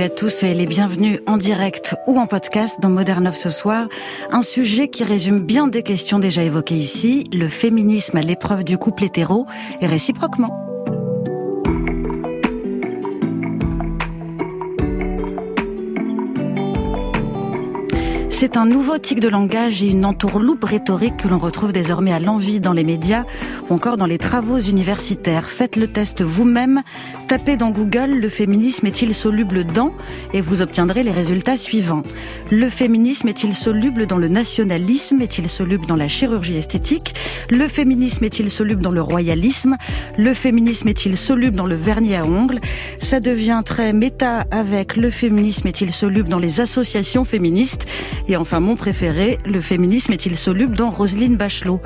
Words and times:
Salut 0.00 0.12
à 0.12 0.16
tous 0.16 0.42
et 0.44 0.54
les 0.54 0.64
bienvenus 0.64 1.20
en 1.26 1.36
direct 1.36 1.94
ou 2.06 2.18
en 2.18 2.26
podcast 2.26 2.80
dans 2.80 2.88
Modern 2.88 3.30
ce 3.34 3.50
soir. 3.50 3.86
Un 4.30 4.40
sujet 4.40 4.88
qui 4.88 5.04
résume 5.04 5.40
bien 5.40 5.68
des 5.68 5.82
questions 5.82 6.18
déjà 6.18 6.42
évoquées 6.42 6.76
ici, 6.76 7.24
le 7.34 7.48
féminisme 7.48 8.16
à 8.16 8.22
l'épreuve 8.22 8.64
du 8.64 8.78
couple 8.78 9.04
hétéro 9.04 9.44
et 9.82 9.86
réciproquement. 9.86 10.69
C'est 18.40 18.56
un 18.56 18.64
nouveau 18.64 18.96
tic 18.96 19.20
de 19.20 19.28
langage 19.28 19.82
et 19.82 19.88
une 19.88 20.06
entourloupe 20.06 20.64
rhétorique 20.64 21.18
que 21.18 21.28
l'on 21.28 21.38
retrouve 21.38 21.74
désormais 21.74 22.10
à 22.10 22.18
l'envie 22.18 22.58
dans 22.58 22.72
les 22.72 22.84
médias 22.84 23.24
ou 23.68 23.74
encore 23.74 23.98
dans 23.98 24.06
les 24.06 24.16
travaux 24.16 24.58
universitaires. 24.58 25.50
Faites 25.50 25.76
le 25.76 25.86
test 25.86 26.22
vous-même, 26.22 26.80
tapez 27.28 27.58
dans 27.58 27.68
Google 27.68 28.12
le 28.12 28.30
féminisme 28.30 28.86
est-il 28.86 29.14
soluble 29.14 29.64
dans 29.64 29.92
et 30.32 30.40
vous 30.40 30.62
obtiendrez 30.62 31.02
les 31.02 31.10
résultats 31.10 31.58
suivants. 31.58 32.02
Le 32.50 32.70
féminisme 32.70 33.28
est-il 33.28 33.54
soluble 33.54 34.06
dans 34.06 34.16
le 34.16 34.28
nationalisme? 34.28 35.20
Est-il 35.20 35.46
soluble 35.50 35.84
dans 35.84 35.96
la 35.96 36.08
chirurgie 36.08 36.56
esthétique? 36.56 37.12
Le 37.50 37.68
féminisme 37.68 38.24
est-il 38.24 38.50
soluble 38.50 38.82
dans 38.82 38.90
le 38.90 39.02
royalisme? 39.02 39.76
Le 40.16 40.32
féminisme 40.32 40.88
est-il 40.88 41.18
soluble 41.18 41.58
dans 41.58 41.66
le 41.66 41.76
vernis 41.76 42.16
à 42.16 42.24
ongles? 42.24 42.60
Ça 43.00 43.20
devient 43.20 43.60
très 43.66 43.92
méta 43.92 44.46
avec 44.50 44.96
le 44.96 45.10
féminisme 45.10 45.68
est-il 45.68 45.92
soluble 45.92 46.30
dans 46.30 46.38
les 46.38 46.62
associations 46.62 47.26
féministes? 47.26 47.84
Et 48.30 48.36
enfin, 48.36 48.60
mon 48.60 48.76
préféré, 48.76 49.38
le 49.44 49.60
féminisme 49.60 50.12
est-il 50.12 50.36
soluble 50.36 50.76
dans 50.76 50.90
Roselyne 50.90 51.36
Bachelot? 51.36 51.80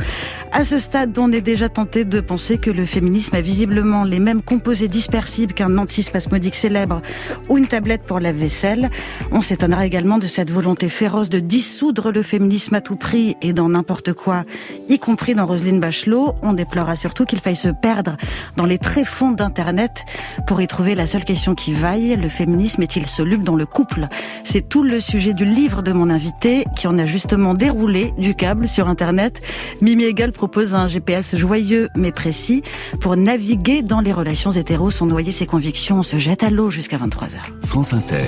À 0.52 0.62
ce 0.62 0.78
stade, 0.78 1.18
on 1.18 1.32
est 1.32 1.40
déjà 1.40 1.70
tenté 1.70 2.04
de 2.04 2.20
penser 2.20 2.58
que 2.58 2.70
le 2.70 2.84
féminisme 2.84 3.34
a 3.34 3.40
visiblement 3.40 4.04
les 4.04 4.18
mêmes 4.18 4.42
composés 4.42 4.88
dispersibles 4.88 5.54
qu'un 5.54 5.78
antispasmodique 5.78 6.54
célèbre 6.54 7.00
ou 7.48 7.56
une 7.56 7.66
tablette 7.66 8.02
pour 8.02 8.20
la 8.20 8.32
vaisselle. 8.32 8.90
On 9.32 9.40
s'étonnera 9.40 9.86
également 9.86 10.18
de 10.18 10.26
cette 10.26 10.50
volonté 10.50 10.90
féroce 10.90 11.30
de 11.30 11.38
dissoudre 11.38 12.12
le 12.12 12.22
féminisme 12.22 12.74
à 12.74 12.82
tout 12.82 12.96
prix 12.96 13.36
et 13.40 13.54
dans 13.54 13.70
n'importe 13.70 14.12
quoi, 14.12 14.44
y 14.90 14.98
compris 14.98 15.34
dans 15.34 15.46
Roselyne 15.46 15.80
Bachelot. 15.80 16.34
On 16.42 16.52
déplorera 16.52 16.94
surtout 16.94 17.24
qu'il 17.24 17.40
faille 17.40 17.56
se 17.56 17.68
perdre 17.68 18.18
dans 18.58 18.66
les 18.66 18.78
tréfonds 18.78 19.32
d'Internet 19.32 20.04
pour 20.46 20.60
y 20.60 20.66
trouver 20.66 20.94
la 20.94 21.06
seule 21.06 21.24
question 21.24 21.54
qui 21.54 21.72
vaille. 21.72 22.16
Le 22.16 22.28
féminisme 22.28 22.82
est-il 22.82 23.06
soluble 23.06 23.44
dans 23.44 23.56
le 23.56 23.64
couple? 23.64 24.08
C'est 24.42 24.68
tout 24.68 24.82
le 24.82 25.00
sujet 25.00 25.32
du 25.32 25.46
livre 25.46 25.80
de 25.80 25.92
mon 25.92 26.10
invité 26.10 26.33
qui 26.40 26.86
en 26.86 26.98
a 26.98 27.06
justement 27.06 27.54
déroulé 27.54 28.12
du 28.18 28.34
câble 28.34 28.68
sur 28.68 28.88
Internet. 28.88 29.40
Mimi 29.80 30.04
Egal 30.04 30.32
propose 30.32 30.74
un 30.74 30.88
GPS 30.88 31.36
joyeux 31.36 31.88
mais 31.96 32.12
précis 32.12 32.62
pour 33.00 33.16
naviguer 33.16 33.82
dans 33.82 34.00
les 34.00 34.12
relations 34.12 34.50
hétéros 34.50 34.90
sans 34.90 35.06
noyer 35.06 35.32
ses 35.32 35.46
convictions. 35.46 35.98
On 35.98 36.02
se 36.02 36.18
jette 36.18 36.42
à 36.42 36.50
l'eau 36.50 36.70
jusqu'à 36.70 36.98
23h. 36.98 37.38
France 37.64 37.92
Inter. 37.92 38.24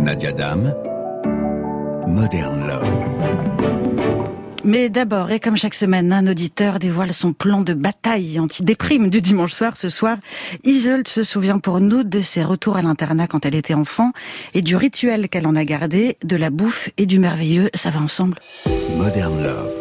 Nadia 0.00 0.32
Dame. 0.32 0.74
Modern 2.06 2.66
Love. 2.66 3.07
Mais 4.68 4.90
d'abord, 4.90 5.30
et 5.30 5.40
comme 5.40 5.56
chaque 5.56 5.72
semaine, 5.72 6.12
un 6.12 6.26
auditeur 6.26 6.78
dévoile 6.78 7.14
son 7.14 7.32
plan 7.32 7.62
de 7.62 7.72
bataille 7.72 8.38
anti-déprime 8.38 9.08
du 9.08 9.22
dimanche 9.22 9.54
soir. 9.54 9.78
Ce 9.78 9.88
soir, 9.88 10.18
Isolde 10.62 11.08
se 11.08 11.24
souvient 11.24 11.58
pour 11.58 11.80
nous 11.80 12.02
de 12.02 12.20
ses 12.20 12.44
retours 12.44 12.76
à 12.76 12.82
l'internat 12.82 13.28
quand 13.28 13.46
elle 13.46 13.54
était 13.54 13.72
enfant 13.72 14.12
et 14.52 14.60
du 14.60 14.76
rituel 14.76 15.30
qu'elle 15.30 15.46
en 15.46 15.56
a 15.56 15.64
gardé, 15.64 16.18
de 16.22 16.36
la 16.36 16.50
bouffe 16.50 16.90
et 16.98 17.06
du 17.06 17.18
merveilleux. 17.18 17.70
Ça 17.72 17.88
va 17.88 18.02
ensemble 18.02 18.38
Modern 18.98 19.42
Love. 19.42 19.72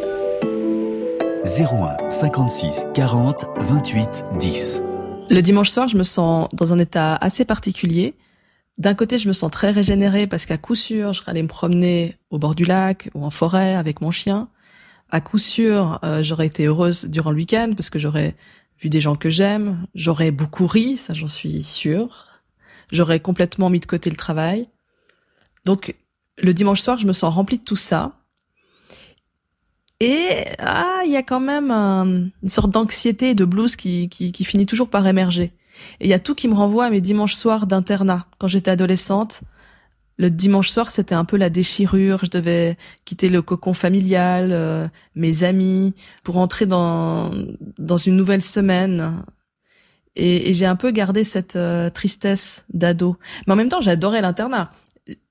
01 1.43 2.09
56 2.09 2.85
40 2.95 3.45
28 3.57 4.23
10. 4.39 4.81
Le 5.29 5.41
dimanche 5.41 5.69
soir, 5.69 5.89
je 5.89 5.97
me 5.97 6.03
sens 6.03 6.47
dans 6.53 6.73
un 6.73 6.79
état 6.79 7.17
assez 7.17 7.43
particulier. 7.43 8.13
D'un 8.77 8.93
côté, 8.93 9.17
je 9.17 9.27
me 9.27 9.33
sens 9.33 9.51
très 9.51 9.71
régénérée 9.71 10.27
parce 10.27 10.45
qu'à 10.45 10.57
coup 10.57 10.75
sûr, 10.75 11.11
je 11.11 11.19
serais 11.19 11.31
allée 11.31 11.43
me 11.43 11.49
promener 11.49 12.15
au 12.29 12.39
bord 12.39 12.55
du 12.55 12.63
lac 12.63 13.09
ou 13.15 13.25
en 13.25 13.31
forêt 13.31 13.75
avec 13.75 13.99
mon 13.99 14.11
chien 14.11 14.47
à 15.09 15.21
coup 15.21 15.37
sûr, 15.37 15.99
euh, 16.03 16.21
j'aurais 16.21 16.47
été 16.47 16.65
heureuse 16.65 17.05
durant 17.05 17.31
le 17.31 17.37
week-end 17.37 17.73
parce 17.75 17.89
que 17.89 17.99
j'aurais 17.99 18.35
vu 18.79 18.89
des 18.89 18.99
gens 18.99 19.15
que 19.15 19.29
j'aime, 19.29 19.87
j'aurais 19.95 20.31
beaucoup 20.31 20.67
ri, 20.67 20.97
ça 20.97 21.13
j'en 21.13 21.27
suis 21.27 21.63
sûre. 21.63 22.41
J'aurais 22.91 23.19
complètement 23.19 23.69
mis 23.69 23.79
de 23.79 23.85
côté 23.85 24.09
le 24.09 24.15
travail. 24.15 24.67
Donc 25.65 25.95
le 26.37 26.53
dimanche 26.53 26.81
soir, 26.81 26.97
je 26.97 27.07
me 27.07 27.13
sens 27.13 27.33
remplie 27.33 27.57
de 27.57 27.63
tout 27.63 27.75
ça. 27.75 28.13
Et 29.99 30.45
ah, 30.59 31.01
il 31.05 31.11
y 31.11 31.17
a 31.17 31.23
quand 31.23 31.39
même 31.39 31.71
une 31.71 32.49
sorte 32.49 32.69
d'anxiété 32.69 33.33
de 33.33 33.45
blues 33.45 33.75
qui, 33.75 34.09
qui, 34.09 34.31
qui 34.31 34.45
finit 34.45 34.67
toujours 34.67 34.89
par 34.89 35.07
émerger. 35.07 35.53
Et 35.99 36.05
il 36.05 36.09
y 36.09 36.13
a 36.13 36.19
tout 36.19 36.35
qui 36.35 36.47
me 36.47 36.53
renvoie 36.53 36.85
à 36.85 36.89
mes 36.89 37.01
dimanches 37.01 37.35
soirs 37.35 37.65
d'internat 37.65 38.27
quand 38.37 38.47
j'étais 38.47 38.71
adolescente 38.71 39.41
le 40.17 40.31
dimanche 40.31 40.69
soir, 40.69 40.89
c'était 40.91 41.15
un 41.15 41.25
peu 41.25 41.37
la 41.37 41.49
déchirure. 41.49 42.19
Je 42.23 42.29
devais 42.31 42.77
quitter 43.05 43.29
le 43.29 43.41
cocon 43.41 43.73
familial, 43.73 44.49
euh, 44.51 44.87
mes 45.15 45.43
amis, 45.43 45.93
pour 46.23 46.37
entrer 46.37 46.65
dans 46.65 47.31
dans 47.77 47.97
une 47.97 48.15
nouvelle 48.15 48.41
semaine. 48.41 49.23
Et, 50.15 50.55
j'ai 50.55 50.65
un 50.65 50.75
peu 50.75 50.89
gardé 50.91 51.23
cette 51.23 51.55
euh, 51.55 51.91
tristesse 51.91 52.65
d'ado. 52.73 53.17
Mais 53.45 53.53
en 53.53 53.55
même 53.55 53.69
temps, 53.69 53.81
j'adorais 53.81 54.21
l'internat. 54.21 54.71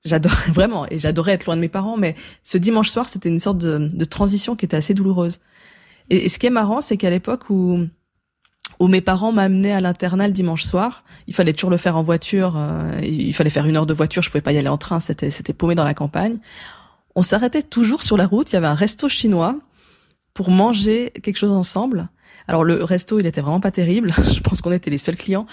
J'adorais 0.05 0.51
vraiment, 0.53 0.87
et 0.89 0.97
j'adorais 0.99 1.33
être 1.33 1.45
loin 1.45 1.57
de 1.57 1.61
mes 1.61 1.69
parents. 1.69 1.97
Mais 1.97 2.15
ce 2.43 2.57
dimanche 2.57 2.89
soir, 2.89 3.09
c'était 3.09 3.29
une 3.29 3.39
sorte 3.39 3.57
de, 3.57 3.89
de, 3.91 4.05
transition 4.05 4.55
qui 4.55 4.63
était 4.65 4.77
assez 4.77 4.93
douloureuse. 4.93 5.41
Et, 6.09 6.25
et 6.25 6.29
ce 6.29 6.39
qui 6.39 6.47
est 6.47 6.51
marrant, 6.51 6.79
c'est 6.79 6.95
qu'à 6.95 7.09
l'époque 7.09 7.49
où 7.49 7.87
où 8.79 8.87
mes 8.87 9.01
parents 9.01 9.31
m'amenaient 9.31 9.71
à 9.71 9.81
l'internat 9.81 10.27
le 10.27 10.33
dimanche 10.33 10.63
soir. 10.63 11.03
Il 11.27 11.33
fallait 11.33 11.53
toujours 11.53 11.69
le 11.69 11.77
faire 11.77 11.97
en 11.97 12.01
voiture. 12.01 12.55
Euh, 12.57 12.99
il 13.03 13.33
fallait 13.33 13.49
faire 13.49 13.65
une 13.65 13.75
heure 13.75 13.85
de 13.85 13.93
voiture. 13.93 14.21
Je 14.21 14.29
pouvais 14.29 14.41
pas 14.41 14.51
y 14.51 14.57
aller 14.57 14.67
en 14.67 14.77
train. 14.77 14.99
C'était 14.99 15.29
c'était 15.29 15.53
paumé 15.53 15.75
dans 15.75 15.83
la 15.83 15.93
campagne. 15.93 16.35
On 17.15 17.21
s'arrêtait 17.21 17.63
toujours 17.63 18.03
sur 18.03 18.17
la 18.17 18.27
route. 18.27 18.51
Il 18.51 18.55
y 18.55 18.57
avait 18.57 18.67
un 18.67 18.75
resto 18.75 19.07
chinois 19.07 19.55
pour 20.33 20.51
manger 20.51 21.11
quelque 21.23 21.37
chose 21.37 21.51
ensemble. 21.51 22.09
Alors 22.47 22.63
le 22.63 22.83
resto, 22.83 23.19
il 23.19 23.25
était 23.25 23.41
vraiment 23.41 23.59
pas 23.59 23.71
terrible. 23.71 24.13
Je 24.31 24.39
pense 24.41 24.61
qu'on 24.61 24.71
était 24.71 24.91
les 24.91 24.97
seuls 24.97 25.17
clients. 25.17 25.47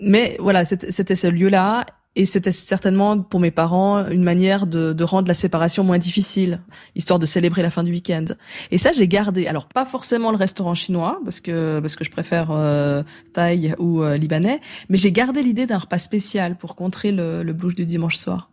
Mais 0.00 0.36
voilà, 0.38 0.64
c'était 0.64 1.16
ce 1.16 1.26
lieu-là. 1.26 1.86
Et 2.18 2.24
c'était 2.24 2.50
certainement 2.50 3.20
pour 3.20 3.38
mes 3.38 3.52
parents 3.52 4.04
une 4.08 4.24
manière 4.24 4.66
de, 4.66 4.92
de, 4.92 5.04
rendre 5.04 5.28
la 5.28 5.34
séparation 5.34 5.84
moins 5.84 5.98
difficile, 5.98 6.60
histoire 6.96 7.20
de 7.20 7.26
célébrer 7.26 7.62
la 7.62 7.70
fin 7.70 7.84
du 7.84 7.92
week-end. 7.92 8.24
Et 8.72 8.76
ça, 8.76 8.90
j'ai 8.90 9.06
gardé. 9.06 9.46
Alors 9.46 9.66
pas 9.66 9.84
forcément 9.84 10.32
le 10.32 10.36
restaurant 10.36 10.74
chinois, 10.74 11.20
parce 11.22 11.40
que 11.40 11.78
parce 11.78 11.94
que 11.94 12.02
je 12.02 12.10
préfère 12.10 12.48
euh, 12.50 13.04
thaï 13.32 13.72
ou 13.78 14.02
euh, 14.02 14.16
libanais, 14.16 14.60
mais 14.88 14.98
j'ai 14.98 15.12
gardé 15.12 15.44
l'idée 15.44 15.66
d'un 15.66 15.78
repas 15.78 15.98
spécial 15.98 16.58
pour 16.58 16.74
contrer 16.74 17.12
le, 17.12 17.44
le 17.44 17.52
blues 17.52 17.76
du 17.76 17.86
dimanche 17.86 18.16
soir. 18.16 18.50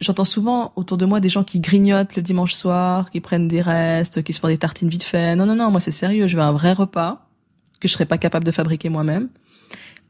J'entends 0.00 0.24
souvent 0.24 0.72
autour 0.74 0.96
de 0.96 1.04
moi 1.04 1.20
des 1.20 1.28
gens 1.28 1.44
qui 1.44 1.60
grignotent 1.60 2.16
le 2.16 2.22
dimanche 2.22 2.54
soir, 2.54 3.10
qui 3.10 3.20
prennent 3.20 3.48
des 3.48 3.60
restes, 3.60 4.22
qui 4.22 4.32
se 4.32 4.40
font 4.40 4.48
des 4.48 4.56
tartines 4.56 4.88
vite 4.88 5.02
fait. 5.02 5.36
Non, 5.36 5.44
non, 5.44 5.56
non, 5.56 5.70
moi 5.70 5.80
c'est 5.80 5.90
sérieux. 5.90 6.26
Je 6.26 6.38
veux 6.38 6.42
un 6.42 6.52
vrai 6.52 6.72
repas 6.72 7.28
que 7.80 7.86
je 7.86 7.92
serais 7.92 8.06
pas 8.06 8.16
capable 8.16 8.46
de 8.46 8.50
fabriquer 8.50 8.88
moi-même. 8.88 9.28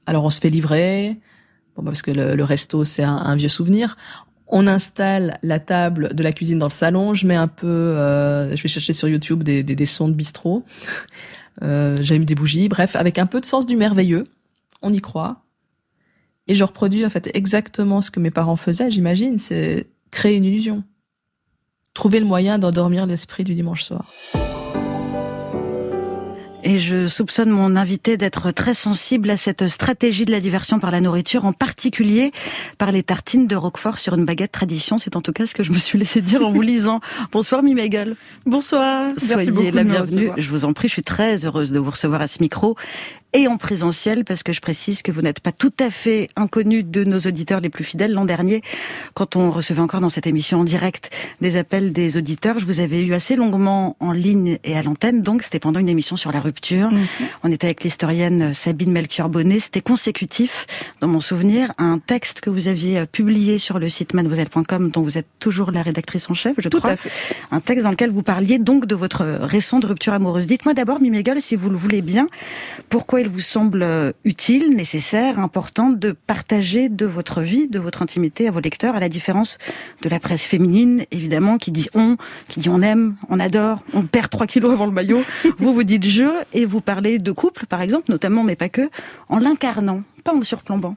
Alors 0.07 0.25
on 0.25 0.31
se 0.31 0.41
fait 0.41 0.51
livrer 0.51 1.19
bah, 1.83 1.91
parce 1.91 2.03
que 2.03 2.11
le, 2.11 2.45
resto 2.45 2.85
c'est 2.85 3.03
un, 3.03 3.37
vieux 3.37 3.49
souvenir. 3.49 3.97
On 4.47 4.67
installe 4.67 5.39
la 5.43 5.61
table 5.61 6.15
de 6.15 6.23
la 6.23 6.33
cuisine 6.33 6.59
dans 6.59 6.67
le 6.67 6.73
salon. 6.73 7.13
Je 7.13 7.27
mets 7.27 7.37
un 7.37 7.49
peu, 7.49 7.67
euh, 7.67 8.57
je 8.57 8.63
vais 8.63 8.69
chercher 8.69 8.93
sur 8.93 9.09
YouTube 9.09 9.43
des, 9.43 9.87
sons 9.87 10.09
de 10.09 10.15
bistrot. 10.15 10.65
Euh, 11.63 11.97
J'allume 12.01 12.25
des 12.25 12.35
bougies. 12.35 12.69
Bref, 12.69 12.97
avec 12.97 13.19
un 13.19 13.27
peu 13.27 13.41
de 13.41 13.45
sens 13.45 13.67
du 13.67 13.77
merveilleux, 13.77 14.25
on 14.81 14.93
y 14.93 15.01
croit. 15.01 15.43
Et 16.47 16.55
je 16.55 16.65
reproduis 16.65 17.05
en 17.05 17.11
fait 17.11 17.31
exactement 17.35 18.01
ce 18.01 18.11
que 18.11 18.21
mes 18.21 18.31
parents 18.31 18.57
faisaient. 18.57 18.91
J'imagine, 18.91 19.39
c'est 19.39 19.87
créer 20.11 20.37
une 20.37 20.45
illusion, 20.45 20.83
trouver 21.95 22.21
le 22.21 22.27
moyen 22.27 22.59
d'endormir 22.59 23.05
l'esprit 23.07 23.45
du 23.45 23.55
dimanche 23.55 23.85
soir. 23.85 24.11
Et 26.71 26.81
je 26.81 27.07
soupçonne 27.07 27.49
mon 27.49 27.77
invité 27.77 28.19
d'être 28.19 28.51
très 28.51 28.75
sensible 28.75 29.31
à 29.31 29.39
cette 29.39 29.69
stratégie 29.69 30.27
de 30.27 30.31
la 30.31 30.39
diversion 30.39 30.79
par 30.79 30.91
la 30.91 31.01
nourriture, 31.01 31.47
en 31.47 31.55
particulier 31.55 32.31
par 32.77 32.93
les 32.93 33.03
tartines 33.03 33.47
de 33.47 33.57
Roquefort 33.57 33.99
sur 33.99 34.13
une 34.13 34.27
baguette 34.27 34.53
tradition. 34.53 34.99
C'est 34.99 35.17
en 35.17 35.23
tout 35.23 35.33
cas 35.33 35.47
ce 35.47 35.55
que 35.55 35.63
je 35.63 35.73
me 35.73 35.79
suis 35.79 35.99
laissé 35.99 36.21
dire 36.21 36.47
en 36.47 36.51
vous 36.51 36.61
lisant. 36.61 37.01
Bonsoir 37.33 37.63
Mimégal. 37.63 38.17
Bonsoir. 38.45 39.13
Soyez 39.17 39.71
la 39.71 39.83
bienvenue. 39.83 40.31
Je 40.37 40.51
vous 40.51 40.67
en 40.67 40.75
prie, 40.75 40.89
je 40.89 40.93
suis 40.93 41.03
très 41.03 41.47
heureuse 41.47 41.73
de 41.73 41.79
vous 41.79 41.91
recevoir 41.91 42.21
à 42.21 42.27
ce 42.27 42.43
micro 42.43 42.77
et 43.33 43.47
en 43.47 43.57
présentiel, 43.59 44.25
parce 44.25 44.43
que 44.43 44.53
je 44.53 44.61
précise 44.61 45.03
que 45.03 45.13
vous 45.13 45.21
n'êtes 45.21 45.41
pas 45.41 45.53
tout 45.53 45.73
à 45.79 45.91
fait 45.91 46.29
inconnu 46.37 46.83
de 46.83 47.05
nos 47.05 47.19
auditeurs 47.19 47.61
les 47.61 47.69
plus 47.69 47.85
fidèles. 47.85 48.13
L'an 48.13 48.25
dernier, 48.25 48.63
quand 49.15 49.37
on 49.37 49.51
recevait 49.51 49.81
encore 49.81 50.01
dans 50.01 50.09
cette 50.09 50.27
émission 50.27 50.61
en 50.61 50.65
direct 50.65 51.11
des 51.41 51.57
appels 51.57 51.93
des 51.93 52.17
auditeurs, 52.17 52.59
je 52.59 52.65
vous 52.65 52.81
avais 52.81 53.03
eu 53.05 53.13
assez 53.13 53.37
longuement 53.37 53.97
en 54.01 54.13
ligne 54.13 54.59
et 54.65 54.77
à 54.77 54.83
l'antenne, 54.83 55.23
donc 55.23 55.43
c'était 55.43 55.59
pendant 55.59 55.79
une 55.79 55.89
émission 55.89 56.17
sur 56.17 56.33
la 56.33 56.41
rupture. 56.41 56.91
Mhm. 56.91 57.07
On 57.45 57.53
était 57.53 57.67
avec 57.67 57.85
l'historienne 57.85 58.55
Sabine 58.55 58.93
Melchior-Bonnet. 58.93 59.61
C'était 59.61 59.83
consécutif, 59.83 60.67
dans 61.01 61.09
mon 61.09 61.21
souvenir, 61.21 61.73
à 61.79 61.85
un 61.85 61.99
texte 61.99 62.41
que 62.41 62.51
vous 62.51 62.69
aviez 62.69 63.05
publié 63.07 63.59
sur 63.59 63.79
le 63.79 63.89
site 63.91 64.15
mademoiselle.com, 64.15 64.91
dont 64.91 65.03
vous 65.03 65.19
êtes 65.19 65.29
toujours 65.39 65.71
la 65.71 65.83
rédactrice 65.83 66.31
en 66.31 66.35
chef, 66.35 66.55
je 66.59 66.69
Tout 66.69 66.79
crois. 66.79 66.93
À 66.93 66.97
fait. 66.97 67.11
Un 67.51 67.61
texte 67.61 67.85
dans 67.85 67.91
lequel 67.91 68.11
vous 68.11 68.23
parliez 68.23 68.59
donc 68.59 68.87
de 68.87 68.95
votre 68.95 69.25
récente 69.25 69.85
rupture 69.85 70.15
amoureuse. 70.15 70.47
Dites-moi 70.47 70.73
d'abord, 70.75 71.01
Mimégol, 71.01 71.41
si 71.41 71.57
vous 71.57 71.69
le 71.69 71.77
voulez 71.77 72.01
bien, 72.01 72.27
pourquoi 72.89 73.18
il 73.21 73.29
vous 73.29 73.41
semble 73.41 74.15
utile, 74.25 74.75
nécessaire, 74.75 75.39
important 75.39 75.91
de 75.91 76.13
partager 76.13 76.89
de 76.89 77.07
votre 77.07 77.41
vie, 77.41 77.69
de 77.69 77.79
votre 77.79 78.03
intimité 78.03 78.49
à 78.49 78.51
vos 78.51 78.61
lecteurs, 78.61 78.97
à 78.97 79.01
la 79.01 79.09
différence 79.09 79.59
de 80.03 80.09
la 80.09 80.21
presse 80.21 80.45
féminine, 80.45 81.05
évidemment, 81.11 81.59
qui 81.59 81.73
dit 81.73 81.89
on, 81.95 82.17
qui 82.49 82.61
dit 82.61 82.69
on 82.69 82.83
aime, 82.83 83.17
on 83.29 83.41
adore, 83.41 83.83
on 83.95 84.03
perd 84.03 84.31
3 84.31 84.47
kilos 84.47 84.73
avant 84.73 84.87
le 84.87 84.93
maillot. 84.93 85.23
vous, 85.59 85.73
vous 85.73 85.85
dites 85.85 86.05
je 86.05 86.43
et 86.53 86.65
vous 86.65 86.81
parlez 86.81 87.19
de 87.19 87.33
couple, 87.33 87.67
par 87.67 87.83
exemple, 87.83 88.11
notamment, 88.11 88.45
mais 88.45 88.57
pas 88.57 88.69
que, 88.69 88.89
en 89.29 89.39
l'incarnant, 89.39 90.03
pas 90.25 90.33
en 90.33 90.39
le 90.39 90.45
surplombant. 90.45 90.97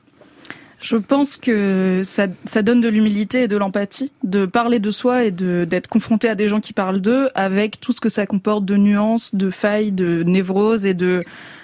Je 0.82 0.98
pense 0.98 1.38
que 1.38 2.02
ça, 2.04 2.26
ça 2.46 2.64
donne 2.64 2.82
de 2.82 2.90
l'humilité 2.90 3.44
et 3.44 3.48
de 3.48 3.56
l'empathie, 3.56 4.12
de 4.24 4.48
parler 4.48 4.80
de 4.80 4.90
soi 4.90 5.26
et 5.26 5.32
de 5.32 5.64
d'être 5.64 5.88
confronté 5.88 6.28
à 6.28 6.34
des 6.34 6.48
gens 6.48 6.60
qui 6.60 6.74
parlent 6.74 7.02
d'eux, 7.02 7.30
avec 7.36 7.80
tout 7.80 7.92
ce 7.92 8.02
que 8.02 8.10
ça 8.10 8.26
comporte 8.26 8.66
de 8.66 8.78
nuances, 8.78 9.36
de 9.36 9.52
failles, 9.52 9.92
de 9.92 10.24
névroses 10.24 10.88
et 10.88 10.96
de, 10.96 11.22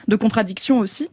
de 0.07 0.15
contradictions 0.15 0.79
aussi. 0.79 1.09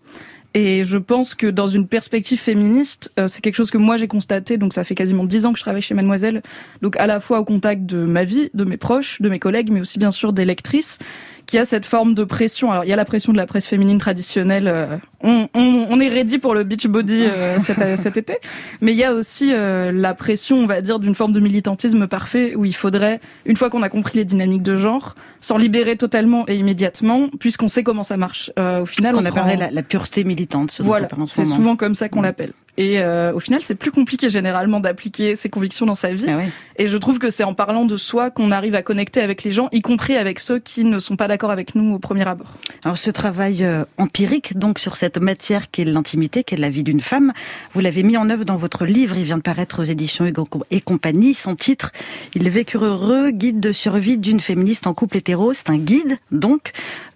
Et 0.57 0.85
je 0.85 0.99
pense 0.99 1.35
que 1.35 1.49
dans 1.49 1.67
une 1.67 1.89
perspective 1.89 2.39
féministe, 2.39 3.13
euh, 3.19 3.27
c'est 3.27 3.41
quelque 3.41 3.57
chose 3.57 3.73
que 3.73 3.79
moi 3.79 3.97
j'ai 3.97 4.07
constaté. 4.07 4.57
Donc 4.57 4.73
ça 4.73 4.85
fait 4.85 4.95
quasiment 4.95 5.25
dix 5.25 5.47
ans 5.47 5.53
que 5.53 5.59
je 5.59 5.65
travaille 5.65 5.83
chez 5.83 5.95
Mademoiselle. 5.95 6.43
Donc 6.81 6.97
à 6.97 7.09
la 7.09 7.19
fois 7.19 7.41
au 7.41 7.45
contact 7.45 7.85
de 7.87 8.05
ma 8.05 8.23
vie, 8.23 8.51
de 8.55 8.65
mes 8.65 8.77
proches, 8.77 9.21
de 9.21 9.29
mes 9.29 9.41
collègues, 9.41 9.71
mais 9.73 9.81
aussi 9.81 9.99
bien 9.99 10.13
sûr 10.13 10.33
des 10.33 10.45
lectrices 10.45 11.01
qui 11.47 11.59
a 11.59 11.65
cette 11.65 11.87
forme 11.87 12.15
de 12.15 12.25
pression. 12.25 12.71
Alors 12.71 12.85
il 12.85 12.89
y 12.89 12.93
a 12.93 12.97
la 12.97 13.05
pression 13.05 13.33
de 13.33 13.37
la 13.37 13.47
presse 13.47 13.67
féminine 13.67 13.99
traditionnelle. 13.99 14.69
Euh, 14.69 14.97
on, 15.21 15.49
on, 15.55 15.87
on, 15.91 16.01
est 16.01 16.09
ready 16.09 16.39
pour 16.39 16.55
le 16.55 16.65
beach 16.65 16.87
body 16.87 17.23
euh, 17.23 17.59
cet, 17.59 17.99
cet, 17.99 18.17
été, 18.17 18.39
mais 18.81 18.93
il 18.93 18.99
y 18.99 19.05
a 19.05 19.13
aussi 19.13 19.53
euh, 19.53 19.91
la 19.93 20.15
pression, 20.15 20.59
on 20.59 20.67
va 20.67 20.81
dire, 20.81 20.99
d'une 20.99 21.15
forme 21.15 21.33
de 21.33 21.41
militantisme 21.41 22.07
parfait 22.07 22.55
où 22.55 22.65
il 22.65 22.75
faudrait, 22.75 23.21
une 23.45 23.57
fois 23.57 23.71
qu'on 23.71 23.83
a 23.83 23.89
compris 23.89 24.19
les 24.19 24.25
dynamiques 24.25 24.63
de 24.63 24.77
genre, 24.77 25.15
s'en 25.41 25.59
libérer 25.59 25.97
totalement 25.97 26.45
et 26.49 26.57
immédiatement, 26.57 27.29
puisqu'on 27.39 27.69
sait 27.69 27.83
comment 27.83 28.03
ça 28.03 28.17
marche. 28.17 28.51
au 28.57 28.87
final, 28.87 29.15
on, 29.17 29.25
apparaît 29.25 29.57
la, 29.57 29.71
la, 29.71 29.83
pureté 29.83 30.25
militante. 30.25 30.71
Ce 30.71 30.83
voilà, 30.83 31.09
c'est 31.27 31.45
souvent 31.45 31.77
comme 31.77 31.95
ça 31.95 32.09
qu'on 32.09 32.23
l'appelle. 32.23 32.53
Et 32.77 33.01
euh, 33.01 33.33
au 33.33 33.41
final, 33.41 33.61
c'est 33.63 33.75
plus 33.75 33.93
compliqué 33.93 34.29
généralement 34.29 34.81
d'appliquer 34.81 35.37
ses 35.37 35.49
convictions 35.49 35.87
dans 35.87 35.95
sa 35.95 36.13
vie. 36.13 36.27
Ah 36.29 36.39
oui. 36.39 36.45
Et 36.77 36.89
je 36.89 36.97
trouve 36.97 37.19
que 37.19 37.31
c'est 37.31 37.45
en 37.45 37.55
parlant 37.55 37.85
de 37.85 37.97
soi 37.97 38.31
qu'on 38.31 38.51
arrive 38.51 38.75
à 38.75 38.83
connecter 38.83 39.21
avec 39.21 39.45
les 39.45 39.53
gens, 39.53 39.69
y 39.71 39.81
compris 39.81 40.17
avec 40.17 40.41
ceux 40.41 40.59
qui 40.59 40.85
ne 40.85 40.99
sont 40.99 41.17
pas 41.17 41.29
d'accord 41.29 41.53
avec 41.53 41.77
nous 41.77 41.95
au 41.95 41.99
premier 42.01 42.27
abord. 42.27 42.55
Alors 42.85 42.99
ce 42.99 43.11
travail 43.11 43.63
euh, 43.63 43.85
empirique, 43.97 44.59
donc 44.59 44.81
sur 44.81 44.97
cette 44.97 45.19
matière 45.19 45.71
qui 45.71 45.83
est 45.83 45.85
l'intimité, 45.85 46.43
qui 46.43 46.55
est 46.55 46.59
la 46.59 46.71
vie 46.71 46.83
d'une 46.83 47.01
femme, 47.01 47.33
vous 47.75 47.81
l'avez 47.81 48.03
mis 48.03 48.17
en 48.17 48.29
œuvre 48.29 48.45
dans 48.45 48.57
votre 48.57 48.87
livre. 48.87 49.17
Il 49.17 49.25
vient 49.25 49.39
de 49.39 49.43
paraître 49.43 49.81
aux 49.81 49.85
éditions 49.85 50.27
Hugo 50.27 50.49
et 50.71 50.81
compagnie. 50.81 51.35
Son 51.35 51.55
titre, 51.55 51.93
Il 52.35 52.51
vécurent 52.51 52.85
heureux, 52.85 53.31
guide 53.31 53.61
de 53.61 53.73
survie 53.73 54.19
d'une 54.19 54.41
féministe 54.41 54.87
en 54.87 54.95
couple 54.95 55.19
hétéro. 55.19 55.53
C'est 55.53 55.71
un 55.71 55.79
guide, 55.79 56.17
donc, 56.33 56.73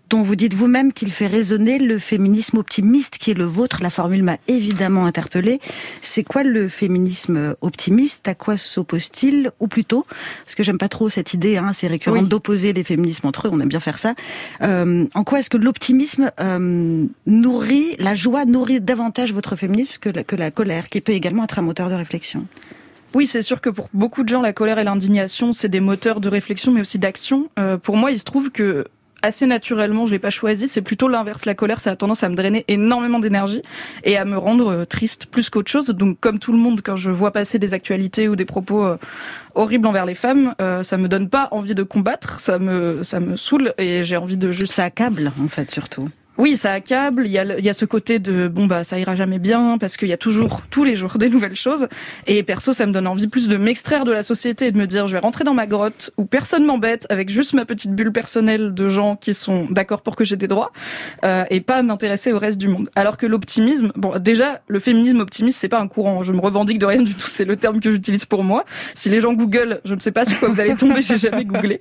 dont 0.08 0.22
vous 0.22 0.36
dites 0.36 0.54
vous-même 0.54 0.92
qu'il 0.92 1.12
fait 1.12 1.26
résonner 1.26 1.78
le 1.78 1.98
féminisme 1.98 2.58
optimiste 2.58 3.18
qui 3.18 3.30
est 3.30 3.34
le 3.34 3.44
vôtre. 3.44 3.78
La 3.82 3.90
formule 3.90 4.22
m'a 4.22 4.38
évidemment 4.48 5.06
interpellée. 5.06 5.60
C'est 6.02 6.24
quoi 6.24 6.42
le 6.42 6.68
féminisme 6.68 7.54
optimiste? 7.60 8.26
À 8.26 8.34
quoi 8.34 8.56
s'oppose-t-il? 8.56 9.50
Ou 9.60 9.68
plutôt, 9.68 10.06
parce 10.44 10.54
que 10.54 10.62
j'aime 10.62 10.78
pas 10.78 10.88
trop 10.88 11.08
cette 11.08 11.34
idée, 11.34 11.56
hein, 11.56 11.72
c'est 11.72 11.86
récurrent 11.86 12.20
oui. 12.20 12.28
d'opposer 12.28 12.72
les 12.72 12.84
féminismes 12.84 13.26
entre 13.26 13.46
eux, 13.46 13.50
on 13.52 13.60
aime 13.60 13.68
bien 13.68 13.80
faire 13.80 13.98
ça. 13.98 14.14
Euh, 14.62 15.06
en 15.14 15.24
quoi 15.24 15.40
est-ce 15.40 15.50
que 15.50 15.56
l'optimisme 15.56 16.30
euh, 16.40 17.04
nourrit, 17.26 17.96
la 17.98 18.14
joie 18.14 18.44
nourrit 18.44 18.80
davantage 18.80 19.32
votre 19.32 19.56
féminisme 19.56 19.92
que 20.00 20.08
la, 20.08 20.24
que 20.24 20.36
la 20.36 20.50
colère, 20.50 20.88
qui 20.88 21.00
peut 21.00 21.12
également 21.12 21.44
être 21.44 21.58
un 21.58 21.62
moteur 21.62 21.90
de 21.90 21.94
réflexion? 21.94 22.46
Oui, 23.14 23.26
c'est 23.26 23.42
sûr 23.42 23.60
que 23.60 23.70
pour 23.70 23.88
beaucoup 23.94 24.22
de 24.22 24.28
gens, 24.28 24.42
la 24.42 24.52
colère 24.52 24.78
et 24.78 24.84
l'indignation, 24.84 25.52
c'est 25.52 25.68
des 25.68 25.80
moteurs 25.80 26.20
de 26.20 26.28
réflexion, 26.28 26.72
mais 26.72 26.82
aussi 26.82 26.98
d'action. 26.98 27.48
Euh, 27.58 27.78
pour 27.78 27.96
moi, 27.96 28.10
il 28.10 28.18
se 28.18 28.24
trouve 28.24 28.50
que 28.50 28.84
assez 29.22 29.46
naturellement, 29.46 30.06
je 30.06 30.12
l'ai 30.12 30.18
pas 30.18 30.30
choisi, 30.30 30.68
c'est 30.68 30.82
plutôt 30.82 31.08
l'inverse. 31.08 31.44
La 31.44 31.54
colère, 31.54 31.80
ça 31.80 31.90
a 31.90 31.96
tendance 31.96 32.22
à 32.22 32.28
me 32.28 32.34
drainer 32.34 32.64
énormément 32.68 33.18
d'énergie 33.18 33.62
et 34.04 34.16
à 34.16 34.24
me 34.24 34.36
rendre 34.36 34.72
euh, 34.72 34.84
triste 34.84 35.26
plus 35.26 35.50
qu'autre 35.50 35.70
chose. 35.70 35.88
Donc, 35.88 36.18
comme 36.20 36.38
tout 36.38 36.52
le 36.52 36.58
monde, 36.58 36.80
quand 36.82 36.96
je 36.96 37.10
vois 37.10 37.32
passer 37.32 37.58
des 37.58 37.74
actualités 37.74 38.28
ou 38.28 38.36
des 38.36 38.44
propos 38.44 38.84
euh, 38.84 38.96
horribles 39.54 39.86
envers 39.86 40.06
les 40.06 40.14
femmes, 40.14 40.54
euh, 40.60 40.82
ça 40.82 40.96
me 40.96 41.08
donne 41.08 41.28
pas 41.28 41.48
envie 41.50 41.74
de 41.74 41.82
combattre, 41.82 42.40
ça 42.40 42.58
me 42.58 43.02
ça 43.02 43.20
me 43.20 43.36
saoule 43.36 43.74
et 43.78 44.04
j'ai 44.04 44.16
envie 44.16 44.36
de 44.36 44.52
juste. 44.52 44.74
Ça 44.74 44.84
accable 44.84 45.32
en 45.42 45.48
fait 45.48 45.70
surtout. 45.70 46.08
Oui, 46.38 46.56
ça 46.56 46.70
accable. 46.72 47.26
Il 47.26 47.32
y, 47.32 47.38
a, 47.38 47.58
il 47.58 47.64
y 47.64 47.68
a 47.68 47.72
ce 47.72 47.84
côté 47.84 48.20
de 48.20 48.46
bon 48.46 48.66
bah 48.66 48.84
ça 48.84 48.96
ira 48.96 49.16
jamais 49.16 49.40
bien 49.40 49.76
parce 49.76 49.96
qu'il 49.96 50.06
y 50.06 50.12
a 50.12 50.16
toujours 50.16 50.62
tous 50.70 50.84
les 50.84 50.94
jours 50.94 51.18
des 51.18 51.28
nouvelles 51.28 51.56
choses. 51.56 51.88
Et 52.28 52.44
perso, 52.44 52.72
ça 52.72 52.86
me 52.86 52.92
donne 52.92 53.08
envie 53.08 53.26
plus 53.26 53.48
de 53.48 53.56
m'extraire 53.56 54.04
de 54.04 54.12
la 54.12 54.22
société 54.22 54.68
et 54.68 54.72
de 54.72 54.78
me 54.78 54.86
dire 54.86 55.08
je 55.08 55.14
vais 55.14 55.18
rentrer 55.18 55.42
dans 55.42 55.52
ma 55.52 55.66
grotte 55.66 56.12
où 56.16 56.24
personne 56.24 56.64
m'embête 56.64 57.06
avec 57.10 57.28
juste 57.28 57.54
ma 57.54 57.64
petite 57.64 57.92
bulle 57.92 58.12
personnelle 58.12 58.72
de 58.72 58.88
gens 58.88 59.16
qui 59.16 59.34
sont 59.34 59.66
d'accord 59.70 60.02
pour 60.02 60.14
que 60.14 60.22
j'ai 60.22 60.36
des 60.36 60.46
droits 60.46 60.70
euh, 61.24 61.44
et 61.50 61.60
pas 61.60 61.82
m'intéresser 61.82 62.32
au 62.32 62.38
reste 62.38 62.58
du 62.58 62.68
monde. 62.68 62.88
Alors 62.94 63.16
que 63.16 63.26
l'optimisme, 63.26 63.90
bon 63.96 64.16
déjà 64.20 64.60
le 64.68 64.78
féminisme 64.78 65.18
optimiste 65.18 65.58
c'est 65.58 65.68
pas 65.68 65.80
un 65.80 65.88
courant. 65.88 66.22
Je 66.22 66.32
me 66.32 66.40
revendique 66.40 66.78
de 66.78 66.86
rien 66.86 67.02
du 67.02 67.14
tout. 67.14 67.26
C'est 67.38 67.44
le 67.44 67.56
terme 67.56 67.80
que 67.80 67.90
j'utilise 67.90 68.24
pour 68.24 68.44
moi. 68.44 68.64
Si 68.94 69.10
les 69.10 69.20
gens 69.20 69.32
Google, 69.32 69.80
je 69.84 69.94
ne 69.94 70.00
sais 70.00 70.12
pas 70.12 70.24
sur 70.24 70.38
quoi 70.38 70.48
vous 70.48 70.60
allez 70.60 70.76
tomber. 70.76 71.02
j'ai 71.08 71.16
jamais 71.16 71.44
googlé. 71.44 71.80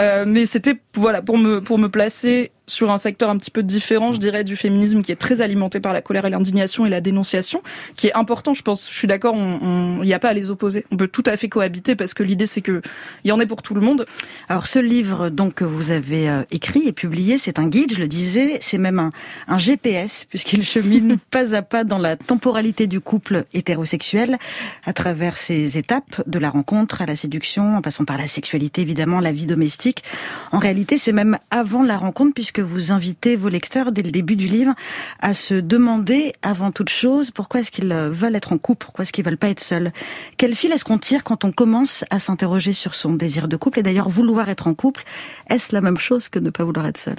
Euh, 0.00 0.24
mais 0.26 0.46
c'était 0.46 0.78
voilà 0.94 1.20
pour 1.20 1.36
me 1.36 1.60
pour 1.60 1.78
me 1.78 1.88
placer 1.88 2.52
sur 2.68 2.90
un 2.90 2.98
secteur 2.98 3.30
un 3.30 3.36
petit 3.36 3.50
peu 3.50 3.62
différent, 3.62 4.12
je 4.12 4.20
dirais, 4.20 4.44
du 4.44 4.56
féminisme 4.56 5.02
qui 5.02 5.10
est 5.10 5.16
très 5.16 5.40
alimenté 5.40 5.80
par 5.80 5.92
la 5.92 6.02
colère 6.02 6.24
et 6.26 6.30
l'indignation 6.30 6.86
et 6.86 6.90
la 6.90 7.00
dénonciation, 7.00 7.62
qui 7.96 8.06
est 8.06 8.14
important, 8.14 8.54
je 8.54 8.62
pense. 8.62 8.88
Je 8.88 8.94
suis 8.94 9.08
d'accord, 9.08 9.34
il 9.36 10.00
n'y 10.02 10.14
a 10.14 10.18
pas 10.18 10.28
à 10.28 10.32
les 10.32 10.50
opposer. 10.50 10.84
On 10.92 10.96
peut 10.96 11.08
tout 11.08 11.24
à 11.26 11.36
fait 11.36 11.48
cohabiter 11.48 11.96
parce 11.96 12.14
que 12.14 12.22
l'idée, 12.22 12.46
c'est 12.46 12.60
que 12.60 12.82
il 13.24 13.28
y 13.28 13.32
en 13.32 13.40
ait 13.40 13.46
pour 13.46 13.62
tout 13.62 13.74
le 13.74 13.80
monde. 13.80 14.06
Alors, 14.48 14.66
ce 14.66 14.78
livre, 14.78 15.30
donc, 15.30 15.54
que 15.54 15.64
vous 15.64 15.90
avez 15.90 16.28
euh, 16.28 16.42
écrit 16.50 16.86
et 16.86 16.92
publié, 16.92 17.38
c'est 17.38 17.58
un 17.58 17.66
guide, 17.66 17.94
je 17.94 17.98
le 17.98 18.08
disais, 18.08 18.58
c'est 18.60 18.78
même 18.78 18.98
un, 18.98 19.10
un 19.48 19.58
GPS, 19.58 20.24
puisqu'il 20.26 20.64
chemine 20.68 21.18
pas 21.30 21.54
à 21.54 21.62
pas 21.62 21.84
dans 21.84 21.98
la 21.98 22.16
temporalité 22.16 22.86
du 22.86 23.00
couple 23.00 23.44
hétérosexuel, 23.52 24.38
à 24.84 24.92
travers 24.92 25.38
ses 25.38 25.78
étapes, 25.78 26.22
de 26.26 26.38
la 26.38 26.50
rencontre 26.50 27.02
à 27.02 27.06
la 27.06 27.16
séduction, 27.16 27.76
en 27.76 27.82
passant 27.82 28.04
par 28.04 28.18
la 28.18 28.26
sexualité, 28.26 28.82
évidemment, 28.82 29.20
la 29.20 29.32
vie 29.32 29.46
domestique. 29.46 30.04
En 30.52 30.58
réalité, 30.58 30.98
c'est 30.98 31.12
même 31.12 31.38
avant 31.50 31.82
la 31.82 31.96
rencontre, 31.96 32.34
puisque 32.34 32.57
que 32.58 32.62
vous 32.64 32.90
invitez 32.90 33.36
vos 33.36 33.48
lecteurs 33.48 33.92
dès 33.92 34.02
le 34.02 34.10
début 34.10 34.34
du 34.34 34.48
livre 34.48 34.74
à 35.20 35.32
se 35.32 35.54
demander 35.54 36.32
avant 36.42 36.72
toute 36.72 36.88
chose 36.88 37.30
pourquoi 37.30 37.60
est-ce 37.60 37.70
qu'ils 37.70 37.94
veulent 37.94 38.34
être 38.34 38.52
en 38.52 38.58
couple, 38.58 38.84
pourquoi 38.84 39.04
est-ce 39.04 39.12
qu'ils 39.12 39.24
veulent 39.24 39.36
pas 39.36 39.50
être 39.50 39.60
seuls. 39.60 39.92
Quel 40.38 40.56
fil 40.56 40.72
est-ce 40.72 40.84
qu'on 40.84 40.98
tire 40.98 41.22
quand 41.22 41.44
on 41.44 41.52
commence 41.52 42.04
à 42.10 42.18
s'interroger 42.18 42.72
sur 42.72 42.96
son 42.96 43.12
désir 43.12 43.46
de 43.46 43.56
couple? 43.56 43.78
Et 43.78 43.82
d'ailleurs 43.84 44.08
vouloir 44.08 44.48
être 44.48 44.66
en 44.66 44.74
couple, 44.74 45.04
est-ce 45.48 45.72
la 45.72 45.80
même 45.80 45.98
chose 45.98 46.28
que 46.28 46.40
ne 46.40 46.50
pas 46.50 46.64
vouloir 46.64 46.86
être 46.86 46.98
seul? 46.98 47.18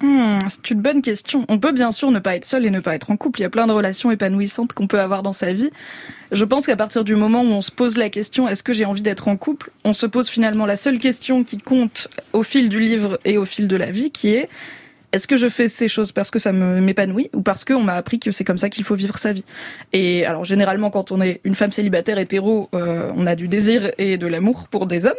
Hmm, 0.00 0.38
c'est 0.48 0.70
une 0.70 0.80
bonne 0.80 1.02
question. 1.02 1.44
On 1.48 1.58
peut 1.58 1.72
bien 1.72 1.90
sûr 1.90 2.12
ne 2.12 2.20
pas 2.20 2.36
être 2.36 2.44
seul 2.44 2.64
et 2.64 2.70
ne 2.70 2.78
pas 2.78 2.94
être 2.94 3.10
en 3.10 3.16
couple. 3.16 3.40
Il 3.40 3.42
y 3.42 3.46
a 3.46 3.50
plein 3.50 3.66
de 3.66 3.72
relations 3.72 4.12
épanouissantes 4.12 4.72
qu'on 4.72 4.86
peut 4.86 5.00
avoir 5.00 5.24
dans 5.24 5.32
sa 5.32 5.52
vie. 5.52 5.70
Je 6.30 6.44
pense 6.44 6.66
qu'à 6.66 6.76
partir 6.76 7.02
du 7.02 7.16
moment 7.16 7.42
où 7.42 7.48
on 7.48 7.60
se 7.60 7.72
pose 7.72 7.96
la 7.96 8.08
question 8.08 8.48
est-ce 8.48 8.62
que 8.62 8.72
j'ai 8.72 8.84
envie 8.84 9.02
d'être 9.02 9.26
en 9.26 9.36
couple, 9.36 9.70
on 9.84 9.92
se 9.92 10.06
pose 10.06 10.28
finalement 10.28 10.66
la 10.66 10.76
seule 10.76 10.98
question 10.98 11.42
qui 11.42 11.58
compte 11.58 12.08
au 12.32 12.44
fil 12.44 12.68
du 12.68 12.78
livre 12.78 13.18
et 13.24 13.38
au 13.38 13.44
fil 13.44 13.66
de 13.66 13.76
la 13.76 13.90
vie, 13.90 14.12
qui 14.12 14.28
est 14.28 14.48
est-ce 15.12 15.26
que 15.26 15.36
je 15.36 15.48
fais 15.48 15.68
ces 15.68 15.88
choses 15.88 16.12
parce 16.12 16.30
que 16.30 16.38
ça 16.38 16.52
m'épanouit 16.52 17.30
ou 17.34 17.40
parce 17.40 17.64
qu'on 17.64 17.82
m'a 17.82 17.94
appris 17.94 18.18
que 18.18 18.30
c'est 18.30 18.44
comme 18.44 18.58
ça 18.58 18.68
qu'il 18.68 18.84
faut 18.84 18.94
vivre 18.94 19.16
sa 19.18 19.32
vie? 19.32 19.44
Et 19.92 20.26
alors 20.26 20.44
généralement 20.44 20.90
quand 20.90 21.12
on 21.12 21.20
est 21.20 21.40
une 21.44 21.54
femme 21.54 21.72
célibataire 21.72 22.18
hétéro, 22.18 22.68
euh, 22.74 23.10
on 23.16 23.26
a 23.26 23.34
du 23.34 23.48
désir 23.48 23.90
et 23.96 24.18
de 24.18 24.26
l'amour 24.26 24.68
pour 24.68 24.86
des 24.86 25.06
hommes, 25.06 25.14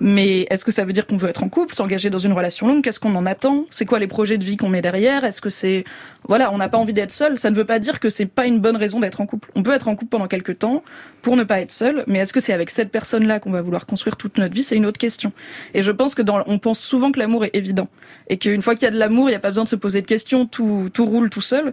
mais 0.00 0.46
est-ce 0.50 0.64
que 0.64 0.72
ça 0.72 0.84
veut 0.84 0.92
dire 0.92 1.06
qu'on 1.06 1.18
veut 1.18 1.28
être 1.28 1.42
en 1.42 1.48
couple, 1.48 1.74
s'engager 1.74 2.08
dans 2.08 2.18
une 2.18 2.32
relation 2.32 2.66
longue? 2.66 2.82
Qu'est-ce 2.82 3.00
qu'on 3.00 3.14
en 3.14 3.26
attend? 3.26 3.66
C'est 3.70 3.84
quoi 3.84 3.98
les 3.98 4.06
projets 4.06 4.38
de 4.38 4.44
vie 4.44 4.56
qu'on 4.56 4.68
met 4.68 4.82
derrière? 4.82 5.24
Est-ce 5.24 5.40
que 5.40 5.50
c'est 5.50 5.84
voilà, 6.28 6.52
on 6.52 6.58
n'a 6.58 6.68
pas 6.68 6.78
envie 6.78 6.92
d'être 6.92 7.12
seul. 7.12 7.38
Ça 7.38 7.50
ne 7.50 7.56
veut 7.56 7.64
pas 7.64 7.78
dire 7.78 8.00
que 8.00 8.08
c'est 8.08 8.26
pas 8.26 8.46
une 8.46 8.58
bonne 8.58 8.76
raison 8.76 9.00
d'être 9.00 9.20
en 9.20 9.26
couple. 9.26 9.50
On 9.54 9.62
peut 9.62 9.72
être 9.72 9.86
en 9.88 9.94
couple 9.94 10.10
pendant 10.10 10.26
quelques 10.26 10.58
temps 10.58 10.82
pour 11.22 11.36
ne 11.36 11.44
pas 11.44 11.60
être 11.60 11.70
seul, 11.70 12.04
mais 12.06 12.18
est-ce 12.18 12.32
que 12.32 12.40
c'est 12.40 12.52
avec 12.52 12.70
cette 12.70 12.90
personne-là 12.90 13.38
qu'on 13.38 13.50
va 13.50 13.62
vouloir 13.62 13.86
construire 13.86 14.16
toute 14.16 14.38
notre 14.38 14.54
vie? 14.54 14.62
C'est 14.62 14.76
une 14.76 14.86
autre 14.86 14.98
question. 14.98 15.32
Et 15.74 15.82
je 15.82 15.92
pense 15.92 16.14
que 16.14 16.22
dans, 16.22 16.42
on 16.46 16.58
pense 16.58 16.80
souvent 16.80 17.12
que 17.12 17.18
l'amour 17.18 17.44
est 17.44 17.54
évident 17.54 17.88
et 18.28 18.38
qu'une 18.38 18.62
fois 18.62 18.74
qu'il 18.74 18.84
y 18.84 18.88
a 18.88 18.90
de 18.90 18.98
l'amour, 18.98 19.28
il 19.28 19.32
n'y 19.32 19.36
a 19.36 19.40
pas 19.40 19.48
besoin 19.48 19.64
de 19.64 19.68
se 19.68 19.76
poser 19.76 20.02
de 20.02 20.06
questions, 20.06 20.46
tout, 20.46 20.90
tout 20.92 21.04
roule 21.04 21.30
tout 21.30 21.40
seul. 21.40 21.72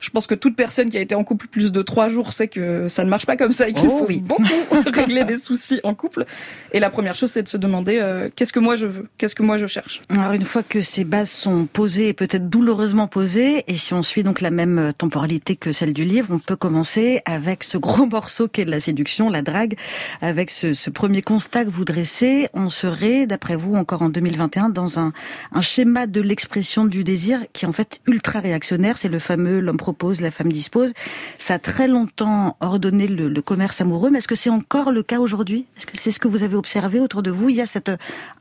Je 0.00 0.10
pense 0.10 0.26
que 0.26 0.34
toute 0.34 0.54
personne 0.56 0.90
qui 0.90 0.96
a 0.96 1.00
été 1.00 1.14
en 1.14 1.24
couple 1.24 1.46
plus 1.48 1.72
de 1.72 1.82
trois 1.82 2.08
jours 2.08 2.32
sait 2.32 2.48
que 2.48 2.86
ça 2.88 3.04
ne 3.04 3.10
marche 3.10 3.26
pas 3.26 3.36
comme 3.36 3.52
ça 3.52 3.68
et 3.68 3.72
qu'il 3.72 3.88
Oh 3.88 3.98
faut 3.98 4.06
oui. 4.08 4.20
beaucoup 4.20 4.42
régler 4.86 5.24
des 5.24 5.36
soucis 5.36 5.80
en 5.82 5.94
couple. 5.94 6.24
Et 6.72 6.80
la 6.80 6.90
première 6.90 7.14
chose, 7.16 7.30
c'est 7.30 7.42
de 7.42 7.48
se 7.48 7.56
demander 7.56 7.98
euh, 8.00 8.28
qu'est-ce 8.34 8.52
que 8.52 8.60
moi 8.60 8.76
je 8.76 8.86
veux, 8.86 9.06
qu'est-ce 9.18 9.34
que 9.34 9.42
moi 9.42 9.56
je 9.56 9.66
cherche? 9.66 10.00
Alors 10.08 10.32
une 10.32 10.44
fois 10.44 10.62
que 10.62 10.80
ces 10.80 11.04
bases 11.04 11.30
sont 11.30 11.66
posées 11.66 12.12
peut-être 12.12 12.48
douloureusement 12.48 13.08
posées, 13.08 13.64
et 13.66 13.76
si 13.76 13.92
on 13.94 14.02
suit 14.02 14.22
donc 14.22 14.40
la 14.40 14.50
même 14.50 14.78
euh, 14.78 14.92
temporalité 14.92 15.56
que 15.56 15.72
celle 15.72 15.92
du 15.92 16.04
livre, 16.04 16.28
on 16.30 16.38
peut 16.38 16.56
commencer 16.56 17.20
avec 17.24 17.64
ce 17.64 17.78
gros 17.78 18.06
morceau 18.18 18.46
qu'est 18.48 18.64
la 18.64 18.80
séduction, 18.80 19.28
la 19.30 19.42
drague, 19.42 19.76
avec 20.20 20.50
ce, 20.50 20.74
ce 20.74 20.90
premier 20.90 21.22
constat 21.22 21.64
que 21.64 21.70
vous 21.70 21.84
dressez. 21.84 22.48
On 22.54 22.70
serait, 22.70 23.26
d'après 23.26 23.56
vous, 23.56 23.74
encore 23.74 24.02
en 24.02 24.08
2021, 24.10 24.68
dans 24.68 24.98
un, 24.98 25.12
un 25.52 25.60
schéma 25.60 26.06
de 26.06 26.20
l'expression 26.20 26.84
du 26.84 27.02
désir 27.04 27.40
qui 27.52 27.64
est 27.64 27.68
en 27.68 27.72
fait 27.72 28.00
ultra 28.06 28.40
réactionnaire. 28.40 28.96
C'est 28.96 29.08
le 29.08 29.18
fameux 29.18 29.60
l'homme 29.60 29.76
propose, 29.88 30.20
la 30.20 30.30
femme 30.30 30.52
dispose. 30.52 30.92
Ça 31.38 31.54
a 31.54 31.58
très 31.58 31.88
longtemps 31.88 32.56
ordonné 32.60 33.06
le, 33.08 33.28
le 33.28 33.42
commerce 33.42 33.80
amoureux, 33.80 34.10
mais 34.10 34.18
est-ce 34.18 34.28
que 34.28 34.34
c'est 34.34 34.50
encore 34.50 34.92
le 34.92 35.02
cas 35.02 35.18
aujourd'hui? 35.18 35.64
Est-ce 35.76 35.86
que 35.86 35.96
c'est 35.96 36.10
ce 36.10 36.18
que 36.18 36.28
vous 36.28 36.42
avez 36.42 36.56
observé 36.56 37.00
autour 37.00 37.22
de 37.22 37.30
vous? 37.30 37.48
Il 37.48 37.56
y 37.56 37.62
a 37.62 37.66
cette 37.66 37.90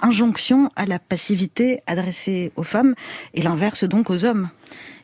injonction 0.01 0.69
à 0.75 0.85
la 0.85 0.99
passivité 0.99 1.79
adressée 1.87 2.51
aux 2.57 2.63
femmes 2.63 2.95
et 3.33 3.41
l'inverse 3.41 3.85
donc 3.85 4.09
aux 4.09 4.25
hommes. 4.25 4.49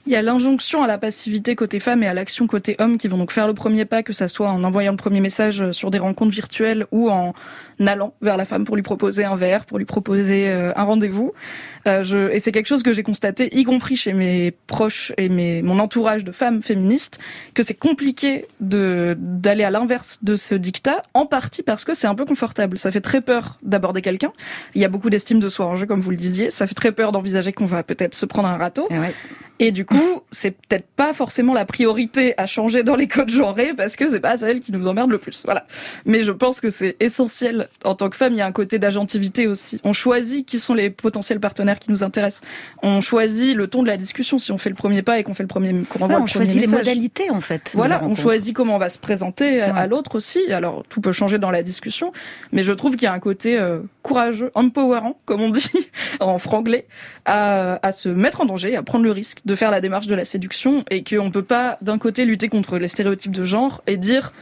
Il 0.05 0.11
y 0.11 0.17
a 0.17 0.21
l'injonction 0.21 0.83
à 0.83 0.87
la 0.87 0.97
passivité 0.97 1.55
côté 1.55 1.79
femme 1.79 2.03
et 2.03 2.07
à 2.07 2.13
l'action 2.13 2.45
côté 2.45 2.75
homme 2.79 2.97
qui 2.97 3.07
vont 3.07 3.17
donc 3.17 3.31
faire 3.31 3.47
le 3.47 3.53
premier 3.53 3.85
pas, 3.85 4.03
que 4.03 4.11
ça 4.11 4.27
soit 4.27 4.49
en 4.49 4.63
envoyant 4.65 4.91
le 4.91 4.97
premier 4.97 5.21
message 5.21 5.71
sur 5.71 5.91
des 5.91 5.97
rencontres 5.97 6.33
virtuelles 6.33 6.85
ou 6.91 7.09
en 7.09 7.33
allant 7.79 8.13
vers 8.21 8.37
la 8.37 8.45
femme 8.45 8.65
pour 8.65 8.75
lui 8.75 8.83
proposer 8.83 9.23
un 9.23 9.35
verre, 9.35 9.65
pour 9.65 9.77
lui 9.77 9.85
proposer 9.85 10.49
euh, 10.49 10.73
un 10.75 10.83
rendez-vous. 10.83 11.33
Euh, 11.87 12.29
et 12.31 12.39
c'est 12.39 12.51
quelque 12.51 12.67
chose 12.67 12.83
que 12.83 12.93
j'ai 12.93 13.03
constaté, 13.03 13.55
y 13.57 13.63
compris 13.63 13.95
chez 13.95 14.13
mes 14.13 14.51
proches 14.67 15.13
et 15.17 15.29
mes, 15.29 15.61
mon 15.61 15.79
entourage 15.79 16.23
de 16.23 16.31
femmes 16.31 16.61
féministes, 16.61 17.19
que 17.53 17.63
c'est 17.63 17.73
compliqué 17.73 18.45
d'aller 18.59 19.63
à 19.63 19.71
l'inverse 19.71 20.19
de 20.21 20.35
ce 20.35 20.55
dictat, 20.55 21.03
en 21.13 21.25
partie 21.25 21.63
parce 21.63 21.85
que 21.85 21.93
c'est 21.93 22.07
un 22.07 22.15
peu 22.15 22.25
confortable. 22.25 22.77
Ça 22.77 22.91
fait 22.91 23.01
très 23.01 23.21
peur 23.21 23.57
d'aborder 23.63 24.01
quelqu'un. 24.01 24.31
Il 24.75 24.81
y 24.81 24.85
a 24.85 24.89
beaucoup 24.89 25.09
d'estime 25.09 25.39
de 25.39 25.49
soi 25.49 25.65
en 25.65 25.75
jeu, 25.75 25.85
comme 25.85 26.01
vous 26.01 26.11
le 26.11 26.17
disiez. 26.17 26.49
Ça 26.49 26.67
fait 26.67 26.75
très 26.75 26.91
peur 26.91 27.11
d'envisager 27.11 27.53
qu'on 27.53 27.65
va 27.65 27.83
peut-être 27.83 28.15
se 28.15 28.25
prendre 28.25 28.47
un 28.47 28.57
râteau. 28.57 28.87
Ouais. 28.89 29.13
Et 29.59 29.71
du 29.71 29.85
coup, 29.85 30.21
c'est 30.31 30.51
peut-être 30.51 30.87
pas 30.95 31.13
forcément 31.13 31.53
la 31.53 31.63
priorité 31.65 32.33
à 32.37 32.45
changer 32.47 32.83
dans 32.83 32.95
les 32.95 33.07
codes 33.07 33.29
genrés 33.29 33.73
parce 33.75 33.95
que 33.95 34.07
c'est 34.07 34.19
pas 34.19 34.35
celle 34.35 34.59
qui 34.59 34.71
nous 34.73 34.85
emmerde 34.87 35.09
le 35.11 35.19
plus. 35.19 35.43
Voilà. 35.45 35.65
Mais 36.05 36.23
je 36.23 36.31
pense 36.31 36.59
que 36.59 36.69
c'est 36.69 36.95
essentiel. 36.99 37.69
En 37.85 37.93
tant 37.95 38.09
que 38.09 38.17
femme, 38.17 38.33
il 38.33 38.37
y 38.37 38.41
a 38.41 38.45
un 38.47 38.51
côté 38.51 38.79
d'agentivité 38.79 39.47
aussi. 39.47 39.79
On 39.83 39.93
choisit 39.93 40.45
qui 40.45 40.59
sont 40.59 40.73
les 40.73 40.89
potentiels 40.89 41.39
partenaires 41.39 41.79
qui 41.79 41.91
nous 41.91 42.03
intéressent. 42.03 42.41
On 42.81 42.99
choisit 42.99 43.55
le 43.55 43.67
ton 43.67 43.83
de 43.83 43.87
la 43.87 43.95
discussion 43.97 44.37
si 44.39 44.51
on 44.51 44.57
fait 44.57 44.69
le 44.69 44.75
premier 44.75 45.01
pas 45.03 45.19
et 45.19 45.23
qu'on 45.23 45.33
fait 45.35 45.43
le 45.43 45.47
premier, 45.47 45.71
qu'on 45.87 45.99
Ouais, 45.99 46.05
envoie 46.05 46.17
on 46.17 46.25
le 46.25 46.29
premier 46.31 46.45
choisit 46.45 46.59
les 46.61 46.67
modalités 46.67 47.29
en 47.29 47.41
fait. 47.41 47.71
Voilà, 47.75 48.03
on 48.03 48.15
choisit 48.15 48.55
comment 48.55 48.75
on 48.75 48.79
va 48.79 48.89
se 48.89 48.97
présenter 48.97 49.61
à- 49.61 49.85
l'autre 49.87 50.15
aussi. 50.15 50.51
Alors 50.51 50.83
tout 50.89 50.99
peut 50.99 51.11
changer 51.11 51.37
dans 51.37 51.51
la 51.51 51.61
discussion, 51.63 52.11
mais 52.51 52.63
je 52.63 52.71
trouve 52.73 52.95
qu'il 52.95 53.03
y 53.03 53.07
a 53.07 53.13
un 53.13 53.19
côté 53.19 53.57
euh, 53.59 53.79
courageux, 54.01 54.51
empowerant, 54.55 55.17
comme 55.25 55.41
on 55.41 55.49
dit 55.49 55.69
en 56.19 56.37
franglais, 56.39 56.85
à, 57.25 57.79
à 57.85 57.91
se 57.91 58.09
mettre 58.09 58.41
en 58.41 58.45
danger, 58.45 58.75
à 58.75 58.83
prendre 58.83 59.05
le 59.05 59.11
risque 59.11 59.39
de 59.45 59.55
faire 59.55 59.71
la 59.71 59.81
démarche 59.81 60.07
de 60.07 60.15
la 60.15 60.25
séduction, 60.25 60.83
et 60.89 61.03
qu'on 61.03 61.31
peut 61.31 61.43
pas 61.43 61.77
d'un 61.81 61.97
côté 61.97 62.25
lutter 62.25 62.49
contre 62.49 62.77
les 62.77 62.87
stéréotypes 62.87 63.31
de 63.31 63.43
genre 63.43 63.81
et 63.87 63.97
dire 63.97 64.33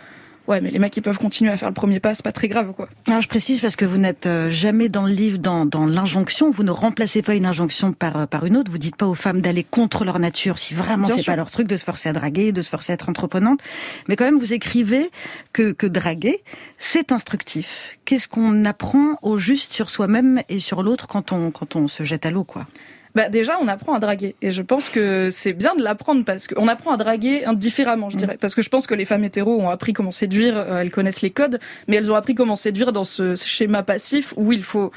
ouais 0.47 0.61
mais 0.61 0.71
les 0.71 0.79
mecs 0.79 0.95
ils 0.97 1.01
peuvent 1.01 1.17
continuer 1.17 1.51
à 1.51 1.57
faire 1.57 1.69
le 1.69 1.73
premier 1.73 1.99
pas, 1.99 2.13
c'est 2.13 2.23
pas 2.23 2.31
très 2.31 2.47
grave 2.47 2.73
quoi. 2.73 2.89
Alors 3.07 3.21
je 3.21 3.27
précise 3.27 3.59
parce 3.61 3.75
que 3.75 3.85
vous 3.85 3.97
n'êtes 3.97 4.25
euh, 4.25 4.49
jamais 4.49 4.89
dans 4.89 5.05
le 5.05 5.13
livre 5.13 5.37
dans, 5.37 5.65
dans 5.65 5.85
l'injonction. 5.85 6.51
Vous 6.51 6.63
ne 6.63 6.71
remplacez 6.71 7.21
pas 7.21 7.35
une 7.35 7.45
injonction 7.45 7.93
par 7.93 8.17
euh, 8.17 8.25
par 8.25 8.45
une 8.45 8.57
autre. 8.57 8.71
Vous 8.71 8.77
dites 8.77 8.95
pas 8.95 9.05
aux 9.05 9.15
femmes 9.15 9.41
d'aller 9.41 9.63
contre 9.63 10.05
leur 10.05 10.19
nature 10.19 10.59
si 10.59 10.73
vraiment 10.73 11.07
c'est 11.07 11.25
pas 11.25 11.35
leur 11.35 11.51
truc 11.51 11.67
de 11.67 11.77
se 11.77 11.83
forcer 11.83 12.09
à 12.09 12.13
draguer, 12.13 12.51
de 12.51 12.61
se 12.61 12.69
forcer 12.69 12.91
à 12.91 12.95
être 12.95 13.09
entreprenante. 13.09 13.59
Mais 14.07 14.15
quand 14.15 14.25
même 14.25 14.39
vous 14.39 14.53
écrivez 14.53 15.11
que 15.53 15.71
que 15.71 15.87
draguer 15.87 16.43
c'est 16.77 17.11
instructif. 17.11 17.97
Qu'est-ce 18.05 18.27
qu'on 18.27 18.65
apprend 18.65 19.17
au 19.21 19.37
juste 19.37 19.73
sur 19.73 19.89
soi-même 19.89 20.41
et 20.49 20.59
sur 20.59 20.83
l'autre 20.83 21.07
quand 21.07 21.31
on 21.31 21.51
quand 21.51 21.75
on 21.75 21.87
se 21.87 22.03
jette 22.03 22.25
à 22.25 22.31
l'eau 22.31 22.43
quoi? 22.43 22.67
Bah 23.15 23.29
déjà, 23.29 23.57
on 23.61 23.67
apprend 23.67 23.93
à 23.93 23.99
draguer. 23.99 24.35
Et 24.41 24.51
je 24.51 24.61
pense 24.61 24.89
que 24.89 25.29
c'est 25.31 25.53
bien 25.53 25.75
de 25.75 25.83
l'apprendre 25.83 26.23
parce 26.23 26.47
qu'on 26.47 26.67
apprend 26.67 26.91
à 26.91 26.97
draguer 26.97 27.43
différemment, 27.55 28.09
je 28.09 28.17
dirais. 28.17 28.37
Parce 28.39 28.55
que 28.55 28.61
je 28.61 28.69
pense 28.69 28.87
que 28.87 28.95
les 28.95 29.05
femmes 29.05 29.23
hétéros 29.23 29.59
ont 29.59 29.69
appris 29.69 29.93
comment 29.93 30.11
séduire, 30.11 30.57
euh, 30.57 30.81
elles 30.81 30.91
connaissent 30.91 31.21
les 31.21 31.31
codes, 31.31 31.59
mais 31.87 31.97
elles 31.97 32.11
ont 32.11 32.15
appris 32.15 32.35
comment 32.35 32.55
séduire 32.55 32.93
dans 32.93 33.03
ce 33.03 33.35
schéma 33.35 33.83
passif 33.83 34.33
où 34.37 34.51
il 34.53 34.63
faut 34.63 34.91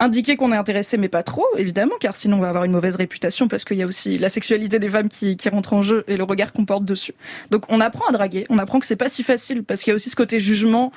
indiquer 0.00 0.36
qu'on 0.36 0.52
est 0.52 0.56
intéressé, 0.56 0.96
mais 0.96 1.08
pas 1.08 1.22
trop, 1.22 1.46
évidemment, 1.56 1.94
car 2.00 2.14
sinon 2.14 2.38
on 2.38 2.40
va 2.40 2.48
avoir 2.48 2.64
une 2.64 2.72
mauvaise 2.72 2.96
réputation 2.96 3.48
parce 3.48 3.64
qu'il 3.64 3.78
y 3.78 3.82
a 3.82 3.86
aussi 3.86 4.16
la 4.16 4.28
sexualité 4.28 4.78
des 4.78 4.88
femmes 4.88 5.08
qui, 5.08 5.36
qui 5.36 5.48
rentre 5.48 5.72
en 5.72 5.82
jeu 5.82 6.04
et 6.06 6.16
le 6.16 6.24
regard 6.24 6.52
qu'on 6.52 6.64
porte 6.64 6.84
dessus. 6.84 7.14
Donc 7.50 7.64
on 7.68 7.80
apprend 7.80 8.06
à 8.08 8.12
draguer, 8.12 8.46
on 8.48 8.58
apprend 8.58 8.78
que 8.78 8.86
c'est 8.86 8.96
pas 8.96 9.08
si 9.08 9.22
facile 9.22 9.64
parce 9.64 9.82
qu'il 9.82 9.90
y 9.90 9.92
a 9.92 9.94
aussi 9.96 10.10
ce 10.10 10.16
côté 10.16 10.40
jugement. 10.40 10.92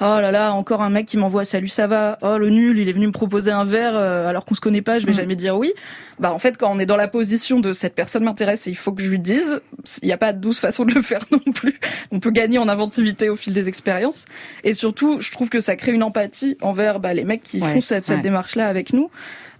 Oh 0.00 0.18
là 0.20 0.32
là, 0.32 0.52
encore 0.52 0.82
un 0.82 0.90
mec 0.90 1.06
qui 1.06 1.16
m'envoie 1.16 1.44
salut 1.44 1.68
ça 1.68 1.86
va? 1.86 2.18
Oh 2.22 2.38
le 2.38 2.48
nul, 2.50 2.78
il 2.78 2.88
est 2.88 2.92
venu 2.92 3.06
me 3.06 3.12
proposer 3.12 3.50
un 3.52 3.64
verre 3.64 3.92
euh, 3.94 4.26
alors 4.28 4.44
qu'on 4.44 4.54
se 4.54 4.60
connaît 4.60 4.82
pas, 4.82 4.98
je 4.98 5.06
vais 5.06 5.12
Mm. 5.12 5.16
jamais 5.16 5.36
dire 5.36 5.56
oui. 5.56 5.72
Bah 6.18 6.32
en 6.32 6.38
fait 6.38 6.56
quand 6.56 6.70
on 6.74 6.78
est 6.80 6.86
dans 6.86 6.96
la 6.96 7.06
position 7.08 7.60
de 7.60 7.72
cette 7.72 7.94
personne 7.94 8.24
m'intéresse 8.24 8.66
et 8.66 8.70
il 8.70 8.76
faut 8.76 8.92
que 8.92 9.02
je 9.02 9.08
lui 9.10 9.18
dise, 9.20 9.60
il 10.02 10.06
n'y 10.06 10.12
a 10.12 10.18
pas 10.18 10.32
douze 10.32 10.58
façons 10.58 10.84
de 10.84 10.92
le 10.94 11.02
faire 11.02 11.24
non 11.30 11.38
plus. 11.52 11.78
On 12.10 12.18
peut 12.20 12.30
gagner 12.32 12.58
en 12.58 12.68
inventivité 12.68 13.28
au 13.28 13.36
fil 13.36 13.52
des 13.54 13.68
expériences 13.68 14.24
et 14.64 14.72
surtout, 14.74 15.20
je 15.20 15.30
trouve 15.30 15.48
que 15.50 15.60
ça 15.60 15.76
crée 15.76 15.92
une 15.92 16.02
empathie 16.02 16.56
envers 16.62 16.98
bah, 16.98 17.14
les 17.14 17.24
mecs 17.24 17.42
qui 17.42 17.60
Ouais, 17.60 17.74
font 17.74 17.80
cette, 17.80 18.06
cette 18.06 18.16
ouais. 18.16 18.22
démarche 18.22 18.56
là 18.56 18.68
avec 18.68 18.92
nous. 18.92 19.10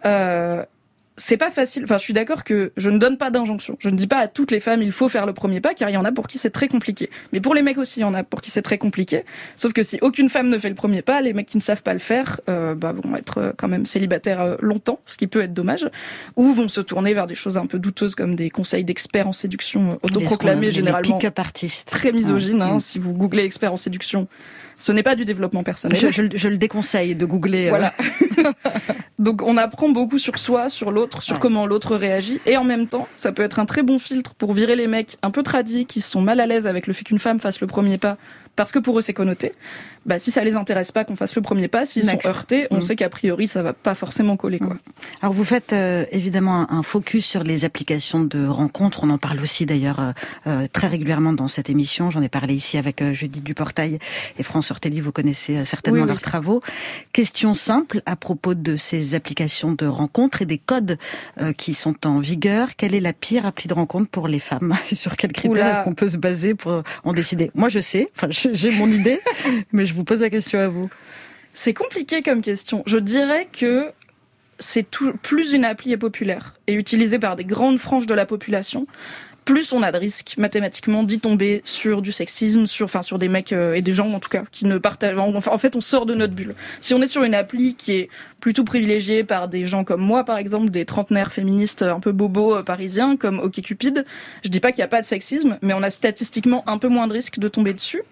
Euh, 0.07 0.65
c'est 1.17 1.37
pas 1.37 1.51
facile. 1.51 1.85
Enfin, 1.85 1.99
je 1.99 2.03
suis 2.03 2.13
d'accord 2.15 2.43
que 2.43 2.73
je 2.77 2.89
ne 2.91 2.99
donne 2.99 3.19
pas 3.19 3.31
d'injonction. 3.31 3.77
Je 3.81 3.89
ne 3.91 3.97
dis 3.97 4.07
pas 4.07 4.19
à 4.19 4.29
toutes 4.29 4.51
les 4.51 4.61
femmes 4.61 4.83
il 4.83 4.93
faut 4.93 5.09
faire 5.09 5.27
le 5.27 5.33
premier 5.33 5.61
pas, 5.61 5.75
car 5.75 5.91
il 5.91 5.93
y 5.93 5.97
en 5.97 6.05
a 6.05 6.13
pour 6.13 6.27
qui 6.27 6.39
c'est 6.39 6.51
très 6.51 6.69
compliqué. 6.69 7.11
Mais 7.33 7.41
pour 7.41 7.55
les 7.55 7.63
mecs 7.63 7.79
aussi, 7.79 8.01
il 8.01 8.03
y 8.03 8.05
en 8.05 8.15
a 8.15 8.25
pour 8.25 8.41
qui 8.41 8.51
c'est 8.51 8.63
très 8.63 8.79
compliqué. 8.79 9.25
Sauf 9.57 9.73
que 9.73 9.83
si 9.83 9.99
aucune 10.01 10.29
femme 10.29 10.49
ne 10.49 10.59
fait 10.59 10.69
le 10.71 10.75
premier 10.75 11.03
pas, 11.03 11.21
les 11.21 11.33
mecs 11.33 11.47
qui 11.49 11.59
ne 11.59 11.63
savent 11.63 11.83
pas 11.83 11.93
le 11.93 11.99
faire, 11.99 12.41
euh, 12.49 12.75
bah, 12.75 12.93
vont 12.93 13.15
être 13.17 13.39
euh, 13.39 13.53
quand 13.57 13.69
même 13.69 13.85
célibataires 13.87 14.41
euh, 14.41 14.57
longtemps, 14.61 15.01
ce 15.07 15.17
qui 15.17 15.27
peut 15.27 15.43
être 15.43 15.53
dommage, 15.55 15.89
ou 16.37 16.53
vont 16.55 16.69
se 16.69 16.81
tourner 16.81 17.13
vers 17.15 17.27
des 17.27 17.35
choses 17.35 17.59
un 17.59 17.67
peu 17.67 17.79
douteuses 17.79 18.15
comme 18.15 18.35
des 18.35 18.49
conseils 18.51 18.85
d'experts 18.85 19.29
en 19.29 19.33
séduction 19.33 19.99
autoproclamés 20.03 20.67
Les 20.67 20.73
généralement 20.73 21.19
pick-up 21.19 21.39
artistes. 21.39 21.89
très 21.91 22.13
misogynes. 22.13 22.63
hein. 22.63 22.79
Si 22.79 22.99
vous 22.99 23.13
googlez 23.13 23.45
expert 23.45 23.73
en 23.73 23.77
séduction, 23.77 24.29
ce 24.83 24.91
n'est 24.91 25.03
pas 25.05 25.15
du 25.15 25.25
développement 25.25 25.63
personnel. 25.63 25.97
Je, 25.97 26.09
je, 26.11 26.23
je 26.35 26.49
le 26.49 26.59
déconseille 26.59 27.15
de 27.15 27.25
googler. 27.25 27.67
euh, 27.67 27.71
Voilà. 27.71 27.93
Donc 29.19 29.43
on 29.43 29.57
apprend 29.57 29.89
beaucoup 29.91 30.19
sur 30.19 30.39
soi, 30.39 30.69
sur 30.69 30.91
l'autre, 30.91 31.23
sur 31.23 31.35
Ouais. 31.35 31.41
comment 31.41 31.67
l'autre 31.67 31.95
réagit. 31.97 32.41
Et 32.47 32.57
en 32.57 32.65
même 32.65 32.89
temps, 32.89 33.07
ça 33.15 33.31
peut 33.31 33.43
être 33.43 33.61
un 33.61 33.67
très 33.67 33.83
bon 33.83 33.99
filtre 34.01 34.35
pour 34.35 34.53
virer 34.53 34.75
les 34.75 34.89
mecs 34.89 35.19
un 35.23 35.31
peu 35.31 35.43
tradis 35.45 35.87
qui 35.87 36.01
sont 36.01 36.21
mal 36.21 36.41
à 36.41 36.47
l'aise 36.47 36.67
avec 36.67 36.87
le 36.89 36.93
fait 36.93 37.05
qu'une 37.05 37.21
femme 37.21 37.39
fasse 37.39 37.61
le 37.61 37.69
premier 37.69 37.99
pas 37.99 38.17
parce 38.57 38.73
que 38.73 38.79
pour 38.79 38.99
eux 38.99 39.01
c'est 39.03 39.13
connoté. 39.15 39.53
Bah 40.05 40.19
si 40.19 40.33
ça 40.33 40.43
les 40.43 40.57
intéresse 40.57 40.91
pas 40.91 41.05
qu'on 41.05 41.15
fasse 41.15 41.37
le 41.37 41.43
premier 41.43 41.69
pas, 41.69 41.85
s'ils 41.85 42.05
sont 42.05 42.19
heurtés, 42.27 42.67
on 42.73 42.79
Mm. 42.79 42.81
sait 42.81 42.97
qu'a 42.97 43.09
priori 43.09 43.47
ça 43.47 43.63
va 43.63 43.73
pas 43.73 43.95
forcément 43.95 44.37
coller 44.37 44.59
quoi. 44.59 44.77
Alors 45.23 45.33
vous 45.33 45.45
faites 45.45 45.73
euh, 45.73 46.05
évidemment 46.11 46.69
un, 46.71 46.79
un 46.79 46.83
focus 46.83 47.25
sur 47.25 47.45
les 47.45 47.65
applications 47.65 48.25
de 48.25 48.45
rencontres. 48.47 49.05
On 49.05 49.11
en 49.11 49.19
parle 49.19 49.41
aussi 49.41 49.65
d'ailleurs 49.65 50.01
euh, 50.01 50.13
euh, 50.49 50.67
très 50.73 50.89
régulièrement 50.89 51.33
dans 51.33 51.47
cette 51.49 51.71
émission. 51.71 52.11
J'en 52.11 52.21
ai 52.21 52.29
parlé 52.29 52.55
ici 52.55 52.79
avec 52.79 53.01
euh, 53.01 53.13
Judith 53.13 53.45
Duportail 53.45 53.99
et 54.39 54.43
France 54.43 54.73
Ortelli. 54.73 55.01
Vous 55.01 55.13
connaissez 55.13 55.59
euh, 55.59 55.65
certainement 55.65 55.99
Oui, 56.01 56.03
oui. 56.03 56.09
leurs 56.09 56.21
travaux. 56.21 56.61
Question 57.13 57.55
simple 57.55 58.03
à 58.07 58.17
propos 58.17 58.55
de 58.55 58.75
ces 58.77 59.15
applications 59.15 59.73
de 59.73 59.87
rencontres 59.87 60.43
et 60.43 60.47
des 60.47 60.59
codes 60.59 60.99
euh, 61.41 61.53
qui 61.53 61.75
sont 61.75 62.07
en 62.07 62.19
vigueur. 62.19 62.75
Quelle 62.77 62.95
est 62.95 63.01
la 63.01 63.13
pire 63.13 63.47
appli 63.47 63.69
de 63.69 63.75
rencontre 63.75 64.11
pour 64.11 64.27
les 64.27 64.41
femmes? 64.41 64.77
Et 64.91 64.97
sur 64.97 65.17
quels 65.17 65.33
critères 65.33 65.51
Oula. 65.53 65.73
est-ce 65.75 65.83
qu'on 65.83 65.95
peut 65.95 66.09
se 66.09 66.17
baser 66.17 66.55
pour 66.55 66.83
en 67.05 67.13
décider? 67.13 67.51
Moi 67.55 67.69
je 67.69 67.79
sais, 67.81 68.09
enfin 68.17 68.29
j'ai 68.53 68.71
mon 68.71 68.89
idée, 68.89 69.21
mais 69.73 69.87
je 69.87 69.95
vous 69.95 70.05
pose 70.05 70.21
la 70.21 70.31
question 70.31 70.59
à 70.59 70.69
vous. 70.69 70.89
C'est 71.55 71.75
compliqué 71.75 72.23
comme 72.23 72.43
question. 72.43 72.83
Je 72.87 72.99
dirais 72.99 73.49
que 73.53 73.93
c'est 74.59 74.87
plus 75.23 75.53
une 75.53 75.65
appli 75.65 75.93
est 75.93 75.97
populaire 75.97 76.59
et 76.67 76.75
utilisée 76.75 77.19
par 77.19 77.37
des 77.37 77.45
grandes 77.45 77.79
franges 77.79 78.07
de 78.07 78.15
la 78.15 78.27
population, 78.27 78.87
plus 79.45 79.73
on 79.73 79.83
a 79.83 79.93
de 79.93 79.99
risques 79.99 80.35
mathématiquement 80.39 81.03
d'y 81.03 81.21
tomber 81.21 81.63
sur 81.65 82.03
du 82.03 82.13
sexisme, 82.13 82.67
sur, 82.67 82.85
enfin, 82.85 83.03
sur 83.03 83.19
des 83.19 83.29
mecs 83.29 83.53
euh, 83.53 83.75
et 83.75 83.83
des 83.83 83.93
gens 83.93 84.13
en 84.13 84.21
tout 84.21 84.29
cas 84.29 84.45
qui 84.53 84.67
ne 84.67 84.79
partagent. 84.79 85.17
Enfin, 85.17 85.53
en 85.53 85.59
fait, 85.59 85.77
on 85.77 85.81
sort 85.81 86.07
de 86.07 86.15
notre 86.15 86.35
bulle. 86.35 86.55
Si 86.81 86.95
on 86.95 87.03
est 87.03 87.07
sur 87.07 87.23
une 87.25 87.35
appli 87.35 87.75
qui 87.75 87.93
est 87.93 88.09
plutôt 88.41 88.65
privilégiée 88.65 89.25
par 89.25 89.49
des 89.49 89.67
gens 89.67 89.85
comme 89.85 90.01
moi, 90.01 90.25
par 90.25 90.37
exemple, 90.37 90.71
des 90.71 90.85
trentenaires 90.85 91.33
féministes 91.33 91.83
un 91.83 92.01
peu 92.01 92.13
bobos 92.13 92.57
euh, 92.57 92.63
parisiens 92.63 93.17
comme 93.17 93.39
OkCupid, 93.41 94.05
je 94.45 94.49
dis 94.49 94.61
pas 94.61 94.73
qu'il 94.73 94.79
n'y 94.79 94.85
a 94.85 94.89
pas 94.89 95.01
de 95.01 95.07
sexisme, 95.07 95.59
mais 95.63 95.75
on 95.75 95.83
a 95.83 95.91
statistiquement 95.91 96.63
un 96.69 96.79
peu 96.79 96.89
moins 96.89 97.07
de 97.07 97.13
risques 97.13 97.39
de 97.39 97.49
tomber 97.49 97.75
dessus. 97.75 98.03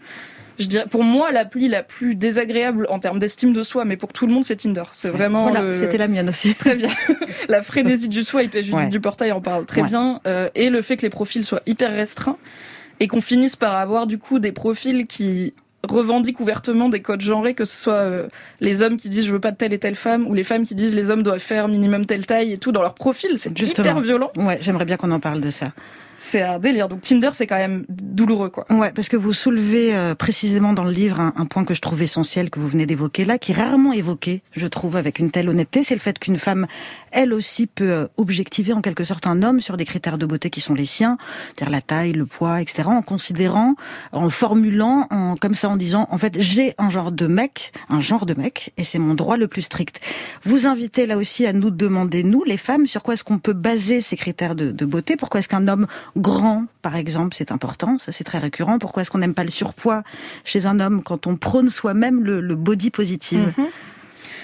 Je 0.61 0.67
dirais, 0.67 0.85
pour 0.89 1.03
moi, 1.03 1.33
l'appli 1.33 1.69
la 1.69 1.83
plus 1.83 2.15
désagréable 2.15 2.87
en 2.91 2.99
termes 3.01 3.19
d'estime 3.19 3.53
de 3.53 3.63
soi, 3.63 3.85
mais 3.85 3.97
pour 3.97 4.13
tout 4.13 4.27
le 4.27 4.33
monde, 4.33 4.45
c'est 4.45 4.57
Tinder. 4.57 4.85
C'est 4.93 5.09
vraiment 5.11 5.43
Voilà, 5.45 5.63
le- 5.63 5.73
c'était 5.73 5.97
la 5.99 6.07
mienne 6.07 6.29
aussi. 6.29 6.55
Très 6.55 6.77
bien. 6.77 6.91
la 7.49 7.63
frénésie 7.63 8.09
du 8.09 8.23
soi, 8.23 8.43
et 8.45 8.51
Judith 8.53 8.75
Ouais. 8.75 8.87
Duportail 8.87 9.33
en 9.33 9.41
parle 9.41 9.65
très 9.67 9.81
Ouais. 9.81 9.89
bien. 9.89 10.21
euh, 10.27 10.49
et 10.55 10.71
le 10.71 10.83
fait 10.83 10.97
que 10.97 11.03
les 11.03 11.11
profils 11.11 11.45
soient 11.45 11.63
hyper 11.67 11.93
restreints 11.93 12.37
et 13.01 13.09
qu'on 13.09 13.21
finisse 13.23 13.57
par 13.57 13.75
avoir 13.75 14.07
du 14.07 14.19
coup 14.19 14.39
des 14.39 14.53
profils 14.53 15.07
qui 15.07 15.55
revendiquent 15.89 16.41
ouvertement 16.41 16.91
des 16.91 17.01
codes 17.01 17.23
genrés, 17.23 17.55
que 17.55 17.65
ce 17.65 17.75
soit 17.75 17.95
euh, 17.95 18.29
les 18.61 18.83
hommes 18.83 18.99
qui 18.99 19.09
disent 19.09 19.25
je 19.25 19.33
veux 19.33 19.41
pas 19.41 19.51
de 19.53 19.57
telle 19.57 19.73
et 19.73 19.79
telle 19.79 19.95
femme, 19.95 20.27
ou 20.27 20.35
les 20.35 20.45
femmes 20.45 20.67
qui 20.67 20.75
disent 20.75 20.95
les 20.95 21.11
hommes 21.11 21.23
doivent 21.23 21.39
faire 21.39 21.69
minimum 21.69 22.05
telle 22.05 22.27
taille 22.27 22.53
et 22.53 22.59
tout 22.59 22.71
dans 22.71 22.83
leur 22.83 22.93
profil. 22.95 23.31
C'est 23.39 23.59
hyper 23.59 23.99
violent. 24.01 24.31
Ouais, 24.37 24.59
j'aimerais 24.61 24.85
bien 24.85 24.99
qu'on 24.99 25.11
en 25.11 25.21
parle 25.21 25.41
de 25.41 25.49
ça. 25.49 25.69
C'est 26.23 26.43
un 26.43 26.59
délire. 26.59 26.91
Donc 26.91 27.01
Tinder, 27.01 27.31
c'est 27.33 27.47
quand 27.47 27.57
même 27.57 27.87
douloureux, 27.89 28.51
quoi. 28.51 28.67
Ouais, 28.69 28.93
parce 28.93 29.09
que 29.09 29.17
vous 29.17 29.33
soulevez 29.33 29.95
euh, 29.97 30.15
précisément 30.15 30.75
dans 30.75 30.85
le 30.85 30.91
livre 30.91 31.19
un, 31.19 31.33
un, 31.35 31.47
point 31.47 31.65
que 31.65 31.73
je 31.73 31.81
trouve 31.81 32.03
essentiel 32.03 32.51
que 32.51 32.61
vous 32.61 32.69
venez 32.69 32.85
d'évoquer 32.85 33.25
là, 33.25 33.39
qui 33.39 33.53
est 33.53 33.55
rarement 33.55 33.95
évoqué, 33.95 34.43
je 34.53 34.67
trouve, 34.67 34.97
avec 34.97 35.19
une 35.19 35.31
telle 35.31 35.49
honnêteté, 35.49 35.83
c'est 35.83 35.95
le 35.95 36.01
fait 36.01 36.19
qu'une 36.19 36.37
femme, 36.37 36.67
elle 37.11 37.33
aussi, 37.33 37.67
peut 37.67 37.91
euh, 37.91 38.07
objectiver 38.19 38.75
en 38.75 38.83
quelque 38.83 39.03
sorte 39.03 39.27
un 39.27 39.43
homme 39.43 39.63
sur 39.63 39.79
des 39.79 39.87
critères 39.87 40.19
de 40.19 40.27
beauté 40.27 40.51
qui 40.51 40.61
sont 40.61 40.75
les 40.75 40.85
siens, 40.85 41.17
c'est-à-dire 41.57 41.73
la 41.73 41.81
taille, 41.81 42.13
le 42.13 42.27
poids, 42.27 42.61
etc., 42.61 42.83
en 42.85 43.01
considérant, 43.01 43.75
en 44.13 44.25
le 44.25 44.31
formulant, 44.31 45.07
en, 45.11 45.37
comme 45.37 45.55
ça, 45.55 45.71
en 45.71 45.79
disant, 45.79 46.07
en 46.11 46.19
fait, 46.19 46.39
j'ai 46.39 46.75
un 46.77 46.91
genre 46.91 47.13
de 47.13 47.29
mec, 47.29 47.73
un 47.89 48.01
genre 48.01 48.27
de 48.27 48.35
mec, 48.35 48.75
et 48.77 48.85
c'est 48.85 48.99
mon 48.99 49.15
droit 49.15 49.39
le 49.39 49.49
plus 49.49 49.63
strict. 49.63 50.01
Vous 50.45 50.67
invitez 50.67 51.07
là 51.07 51.17
aussi 51.17 51.47
à 51.47 51.55
nous 51.55 51.71
demander, 51.71 52.25
nous, 52.25 52.45
les 52.45 52.59
femmes, 52.59 52.87
sur 52.87 53.03
quoi 53.03 53.15
est-ce 53.15 53.25
qu'on 53.25 53.39
peut 53.39 53.55
baser 53.55 54.03
ces 54.03 54.17
critères 54.17 54.55
de, 54.55 54.71
de 54.71 54.85
beauté? 54.85 55.17
Pourquoi 55.17 55.41
est-ce 55.41 55.49
qu'un 55.49 55.67
homme 55.67 55.87
grand, 56.17 56.65
par 56.83 56.97
exemple, 56.97 57.35
c'est 57.35 57.53
important, 57.53 57.99
ça 57.99 58.13
c'est 58.13 58.25
très 58.25 58.39
récurrent. 58.39 58.79
Pourquoi 58.79 59.03
est-ce 59.03 59.11
qu'on 59.11 59.19
n'aime 59.19 59.35
pas 59.35 59.45
le 59.45 59.51
surpoids 59.51 60.03
chez 60.45 60.67
un 60.67 60.81
homme 60.81 61.03
quand 61.03 61.27
on 61.27 61.37
prône 61.37 61.71
soi-même 61.71 62.25
le, 62.25 62.55
body 62.55 62.91
positive 62.91 63.53
-hmm. 63.57 63.67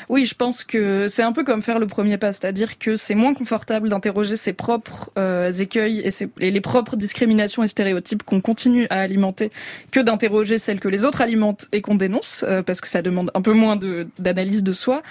Oui, 0.09 0.25
je 0.25 0.35
pense 0.35 0.63
que 0.63 1.09
c'est 1.09 1.23
un 1.23 1.33
peu 1.33 1.43
comme 1.43 1.63
faire 1.63 1.79
le 1.81 1.87
premier 1.87 2.17
pas, 2.17 2.33
c'est-à-dire 2.33 2.79
que 2.79 2.95
c'est 2.95 3.17
moins 3.17 3.35
confortable 3.35 3.89
d'interroger 3.89 4.37
ses 4.37 4.53
propres 4.53 5.11
euh, 5.19 5.51
écueils 5.51 6.09
et, 6.41 6.51
les 6.51 6.61
propres 6.61 6.97
discriminations 6.97 7.65
et 7.65 7.69
stéréotypes 7.69 8.23
qu'on 8.23 8.41
continue 8.41 8.87
à 8.91 9.01
alimenter 9.01 9.51
que 9.91 9.99
d'interroger 10.01 10.59
celles 10.59 10.79
que 10.79 10.89
les 10.89 11.05
autres 11.05 11.23
alimentent 11.23 11.67
et 11.73 11.81
qu'on 11.81 11.97
dénonce, 11.97 12.45
euh, 12.47 12.63
parce 12.63 12.81
que 12.81 12.89
ça 12.89 13.03
demande 13.03 13.33
un 13.35 13.43
peu 13.43 13.53
moins 13.53 13.77
d'analyse 14.19 14.63
de, 14.63 14.71
de 14.71 14.77
soi. 14.77 15.03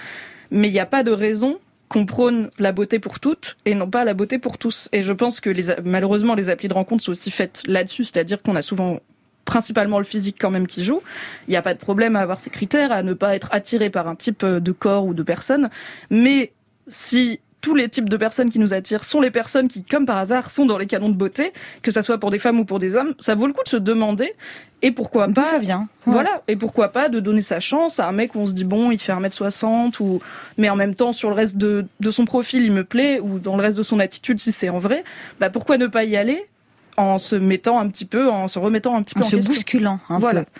Mais 0.50 0.68
il 0.68 0.72
n'y 0.72 0.80
a 0.80 0.86
pas 0.86 1.02
de 1.02 1.10
raison 1.10 1.58
qu'on 1.88 2.06
prône 2.06 2.50
la 2.58 2.72
beauté 2.72 2.98
pour 2.98 3.20
toutes 3.20 3.56
et 3.64 3.74
non 3.74 3.88
pas 3.88 4.04
la 4.04 4.14
beauté 4.14 4.38
pour 4.38 4.58
tous. 4.58 4.88
Et 4.92 5.02
je 5.02 5.12
pense 5.12 5.40
que 5.40 5.50
les, 5.50 5.74
malheureusement, 5.84 6.34
les 6.34 6.48
applis 6.48 6.68
de 6.68 6.74
rencontre 6.74 7.02
sont 7.02 7.12
aussi 7.12 7.30
faites 7.30 7.62
là-dessus, 7.66 8.04
c'est-à-dire 8.04 8.42
qu'on 8.42 8.56
a 8.56 8.62
souvent 8.62 9.00
principalement 9.44 9.98
le 9.98 10.04
physique 10.04 10.36
quand 10.40 10.50
même 10.50 10.66
qui 10.66 10.84
joue. 10.84 11.02
Il 11.46 11.52
n'y 11.52 11.56
a 11.56 11.62
pas 11.62 11.74
de 11.74 11.78
problème 11.78 12.16
à 12.16 12.20
avoir 12.20 12.40
ces 12.40 12.50
critères, 12.50 12.90
à 12.92 13.02
ne 13.02 13.14
pas 13.14 13.36
être 13.36 13.48
attiré 13.52 13.90
par 13.90 14.08
un 14.08 14.16
type 14.16 14.44
de 14.44 14.72
corps 14.72 15.06
ou 15.06 15.14
de 15.14 15.22
personne. 15.22 15.70
Mais 16.10 16.52
si 16.88 17.40
tous 17.60 17.74
les 17.74 17.88
types 17.88 18.08
de 18.08 18.16
personnes 18.16 18.50
qui 18.50 18.58
nous 18.58 18.74
attirent 18.74 19.04
sont 19.04 19.20
les 19.20 19.30
personnes 19.30 19.68
qui, 19.68 19.82
comme 19.82 20.06
par 20.06 20.18
hasard, 20.18 20.50
sont 20.50 20.66
dans 20.66 20.78
les 20.78 20.86
canons 20.86 21.08
de 21.08 21.14
beauté, 21.14 21.52
que 21.82 21.90
ça 21.90 22.02
soit 22.02 22.18
pour 22.18 22.30
des 22.30 22.38
femmes 22.38 22.60
ou 22.60 22.64
pour 22.64 22.78
des 22.78 22.96
hommes, 22.96 23.14
ça 23.18 23.34
vaut 23.34 23.46
le 23.46 23.52
coup 23.52 23.64
de 23.64 23.68
se 23.68 23.76
demander 23.76 24.34
et 24.82 24.92
pourquoi 24.92 25.26
pas. 25.28 25.42
ça 25.42 25.58
vient. 25.58 25.88
Ouais. 26.06 26.12
Voilà. 26.12 26.42
Et 26.48 26.56
pourquoi 26.56 26.88
pas 26.88 27.08
de 27.08 27.18
donner 27.18 27.40
sa 27.40 27.60
chance 27.60 27.98
à 27.98 28.08
un 28.08 28.12
mec 28.12 28.34
où 28.34 28.40
on 28.40 28.46
se 28.46 28.52
dit 28.52 28.64
bon, 28.64 28.90
il 28.90 28.98
fait 28.98 29.12
1m60 29.12 30.00
ou, 30.00 30.20
mais 30.58 30.68
en 30.68 30.76
même 30.76 30.94
temps, 30.94 31.12
sur 31.12 31.28
le 31.30 31.34
reste 31.34 31.56
de, 31.56 31.86
de 32.00 32.10
son 32.10 32.24
profil, 32.24 32.64
il 32.64 32.72
me 32.72 32.84
plaît 32.84 33.18
ou 33.20 33.38
dans 33.38 33.56
le 33.56 33.62
reste 33.62 33.78
de 33.78 33.82
son 33.82 33.98
attitude, 33.98 34.38
si 34.38 34.52
c'est 34.52 34.68
en 34.68 34.78
vrai, 34.78 35.02
bah 35.40 35.50
pourquoi 35.50 35.78
ne 35.78 35.86
pas 35.86 36.04
y 36.04 36.16
aller 36.16 36.46
en 36.96 37.18
se 37.18 37.36
mettant 37.36 37.78
un 37.78 37.88
petit 37.88 38.04
peu, 38.04 38.30
en 38.30 38.48
se 38.48 38.58
remettant 38.58 38.96
un 38.96 39.02
petit 39.02 39.14
peu 39.14 39.22
en, 39.22 39.26
en 39.26 39.28
se 39.28 39.36
question. 39.36 39.52
bousculant 39.52 40.00
un 40.08 40.18
voilà. 40.18 40.44
peu. 40.44 40.50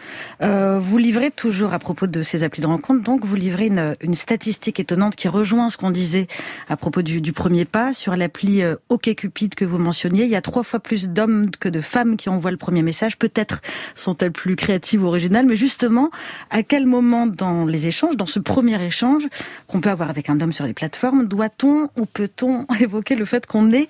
Euh, 0.43 0.79
vous 0.79 0.99
livrez 0.99 1.31
toujours 1.31 1.73
à 1.73 1.79
propos 1.79 2.07
de 2.07 2.23
ces 2.23 2.43
applis 2.43 2.63
de 2.63 2.67
rencontre, 2.67 3.03
donc 3.03 3.25
vous 3.25 3.35
livrez 3.35 3.67
une, 3.67 3.97
une 4.01 4.15
statistique 4.15 4.81
étonnante 4.81 5.17
qui 5.17 5.29
rejoint 5.29 5.71
ce 5.71 5.77
qu'on 5.77 5.91
disait 5.91 6.27
à 6.69 6.77
propos 6.77 7.03
du, 7.03 7.21
du 7.21 7.33
premier 7.33 7.65
pas 7.65 7.95
sur 7.95 8.17
l'appli 8.17 8.63
euh, 8.63 8.77
OkCupid 8.89 9.55
que 9.55 9.65
vous 9.65 9.79
mentionniez. 9.79 10.25
Il 10.25 10.31
y 10.31 10.37
a 10.37 10.43
trois 10.43 10.63
fois 10.63 10.81
plus 10.81 11.09
d'hommes 11.09 11.51
que 11.51 11.69
de 11.69 11.81
femmes 11.81 12.17
qui 12.17 12.29
envoient 12.29 12.51
le 12.51 12.57
premier 12.57 12.83
message. 12.83 13.17
Peut-être 13.17 13.61
sont-elles 13.95 14.33
plus 14.33 14.57
créatives 14.57 15.03
ou 15.03 15.07
originales, 15.07 15.47
mais 15.47 15.57
justement, 15.57 16.11
à 16.51 16.63
quel 16.63 16.87
moment 16.87 17.27
dans 17.27 17.65
les 17.65 17.87
échanges, 17.87 18.17
dans 18.17 18.27
ce 18.27 18.41
premier 18.41 18.83
échange 18.83 19.27
qu'on 19.67 19.81
peut 19.81 19.91
avoir 19.91 20.11
avec 20.11 20.31
un 20.31 20.41
homme 20.41 20.53
sur 20.53 20.67
les 20.67 20.75
plateformes, 20.75 21.27
doit-on 21.27 21.89
ou 21.97 22.07
peut-on 22.07 22.67
évoquer 22.81 23.15
le 23.15 23.25
fait 23.25 23.47
qu'on 23.47 23.73
est 23.73 23.89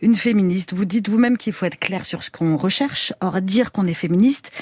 une 0.00 0.14
féministe? 0.14 0.72
Vous 0.74 0.84
dites 0.84 1.08
vous-même 1.08 1.36
qu'il 1.36 1.52
faut 1.52 1.66
être 1.66 1.78
clair 1.88 2.04
sur 2.04 2.22
ce 2.22 2.30
qu'on 2.30 2.58
recherche. 2.58 3.14
Or, 3.22 3.40
dire 3.40 3.72
qu'on 3.72 3.86
est 3.86 3.94
féministe, 3.94 4.52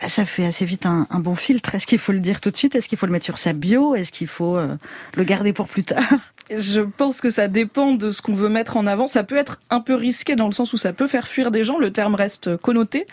bah, 0.00 0.08
ça 0.08 0.24
fait 0.24 0.46
assez 0.46 0.64
vite 0.64 0.86
un, 0.86 1.06
bon 1.18 1.34
filtre. 1.34 1.74
Est-ce 1.74 1.86
qu'il 1.86 1.98
faut 1.98 2.12
le 2.12 2.20
dire 2.20 2.40
tout 2.40 2.50
de 2.50 2.56
suite? 2.56 2.74
Est-ce 2.74 2.88
qu'il 2.88 2.98
faut 2.98 3.06
le 3.06 3.12
mettre 3.12 3.24
sur 3.24 3.38
sa 3.38 3.52
bio? 3.52 3.94
Est-ce 3.94 4.10
qu'il 4.10 4.26
faut 4.26 4.56
euh, 4.56 4.76
le 5.16 5.24
garder 5.24 5.52
pour 5.52 5.68
plus 5.68 5.84
tard? 5.84 6.02
Je 6.54 6.80
pense 6.80 7.20
que 7.20 7.30
ça 7.30 7.48
dépend 7.48 7.94
de 7.94 8.10
ce 8.10 8.20
qu'on 8.20 8.34
veut 8.34 8.48
mettre 8.48 8.76
en 8.76 8.86
avant. 8.86 9.06
Ça 9.06 9.22
peut 9.22 9.36
être 9.36 9.60
un 9.70 9.80
peu 9.80 9.94
risqué 9.94 10.34
dans 10.34 10.46
le 10.46 10.52
sens 10.52 10.72
où 10.72 10.76
ça 10.76 10.92
peut 10.92 11.06
faire 11.06 11.28
fuir 11.28 11.50
des 11.50 11.62
gens. 11.62 11.78
Le 11.78 11.92
terme 11.92 12.14
reste 12.14 12.56
connoté, 12.56 13.06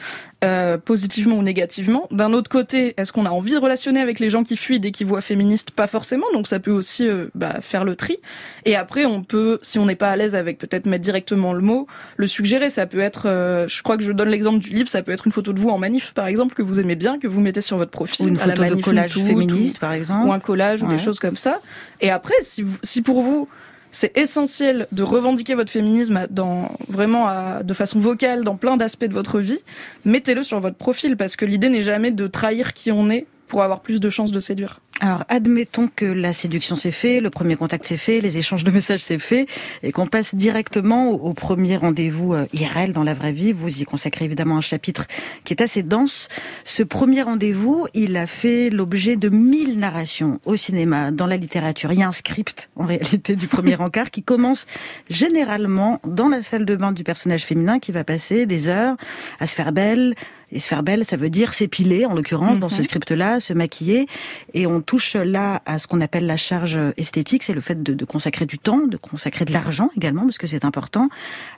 euh, 0.44 0.78
positivement 0.78 1.38
ou 1.38 1.44
négativement. 1.44 2.08
D'un 2.12 2.34
autre 2.34 2.50
côté, 2.50 2.94
est-ce 2.98 3.14
qu'on 3.14 3.26
a 3.26 3.30
envie 3.30 3.52
de 3.52 3.58
relationner 3.58 4.00
avec 4.00 4.20
les 4.20 4.30
gens 4.30 4.44
qui 4.44 4.58
fuient 4.58 4.80
dès 4.80 4.92
qu'ils 4.92 5.08
voient 5.08 5.22
féministe 5.22 5.72
Pas 5.72 5.88
forcément. 5.88 6.26
Donc 6.34 6.48
ça 6.48 6.60
peut 6.60 6.72
aussi 6.72 7.08
euh, 7.08 7.28
bah, 7.36 7.62
faire 7.62 7.84
le 7.84 7.96
tri. 7.96 8.18
Et 8.66 8.76
après, 8.76 9.06
on 9.06 9.22
peut, 9.22 9.60
si 9.62 9.80
on 9.80 9.86
n'est 9.86 9.96
pas 9.96 10.10
à 10.10 10.16
l'aise 10.16 10.36
avec 10.36 10.58
peut-être 10.58 10.86
mettre 10.86 11.04
directement 11.04 11.54
le 11.54 11.62
mot, 11.62 11.88
le 12.18 12.28
suggérer. 12.28 12.70
Ça 12.70 12.88
peut 12.88 13.00
être, 13.00 13.24
je 13.68 13.84
crois 13.84 13.98
que 13.98 14.04
je 14.04 14.12
donne 14.12 14.30
l'exemple 14.30 14.60
du 14.60 14.74
livre, 14.74 14.90
ça 14.90 15.02
peut 15.02 15.12
être 15.12 15.28
une 15.28 15.34
photo 15.34 15.54
de 15.54 15.60
vous 15.60 15.70
en 15.70 15.78
manif, 15.78 16.14
par 16.14 16.28
exemple, 16.28 16.56
que 16.56 16.62
vous 16.62 16.69
aimez 16.78 16.96
bien, 16.96 17.20
que 17.20 17.28
vous 17.28 17.40
mettez 17.40 17.62
sur 17.62 17.78
votre 17.78 17.92
profil. 17.92 18.26
Ou 18.26 18.30
une 18.30 18.38
photo 18.38 18.62
à 18.62 18.70
la 18.70 18.76
de 18.76 18.82
collage 18.82 19.14
tout, 19.14 19.26
féministe, 19.26 19.80
par 19.80 19.94
exemple. 19.94 20.28
Ou 20.28 20.34
un 20.34 20.40
collage, 20.40 20.82
ouais. 20.82 20.90
ou 20.90 20.92
des 20.92 20.98
choses 20.98 21.20
comme 21.20 21.38
ça. 21.38 21.60
Et 22.02 22.10
après, 22.10 22.36
si, 22.42 22.64
vous, 22.64 22.78
si 22.84 23.02
pour 23.02 23.22
vous, 23.22 23.48
c'est 23.92 24.16
essentiel 24.18 24.88
de 24.92 25.04
revendiquer 25.04 25.56
votre 25.56 25.72
féminisme 25.72 26.28
dans 26.30 26.70
vraiment 26.88 27.28
à, 27.28 27.64
de 27.64 27.74
façon 27.74 28.00
vocale 28.00 28.44
dans 28.44 28.56
plein 28.56 28.78
d'aspects 28.78 29.06
de 29.06 29.14
votre 29.14 29.40
vie, 29.40 29.60
mettez-le 30.06 30.44
sur 30.44 30.60
votre 30.60 30.78
profil 30.78 31.18
parce 31.18 31.36
que 31.36 31.46
l'idée 31.46 31.70
n'est 31.70 31.82
jamais 31.82 32.12
de 32.12 32.28
trahir 32.28 32.74
qui 32.74 32.92
on 32.92 33.10
est 33.10 33.26
pour 33.48 33.64
avoir 33.64 33.82
plus 33.82 34.00
de 34.00 34.10
chances 34.10 34.32
de 34.32 34.40
séduire. 34.40 34.80
Alors, 35.02 35.24
admettons 35.30 35.88
que 35.94 36.06
la 36.06 36.34
séduction 36.34 36.76
s'est 36.76 36.92
fait, 36.92 37.22
le 37.22 37.30
premier 37.30 37.56
contact 37.56 37.86
s'est 37.86 37.96
fait, 37.96 38.20
les 38.20 38.38
échanges 38.38 38.66
de 38.66 38.72
messages 38.72 39.02
s'est 39.02 39.18
fait, 39.18 39.46
et 39.82 39.94
qu'on 39.94 40.08
passe 40.08 40.36
directement 40.36 41.12
au, 41.12 41.30
au 41.30 41.34
premier 41.34 41.78
rendez-vous 41.78 42.34
euh, 42.34 42.48
IRL 42.52 42.92
dans 42.92 43.04
la 43.04 43.14
vraie 43.14 43.32
vie. 43.32 43.54
Vous 43.54 43.82
y 43.82 43.86
consacrez 43.86 44.26
évidemment 44.26 44.58
un 44.58 44.62
chapitre 44.62 45.06
qui 45.46 45.54
est 45.54 45.62
assez 45.62 45.84
dense. 45.84 46.28
Ce 46.66 46.84
premier 46.84 47.22
rendez-vous, 47.22 47.88
il 47.94 48.18
a 48.18 48.28
fait 48.28 48.70
l'objet 48.70 49.16
de 49.16 49.30
mille 49.30 49.80
narrations 49.80 50.42
au 50.44 50.58
cinéma, 50.58 51.12
dans 51.12 51.28
la 51.28 51.38
littérature. 51.38 51.94
Il 51.94 52.00
y 52.00 52.04
a 52.04 52.08
un 52.08 52.12
script, 52.12 52.70
en 52.76 52.86
réalité, 52.86 53.38
du 53.38 53.48
premier 53.48 53.76
encart 53.80 54.12
qui 54.12 54.22
commence 54.22 54.66
généralement 55.10 56.02
dans 56.06 56.28
la 56.28 56.42
salle 56.42 56.66
de 56.66 56.76
bain 56.76 56.92
du 56.92 57.06
personnage 57.06 57.46
féminin 57.46 57.80
qui 57.80 57.94
va 57.94 58.04
passer 58.04 58.46
des 58.46 58.68
heures 58.68 58.98
à 59.40 59.48
se 59.48 59.56
faire 59.56 59.72
belle, 59.72 60.16
et 60.52 60.60
se 60.60 60.68
faire 60.68 60.84
belle, 60.84 61.06
ça 61.06 61.18
veut 61.18 61.30
dire 61.30 61.54
s'épiler, 61.54 62.06
en 62.06 62.14
l'occurrence, 62.14 62.56
mm 62.56 62.58
-hmm. 62.58 62.60
dans 62.60 62.70
ce 62.70 62.84
script-là, 62.84 63.40
se 63.40 63.54
maquiller. 63.54 64.08
Et 64.54 64.66
on 64.68 64.82
touche 64.82 65.16
là 65.16 65.62
à 65.66 65.78
ce 65.80 65.88
qu'on 65.88 66.02
appelle 66.02 66.26
la 66.26 66.38
charge 66.38 66.80
esthétique, 66.98 67.44
c'est 67.44 67.54
le 67.54 67.62
fait 67.62 67.82
de, 67.84 67.94
de, 67.94 68.06
consacrer 68.06 68.46
du 68.46 68.58
temps, 68.58 68.86
de 68.88 68.98
consacrer 68.98 69.46
de 69.46 69.54
l'argent 69.54 69.90
également, 69.98 70.24
parce 70.24 70.38
que 70.38 70.48
c'est 70.48 70.66
important, 70.66 71.10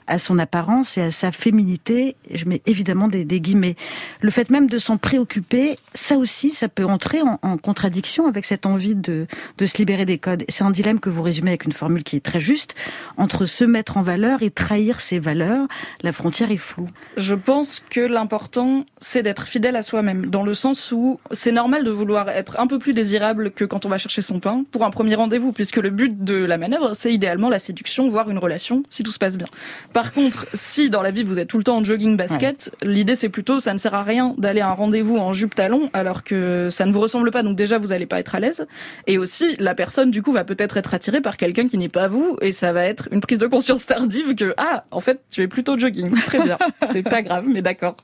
à 0.06 0.18
son 0.18 0.38
apparence 0.38 0.98
et 0.98 1.02
à 1.02 1.10
sa 1.10 1.32
féminité. 1.32 2.16
Je 2.32 2.44
mets 2.44 2.62
évidemment 2.66 3.08
des, 3.08 3.24
des 3.24 3.40
guillemets. 3.40 3.76
Le 4.20 4.30
fait 4.30 4.50
même 4.50 4.68
de 4.68 4.78
s'en 4.78 4.96
préoccuper, 4.98 5.76
ça 5.94 6.16
aussi, 6.16 6.50
ça 6.50 6.68
peut 6.68 6.84
entrer 6.84 7.20
en, 7.22 7.38
en 7.42 7.56
contradiction 7.58 8.26
avec 8.26 8.44
cette 8.44 8.66
envie 8.66 8.94
de, 8.94 9.26
de 9.58 9.66
se 9.66 9.76
libérer 9.78 10.04
des 10.04 10.18
codes. 10.18 10.44
C'est 10.48 10.64
un 10.64 10.70
dilemme 10.70 11.00
que 11.00 11.10
vous 11.10 11.22
résumez 11.22 11.50
avec 11.50 11.64
une 11.64 11.72
formule 11.72 12.02
qui 12.02 12.16
est 12.16 12.24
très 12.30 12.40
juste, 12.40 12.74
entre 13.16 13.46
se 13.46 13.64
mettre 13.64 13.96
en 13.96 14.02
valeur 14.02 14.42
et 14.42 14.50
trahir 14.50 15.00
ses 15.00 15.18
valeurs. 15.18 15.66
La 16.02 16.12
frontière 16.12 16.50
est 16.50 16.56
floue. 16.56 16.88
Je 17.16 17.34
pense 17.34 17.82
que 17.90 18.00
l'important 18.00 18.81
c'est 19.00 19.22
d'être 19.22 19.46
fidèle 19.46 19.76
à 19.76 19.82
soi-même, 19.82 20.26
dans 20.26 20.42
le 20.42 20.54
sens 20.54 20.92
où 20.92 21.20
c'est 21.30 21.52
normal 21.52 21.84
de 21.84 21.90
vouloir 21.90 22.28
être 22.28 22.58
un 22.60 22.66
peu 22.66 22.78
plus 22.78 22.94
désirable 22.94 23.50
que 23.50 23.64
quand 23.64 23.86
on 23.86 23.88
va 23.88 23.98
chercher 23.98 24.22
son 24.22 24.40
pain 24.40 24.64
pour 24.70 24.84
un 24.84 24.90
premier 24.90 25.14
rendez-vous, 25.14 25.52
puisque 25.52 25.76
le 25.76 25.90
but 25.90 26.24
de 26.24 26.36
la 26.36 26.58
manœuvre, 26.58 26.94
c'est 26.94 27.12
idéalement 27.12 27.48
la 27.48 27.58
séduction, 27.58 28.08
voire 28.08 28.30
une 28.30 28.38
relation, 28.38 28.82
si 28.90 29.02
tout 29.02 29.10
se 29.10 29.18
passe 29.18 29.36
bien. 29.36 29.46
Par 29.92 30.12
contre, 30.12 30.46
si 30.54 30.90
dans 30.90 31.02
la 31.02 31.10
vie 31.10 31.22
vous 31.22 31.38
êtes 31.38 31.48
tout 31.48 31.58
le 31.58 31.64
temps 31.64 31.76
en 31.76 31.84
jogging 31.84 32.16
basket, 32.16 32.70
ouais. 32.82 32.88
l'idée 32.88 33.14
c'est 33.14 33.28
plutôt, 33.28 33.58
ça 33.58 33.72
ne 33.72 33.78
sert 33.78 33.94
à 33.94 34.02
rien 34.02 34.34
d'aller 34.38 34.60
à 34.60 34.68
un 34.68 34.72
rendez-vous 34.72 35.18
en 35.18 35.32
jupe 35.32 35.54
talon, 35.54 35.90
alors 35.92 36.22
que 36.22 36.68
ça 36.70 36.86
ne 36.86 36.92
vous 36.92 37.00
ressemble 37.00 37.30
pas, 37.30 37.42
donc 37.42 37.56
déjà 37.56 37.78
vous 37.78 37.88
n'allez 37.88 38.06
pas 38.06 38.20
être 38.20 38.34
à 38.34 38.40
l'aise. 38.40 38.66
Et 39.06 39.18
aussi, 39.18 39.56
la 39.58 39.74
personne 39.74 40.10
du 40.10 40.22
coup 40.22 40.32
va 40.32 40.44
peut-être 40.44 40.76
être 40.76 40.94
attirée 40.94 41.20
par 41.20 41.36
quelqu'un 41.36 41.66
qui 41.66 41.78
n'est 41.78 41.88
pas 41.88 42.08
vous, 42.08 42.36
et 42.40 42.52
ça 42.52 42.72
va 42.72 42.84
être 42.84 43.08
une 43.10 43.20
prise 43.20 43.38
de 43.38 43.46
conscience 43.46 43.86
tardive 43.86 44.34
que 44.34 44.54
ah, 44.56 44.84
en 44.90 45.00
fait, 45.00 45.20
tu 45.30 45.42
es 45.42 45.48
plutôt 45.48 45.78
jogging, 45.78 46.12
très 46.26 46.42
bien, 46.42 46.58
c'est 46.92 47.02
pas 47.02 47.22
grave, 47.22 47.44
mais 47.48 47.62
d'accord. 47.62 47.96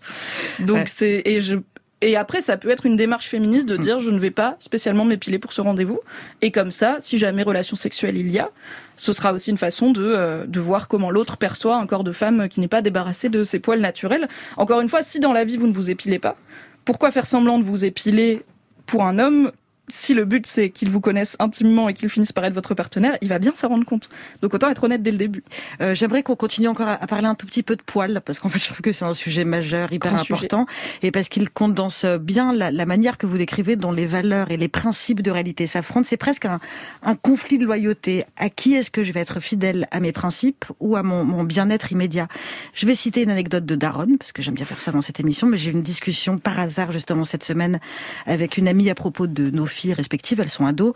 Donc 0.69 0.79
ouais. 0.79 0.85
c'est 0.87 1.23
et 1.25 1.41
je 1.41 1.57
et 2.01 2.17
après, 2.17 2.41
ça 2.41 2.57
peut 2.57 2.71
être 2.71 2.87
une 2.87 2.97
démarche 2.97 3.27
féministe 3.27 3.69
de 3.69 3.77
dire 3.77 3.99
je 3.99 4.11
ne 4.11 4.21
vais 4.21 4.31
pas 4.31 4.57
spécialement 4.61 5.05
m'épiler 5.05 5.41
pour 5.41 5.53
ce 5.53 5.61
rendez-vous. 5.61 5.99
Et 6.43 6.53
comme 6.53 6.71
ça, 6.71 6.97
si 7.01 7.19
jamais 7.19 7.43
relation 7.43 7.75
sexuelle 7.75 8.17
il 8.17 8.31
y 8.31 8.39
a, 8.39 8.51
ce 8.97 9.13
sera 9.13 9.33
aussi 9.33 9.51
une 9.51 9.57
façon 9.57 9.91
de, 9.91 10.03
euh, 10.05 10.47
de 10.47 10.61
voir 10.61 10.87
comment 10.87 11.11
l'autre 11.11 11.37
perçoit 11.37 11.77
un 11.77 11.87
corps 11.87 12.05
de 12.05 12.13
femme 12.13 12.49
qui 12.49 12.61
n'est 12.61 12.69
pas 12.69 12.83
débarrassé 12.83 13.29
de 13.29 13.43
ses 13.43 13.59
poils 13.59 13.81
naturels. 13.81 14.29
Encore 14.57 14.81
une 14.81 14.89
fois, 14.89 15.03
si 15.03 15.19
dans 15.19 15.33
la 15.33 15.45
vie 15.45 15.57
vous 15.57 15.67
ne 15.67 15.73
vous 15.73 15.91
épilez 15.91 16.21
pas, 16.21 16.37
pourquoi 16.85 17.11
faire 17.11 17.27
semblant 17.27 17.59
de 17.59 17.65
vous 17.65 17.85
épiler 17.85 18.45
pour 18.87 19.03
un 19.03 19.19
homme 19.19 19.51
si 19.91 20.15
le 20.15 20.25
but 20.25 20.47
c'est 20.47 20.71
qu'ils 20.71 20.91
vous 20.91 21.01
connaissent 21.01 21.37
intimement 21.39 21.89
et 21.89 21.95
qu'ils 21.95 22.09
finissent 22.09 22.33
par 22.33 22.45
être 22.45 22.55
votre 22.55 22.75
partenaire, 22.75 23.17
il 23.21 23.29
va 23.29 23.39
bien 23.39 23.53
s'en 23.55 23.69
rendre 23.69 23.85
compte. 23.85 24.09
Donc 24.43 24.55
autant 24.55 24.69
être 24.69 24.85
honnête 24.85 25.03
dès 25.03 25.11
le 25.11 25.19
début. 25.19 25.43
Euh, 25.81 25.95
J'aimerais 25.95 26.23
qu'on 26.23 26.37
continue 26.37 26.69
encore 26.69 26.89
à, 26.89 26.99
parler 27.07 27.27
un 27.27 27.35
tout 27.35 27.47
petit 27.47 27.63
peu 27.63 27.77
de 27.77 27.83
poils, 27.83 28.21
parce 28.25 28.39
qu'en 28.39 28.49
fait 28.49 28.59
je 28.63 28.67
trouve 28.67 28.81
que 28.81 28.93
c'est 28.93 29.05
un 29.05 29.15
sujet 29.15 29.45
majeur, 29.45 29.93
hyper 29.93 30.15
important, 30.15 30.67
et 31.03 31.11
parce 31.11 31.29
qu'il 31.29 31.51
condense 31.51 32.05
bien 32.05 32.53
la, 32.53 32.71
la, 32.71 32.87
manière 32.87 33.19
que 33.19 33.27
vous 33.27 33.39
décrivez 33.39 33.77
dont 33.77 33.93
les 33.93 34.07
valeurs 34.07 34.51
et 34.51 34.57
les 34.57 34.69
principes 34.69 35.23
de 35.23 35.31
réalité 35.31 35.67
s'affrontent. 35.67 36.07
C'est 36.09 36.17
presque 36.17 36.45
un, 36.45 36.61
un, 37.03 37.15
conflit 37.15 37.59
de 37.59 37.65
loyauté. 37.65 38.25
À 38.37 38.49
qui 38.51 38.75
est-ce 38.75 38.91
que 38.91 39.03
je 39.03 39.13
vais 39.13 39.21
être 39.21 39.41
fidèle? 39.41 39.87
À 39.91 40.01
mes 40.01 40.13
principes 40.13 40.65
ou 40.81 40.97
à 40.97 41.03
mon, 41.03 41.25
mon 41.25 41.45
bien-être 41.45 41.93
immédiat? 41.93 42.29
Je 42.75 42.87
vais 42.87 42.95
citer 42.95 43.23
une 43.23 43.31
anecdote 43.31 43.65
de 43.65 43.75
Daron, 43.75 44.17
parce 44.19 44.33
que 44.33 44.43
j'aime 44.43 44.55
bien 44.55 44.65
faire 44.65 44.81
ça 44.81 44.93
dans 44.93 45.03
cette 45.03 45.21
émission, 45.21 45.47
mais 45.47 45.57
j'ai 45.57 45.71
eu 45.71 45.75
une 45.75 45.83
discussion 45.83 46.39
par 46.39 46.59
hasard 46.59 46.93
justement 46.93 47.25
cette 47.25 47.45
semaine 47.45 47.81
avec 48.27 48.59
une 48.59 48.69
amie 48.69 48.91
à 48.91 48.95
propos 48.95 49.27
de 49.27 49.51
nos 49.51 49.67
filles 49.67 49.78
respectives, 49.87 50.41
elles 50.41 50.49
sont 50.49 50.67
ados. 50.67 50.93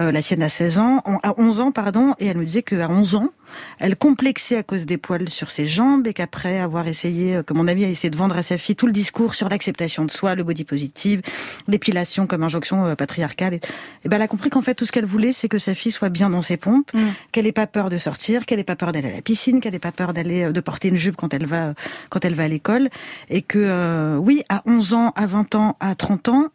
Euh, 0.00 0.12
la 0.12 0.22
sienne 0.22 0.42
a 0.42 0.48
16 0.48 0.78
ans, 0.78 1.02
à 1.22 1.34
11 1.38 1.60
ans, 1.60 1.72
pardon, 1.72 2.14
et 2.18 2.26
elle 2.26 2.38
me 2.38 2.44
disait 2.44 2.62
qu'à 2.62 2.88
11 2.88 3.14
ans, 3.16 3.30
elle 3.78 3.96
complexait 3.96 4.56
à 4.56 4.62
cause 4.62 4.86
des 4.86 4.98
poils 4.98 5.28
sur 5.28 5.50
ses 5.50 5.66
jambes 5.66 6.06
et 6.06 6.12
qu'après 6.12 6.58
avoir 6.58 6.88
essayé, 6.88 7.36
euh, 7.36 7.42
que 7.42 7.54
mon 7.54 7.68
amie 7.68 7.84
a 7.84 7.88
essayé 7.88 8.10
de 8.10 8.16
vendre 8.16 8.36
à 8.36 8.42
sa 8.42 8.58
fille 8.58 8.76
tout 8.76 8.86
le 8.86 8.92
discours 8.92 9.34
sur 9.34 9.48
l'acceptation 9.48 10.04
de 10.04 10.10
soi, 10.10 10.34
le 10.34 10.44
body 10.44 10.64
positive, 10.64 11.22
l'épilation 11.68 12.26
comme 12.26 12.42
injonction 12.42 12.86
euh, 12.86 12.94
patriarcale, 12.94 13.54
et, 13.54 13.60
ben 14.04 14.16
elle 14.16 14.22
a 14.22 14.28
compris 14.28 14.50
qu'en 14.50 14.62
fait 14.62 14.74
tout 14.74 14.84
ce 14.84 14.92
qu'elle 14.92 15.06
voulait, 15.06 15.32
c'est 15.32 15.48
que 15.48 15.58
sa 15.58 15.74
fille 15.74 15.92
soit 15.92 16.08
bien 16.08 16.30
dans 16.30 16.42
ses 16.42 16.56
pompes, 16.56 16.92
mm. 16.94 17.00
qu'elle 17.32 17.46
ait 17.46 17.52
pas 17.52 17.66
peur 17.66 17.90
de 17.90 17.98
sortir, 17.98 18.46
qu'elle 18.46 18.60
ait 18.60 18.64
pas 18.64 18.76
peur 18.76 18.92
d'aller 18.92 19.08
à 19.08 19.14
la 19.14 19.22
piscine, 19.22 19.60
qu'elle 19.60 19.74
ait 19.74 19.78
pas 19.78 19.92
peur 19.92 20.12
d'aller 20.12 20.50
de 20.50 20.60
porter 20.60 20.88
une 20.88 20.96
jupe 20.96 21.16
quand 21.16 21.32
elle 21.34 21.46
va 21.46 21.74
quand 22.10 22.24
elle 22.24 22.34
va 22.34 22.44
à 22.44 22.48
l'école, 22.48 22.88
et 23.28 23.42
que 23.42 24.16
oui, 24.18 24.42
à 24.48 24.62
11 24.66 24.94
ans, 24.94 25.12
à 25.16 25.26
20 25.26 25.54
ans, 25.54 25.76
à 25.80 25.94
30 25.94 26.28
ans, 26.28 26.50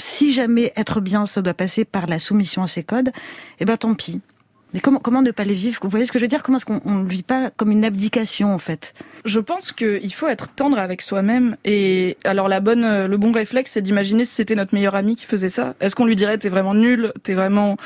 si 0.00 0.32
jamais 0.32 0.72
être 0.76 1.00
bien, 1.00 1.26
ça 1.26 1.42
doit 1.42 1.54
passer 1.54 1.84
par 1.84 2.06
la 2.06 2.18
soumission 2.18 2.62
à 2.62 2.66
ces 2.66 2.82
codes, 2.82 3.10
eh 3.60 3.64
ben 3.64 3.76
tant 3.76 3.94
pis. 3.94 4.20
Mais 4.72 4.80
comment, 4.80 5.00
comment 5.00 5.22
ne 5.22 5.32
pas 5.32 5.44
les 5.44 5.54
vivre? 5.54 5.80
Vous 5.82 5.88
voyez 5.88 6.04
ce 6.04 6.12
que 6.12 6.18
je 6.18 6.24
veux 6.24 6.28
dire? 6.28 6.42
Comment 6.42 6.58
est-ce 6.58 6.64
qu'on 6.64 6.80
ne 6.84 7.08
vit 7.08 7.24
pas 7.24 7.50
comme 7.50 7.72
une 7.72 7.84
abdication 7.84 8.54
en 8.54 8.58
fait? 8.58 8.94
Je 9.24 9.40
pense 9.40 9.72
qu'il 9.72 10.14
faut 10.14 10.28
être 10.28 10.48
tendre 10.48 10.78
avec 10.78 11.02
soi-même. 11.02 11.56
Et 11.64 12.16
alors 12.24 12.48
la 12.48 12.60
bonne, 12.60 13.06
le 13.06 13.16
bon 13.16 13.32
réflexe, 13.32 13.72
c'est 13.72 13.82
d'imaginer 13.82 14.24
si 14.24 14.34
c'était 14.34 14.54
notre 14.54 14.74
meilleur 14.74 14.94
ami 14.94 15.16
qui 15.16 15.26
faisait 15.26 15.48
ça. 15.48 15.74
Est-ce 15.80 15.96
qu'on 15.96 16.04
lui 16.04 16.16
dirait 16.16 16.38
t'es 16.38 16.48
vraiment 16.48 16.74
nul, 16.74 17.12
t'es 17.22 17.34
vraiment 17.34 17.76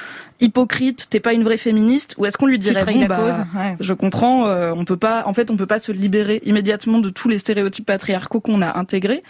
hypocrite, 0.41 1.09
t'es 1.09 1.21
pas 1.21 1.33
une 1.33 1.43
vraie 1.43 1.57
féministe, 1.57 2.17
ou 2.19 2.27
est-ce 2.27 2.37
qu'on 2.37 2.47
lui 2.47 2.59
dirait 2.59 2.85
bon, 2.85 3.07
bah, 3.07 3.17
cause 3.17 3.77
je 3.81 3.95
comprends, 3.95 4.49
euh, 4.49 4.73
on 4.77 4.85
peut 4.85 4.97
pas, 4.97 5.23
en 5.27 5.33
fait, 5.33 5.51
on 5.51 5.57
peut 5.57 5.67
pas 5.67 5.79
se 5.79 5.93
libérer 5.93 6.43
immédiatement 6.45 6.99
de 6.99 7.09
tous 7.09 7.29
les 7.29 7.39
stéréotypes 7.39 7.87
patriarcaux 7.87 8.41
qu'on 8.41 8.61
a 8.61 8.77
intégrés. 8.79 9.23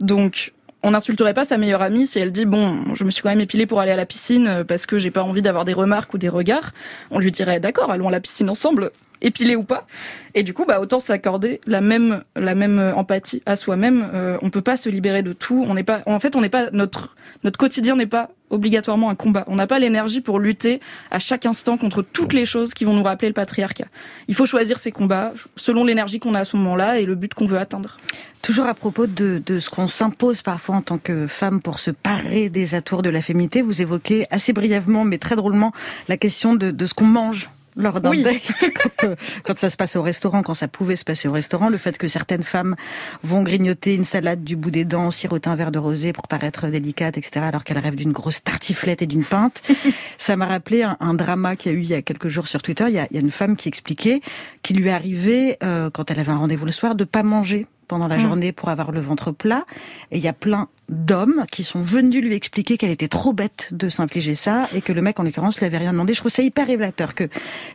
Donc 0.00 0.52
on 0.82 0.92
n'insulterait 0.92 1.34
pas 1.34 1.44
sa 1.44 1.58
meilleure 1.58 1.82
amie 1.82 2.06
si 2.06 2.18
elle 2.18 2.32
dit 2.32 2.44
bon, 2.44 2.94
je 2.94 3.04
me 3.04 3.10
suis 3.10 3.22
quand 3.22 3.28
même 3.28 3.40
épilée 3.40 3.66
pour 3.66 3.80
aller 3.80 3.92
à 3.92 3.96
la 3.96 4.06
piscine 4.06 4.46
euh, 4.46 4.64
parce 4.64 4.86
que 4.86 4.98
j'ai 4.98 5.10
pas 5.10 5.22
envie 5.22 5.42
d'avoir 5.42 5.64
des 5.64 5.72
remarques 5.72 6.14
ou 6.14 6.18
des 6.18 6.28
regards. 6.28 6.72
On 7.10 7.18
lui 7.18 7.32
dirait 7.32 7.60
d'accord, 7.60 7.90
allons 7.90 8.08
à 8.08 8.10
la 8.10 8.20
piscine 8.20 8.48
ensemble, 8.48 8.90
épilée 9.20 9.56
ou 9.56 9.62
pas. 9.62 9.86
Et 10.34 10.42
du 10.42 10.54
coup, 10.54 10.64
bah 10.64 10.80
autant 10.80 10.98
s'accorder 10.98 11.60
la 11.66 11.80
même 11.80 12.22
la 12.36 12.54
même 12.54 12.78
euh, 12.78 12.94
empathie 12.94 13.42
à 13.46 13.56
soi-même. 13.56 14.08
Euh, 14.14 14.38
on 14.42 14.50
peut 14.50 14.62
pas 14.62 14.76
se 14.76 14.88
libérer 14.88 15.22
de 15.22 15.32
tout. 15.32 15.64
On 15.68 15.74
n'est 15.74 15.84
pas, 15.84 16.02
en 16.06 16.20
fait, 16.20 16.36
on 16.36 16.40
n'est 16.40 16.48
pas 16.48 16.70
notre 16.70 17.14
notre 17.44 17.58
quotidien 17.58 17.96
n'est 17.96 18.06
pas 18.06 18.30
obligatoirement 18.50 19.10
un 19.10 19.14
combat. 19.14 19.44
On 19.46 19.56
n'a 19.56 19.66
pas 19.66 19.78
l'énergie 19.78 20.20
pour 20.20 20.38
lutter 20.38 20.80
à 21.10 21.18
chaque 21.18 21.46
instant 21.46 21.76
contre 21.76 22.02
toutes 22.02 22.32
les 22.32 22.44
choses 22.44 22.74
qui 22.74 22.84
vont 22.84 22.94
nous 22.94 23.02
rappeler 23.02 23.28
le 23.28 23.34
patriarcat. 23.34 23.86
Il 24.28 24.34
faut 24.34 24.46
choisir 24.46 24.78
ses 24.78 24.92
combats 24.92 25.32
selon 25.56 25.84
l'énergie 25.84 26.18
qu'on 26.18 26.34
a 26.34 26.40
à 26.40 26.44
ce 26.44 26.56
moment-là 26.56 27.00
et 27.00 27.06
le 27.06 27.14
but 27.14 27.32
qu'on 27.32 27.46
veut 27.46 27.58
atteindre. 27.58 27.98
Toujours 28.42 28.66
à 28.66 28.74
propos 28.74 29.06
de, 29.06 29.42
ce 29.46 29.70
qu'on 29.70 29.86
s'impose 29.86 30.42
parfois 30.42 30.76
en 30.76 30.82
tant 30.82 30.98
que 30.98 31.26
femme 31.26 31.60
pour 31.60 31.78
se 31.78 31.90
parer 31.90 32.48
des 32.48 32.74
atours 32.74 33.02
de 33.02 33.10
la 33.10 33.22
féminité, 33.22 33.62
vous 33.62 33.82
évoquez 33.82 34.26
assez 34.30 34.52
brièvement 34.52 35.04
mais 35.04 35.18
très 35.18 35.36
drôlement 35.36 35.72
la 36.08 36.16
question 36.16 36.54
de 36.54 36.86
ce 36.86 36.94
qu'on 36.94 37.04
mange 37.04 37.50
lors 37.76 38.00
d'un 38.00 38.12
date, 38.20 38.40
quand, 38.74 39.08
euh, 39.08 39.16
quand, 39.44 39.56
ça 39.56 39.70
se 39.70 39.76
passe 39.76 39.96
au 39.96 40.02
restaurant, 40.02 40.42
quand 40.42 40.54
ça 40.54 40.68
pouvait 40.68 40.96
se 40.96 41.04
passer 41.04 41.28
au 41.28 41.32
restaurant, 41.32 41.68
le 41.68 41.78
fait 41.78 41.96
que 41.98 42.08
certaines 42.08 42.42
femmes 42.42 42.76
vont 43.22 43.42
grignoter 43.42 43.94
une 43.94 44.04
salade 44.04 44.44
du 44.44 44.56
bout 44.56 44.70
des 44.70 44.84
dents, 44.84 45.10
siroter 45.10 45.48
un 45.48 45.54
verre 45.54 45.70
de 45.70 45.78
rosé 45.78 46.12
pour 46.12 46.28
paraître 46.28 46.68
délicate, 46.68 47.18
etc., 47.18 47.46
alors 47.46 47.64
qu'elles 47.64 47.78
rêvent 47.78 47.96
d'une 47.96 48.12
grosse 48.12 48.42
tartiflette 48.42 49.02
et 49.02 49.06
d'une 49.06 49.24
pinte, 49.24 49.62
ça 50.18 50.36
m'a 50.36 50.46
rappelé 50.46 50.82
un, 50.82 51.14
drama 51.14 51.56
qu'il 51.56 51.72
y 51.72 51.74
a 51.74 51.78
eu 51.78 51.82
il 51.82 51.88
y 51.90 51.94
a 51.94 52.02
quelques 52.02 52.28
jours 52.28 52.48
sur 52.48 52.62
Twitter. 52.62 52.84
Il 52.88 52.94
y 52.94 52.98
a, 52.98 53.06
il 53.10 53.14
y 53.14 53.18
a 53.18 53.20
une 53.20 53.30
femme 53.30 53.56
qui 53.56 53.68
expliquait 53.68 54.20
qu'il 54.62 54.78
lui 54.78 54.90
arrivait, 54.90 55.58
euh, 55.62 55.90
quand 55.90 56.10
elle 56.10 56.20
avait 56.20 56.32
un 56.32 56.38
rendez-vous 56.38 56.66
le 56.66 56.72
soir, 56.72 56.94
de 56.94 57.04
pas 57.04 57.22
manger 57.22 57.66
pendant 57.90 58.06
la 58.06 58.18
mm. 58.18 58.20
journée 58.20 58.52
pour 58.52 58.68
avoir 58.68 58.92
le 58.92 59.00
ventre 59.00 59.32
plat. 59.32 59.66
Et 60.12 60.18
il 60.18 60.22
y 60.22 60.28
a 60.28 60.32
plein 60.32 60.68
d'hommes 60.88 61.44
qui 61.50 61.64
sont 61.64 61.82
venus 61.82 62.22
lui 62.22 62.34
expliquer 62.34 62.76
qu'elle 62.76 62.90
était 62.90 63.08
trop 63.08 63.32
bête 63.32 63.68
de 63.72 63.88
s'infliger 63.88 64.36
ça 64.36 64.68
et 64.74 64.80
que 64.80 64.92
le 64.92 65.02
mec 65.02 65.18
en 65.18 65.24
l'occurrence 65.24 65.58
lui 65.58 65.66
avait 65.66 65.78
rien 65.78 65.92
demandé. 65.92 66.14
Je 66.14 66.20
trouve 66.20 66.30
ça 66.30 66.42
hyper 66.42 66.68
révélateur 66.68 67.16
que 67.16 67.24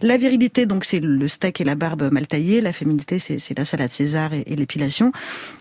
la 0.01 0.15
virilité 0.15 0.65
donc 0.65 0.85
c'est 0.85 1.01
le 1.01 1.27
steak 1.27 1.59
et 1.59 1.65
la 1.65 1.75
barbe 1.75 2.11
mal 2.13 2.27
taillée, 2.27 2.61
la 2.61 2.71
féminité 2.71 3.19
c'est 3.19 3.57
la 3.57 3.65
salade 3.65 3.91
César 3.91 4.33
et, 4.33 4.43
l'épilation 4.55 5.11